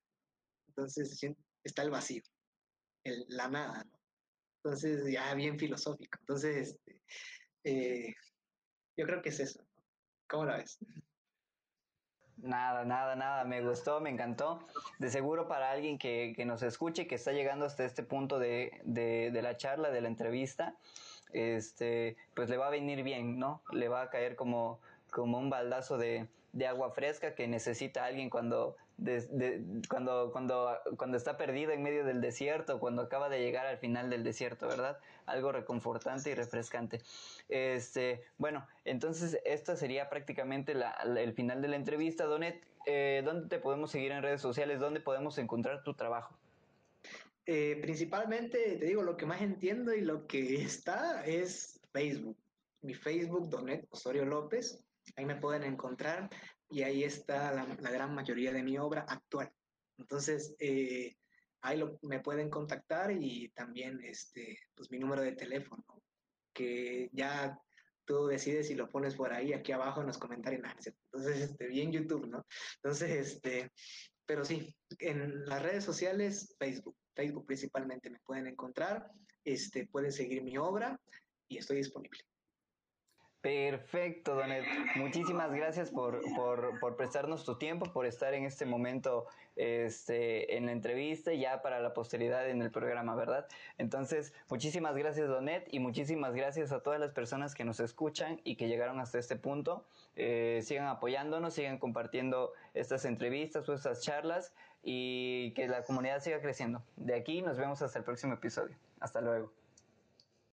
Entonces 0.69 1.19
está 1.61 1.81
el 1.81 1.89
vacío, 1.89 2.23
el, 3.03 3.25
la 3.27 3.49
nada, 3.49 3.83
¿no? 3.83 3.99
Entonces 4.63 5.11
ya 5.11 5.33
bien 5.35 5.59
filosófico. 5.59 6.17
Entonces, 6.21 6.69
este, 6.69 7.01
eh, 7.65 8.15
yo 8.97 9.05
creo 9.05 9.21
que 9.21 9.29
es 9.29 9.39
eso. 9.39 9.59
¿Cómo 10.27 10.45
la 10.45 10.57
ves? 10.57 10.79
Nada, 12.37 12.83
nada, 12.83 13.15
nada, 13.15 13.43
me 13.45 13.61
gustó, 13.61 14.01
me 14.01 14.09
encantó. 14.09 14.59
De 14.99 15.09
seguro 15.09 15.47
para 15.47 15.71
alguien 15.71 15.97
que, 15.97 16.33
que 16.35 16.45
nos 16.45 16.63
escuche, 16.63 17.07
que 17.07 17.15
está 17.15 17.31
llegando 17.31 17.65
hasta 17.65 17.85
este 17.85 18.03
punto 18.03 18.39
de, 18.39 18.81
de, 18.83 19.31
de, 19.31 19.41
la 19.41 19.57
charla, 19.57 19.89
de 19.89 20.01
la 20.01 20.09
entrevista, 20.09 20.75
este, 21.31 22.17
pues 22.33 22.49
le 22.49 22.57
va 22.57 22.67
a 22.67 22.71
venir 22.71 23.03
bien, 23.03 23.39
¿no? 23.39 23.61
Le 23.71 23.87
va 23.87 24.01
a 24.01 24.09
caer 24.09 24.35
como, 24.35 24.79
como 25.11 25.37
un 25.39 25.49
baldazo 25.49 25.97
de, 25.97 26.27
de 26.51 26.67
agua 26.67 26.91
fresca 26.91 27.35
que 27.35 27.47
necesita 27.47 28.05
alguien 28.05 28.29
cuando, 28.29 28.75
cuando, 29.89 30.31
cuando, 30.31 30.79
cuando 30.97 31.17
está 31.17 31.37
perdido 31.37 31.71
en 31.71 31.83
medio 31.83 32.05
del 32.05 32.21
desierto, 32.21 32.79
cuando 32.79 33.01
acaba 33.01 33.29
de 33.29 33.39
llegar 33.39 33.65
al 33.65 33.77
final 33.77 34.09
del 34.09 34.23
desierto, 34.23 34.67
¿verdad? 34.67 34.97
Algo 35.25 35.51
reconfortante 35.51 36.29
y 36.29 36.33
refrescante. 36.33 37.01
Este, 37.49 38.23
bueno, 38.37 38.65
entonces 38.85 39.39
esto 39.43 39.75
sería 39.75 40.09
prácticamente 40.09 40.73
la, 40.73 40.91
el 41.17 41.33
final 41.33 41.61
de 41.61 41.67
la 41.67 41.75
entrevista. 41.75 42.25
Donet, 42.25 42.63
eh, 42.85 43.21
¿dónde 43.25 43.49
te 43.49 43.59
podemos 43.59 43.91
seguir 43.91 44.11
en 44.11 44.23
redes 44.23 44.41
sociales? 44.41 44.79
¿Dónde 44.79 45.01
podemos 45.01 45.37
encontrar 45.37 45.83
tu 45.83 45.93
trabajo? 45.93 46.35
Eh, 47.45 47.77
principalmente, 47.81 48.77
te 48.77 48.85
digo, 48.85 49.03
lo 49.03 49.17
que 49.17 49.25
más 49.25 49.41
entiendo 49.41 49.93
y 49.93 50.01
lo 50.01 50.25
que 50.25 50.55
está 50.61 51.25
es 51.25 51.79
Facebook. 51.91 52.37
Mi 52.81 52.93
Facebook, 52.93 53.49
Donet 53.49 53.87
Osorio 53.89 54.25
López. 54.25 54.83
Ahí 55.17 55.25
me 55.25 55.35
pueden 55.35 55.63
encontrar 55.63 56.29
y 56.69 56.83
ahí 56.83 57.03
está 57.03 57.51
la, 57.53 57.65
gran 57.91 58.13
mayoría 58.13 58.51
de 58.51 58.63
mi 58.63 58.77
obra 58.77 59.05
actual. 59.07 59.51
Entonces, 59.97 60.55
eh, 60.59 61.15
ahí 61.61 61.83
me 62.01 62.19
pueden 62.19 62.49
contactar 62.49 63.11
y 63.11 63.49
también 63.49 64.01
este, 64.03 64.59
pues, 64.75 64.91
mi 64.91 64.99
número 64.99 65.21
de 65.21 65.33
teléfono, 65.33 65.83
que 66.53 67.09
ya 67.13 67.57
tú 68.05 68.27
decides 68.27 68.67
si 68.67 68.75
lo 68.75 68.89
pones 68.89 69.15
por 69.15 69.33
ahí, 69.33 69.53
aquí 69.53 69.71
abajo 69.71 70.01
en 70.01 70.07
los 70.07 70.17
comentarios. 70.17 70.63
Entonces, 70.85 71.41
este, 71.41 71.67
bien 71.67 71.91
YouTube, 71.91 72.27
¿no? 72.27 72.45
Entonces, 72.77 73.11
este, 73.11 73.71
pero 74.25 74.45
sí, 74.45 74.75
en 74.99 75.45
las 75.45 75.61
redes 75.61 75.83
sociales, 75.83 76.55
Facebook, 76.59 76.95
Facebook 77.15 77.45
principalmente 77.45 78.09
me 78.09 78.19
pueden 78.19 78.47
encontrar, 78.47 79.11
este, 79.43 79.87
pueden 79.87 80.11
seguir 80.11 80.43
mi 80.43 80.57
obra 80.57 80.99
y 81.47 81.57
estoy 81.57 81.77
disponible. 81.77 82.19
Perfecto, 83.45 84.33
Donet. 84.33 84.65
Muchísimas 84.95 85.53
gracias 85.53 85.91
por, 85.91 86.19
por, 86.35 86.79
por, 86.79 86.97
prestarnos 86.97 87.45
tu 87.45 87.59
tiempo, 87.59 87.85
por 87.93 88.07
estar 88.07 88.33
en 88.33 88.43
este 88.43 88.65
momento 88.65 89.27
este, 89.55 90.57
en 90.57 90.65
la 90.65 90.71
entrevista 90.71 91.31
y 91.31 91.41
ya 91.41 91.61
para 91.61 91.79
la 91.79 91.93
posteridad 91.93 92.49
en 92.49 92.63
el 92.63 92.71
programa, 92.71 93.13
¿verdad? 93.13 93.45
Entonces, 93.77 94.33
muchísimas 94.49 94.95
gracias, 94.95 95.27
Donet, 95.27 95.71
y 95.71 95.77
muchísimas 95.77 96.33
gracias 96.33 96.71
a 96.71 96.79
todas 96.79 96.99
las 96.99 97.11
personas 97.11 97.53
que 97.53 97.65
nos 97.65 97.79
escuchan 97.79 98.41
y 98.43 98.55
que 98.55 98.67
llegaron 98.67 98.99
hasta 98.99 99.19
este 99.19 99.35
punto. 99.35 99.85
Eh, 100.15 100.61
sigan 100.63 100.87
apoyándonos, 100.87 101.53
sigan 101.53 101.77
compartiendo 101.77 102.51
estas 102.73 103.05
entrevistas 103.05 103.69
o 103.69 103.75
estas 103.75 104.01
charlas 104.01 104.55
y 104.81 105.53
que 105.53 105.67
la 105.67 105.83
comunidad 105.83 106.19
siga 106.19 106.41
creciendo. 106.41 106.81
De 106.95 107.13
aquí 107.13 107.43
nos 107.43 107.57
vemos 107.57 107.79
hasta 107.83 107.99
el 107.99 108.05
próximo 108.05 108.33
episodio. 108.33 108.75
Hasta 108.99 109.21
luego. 109.21 109.64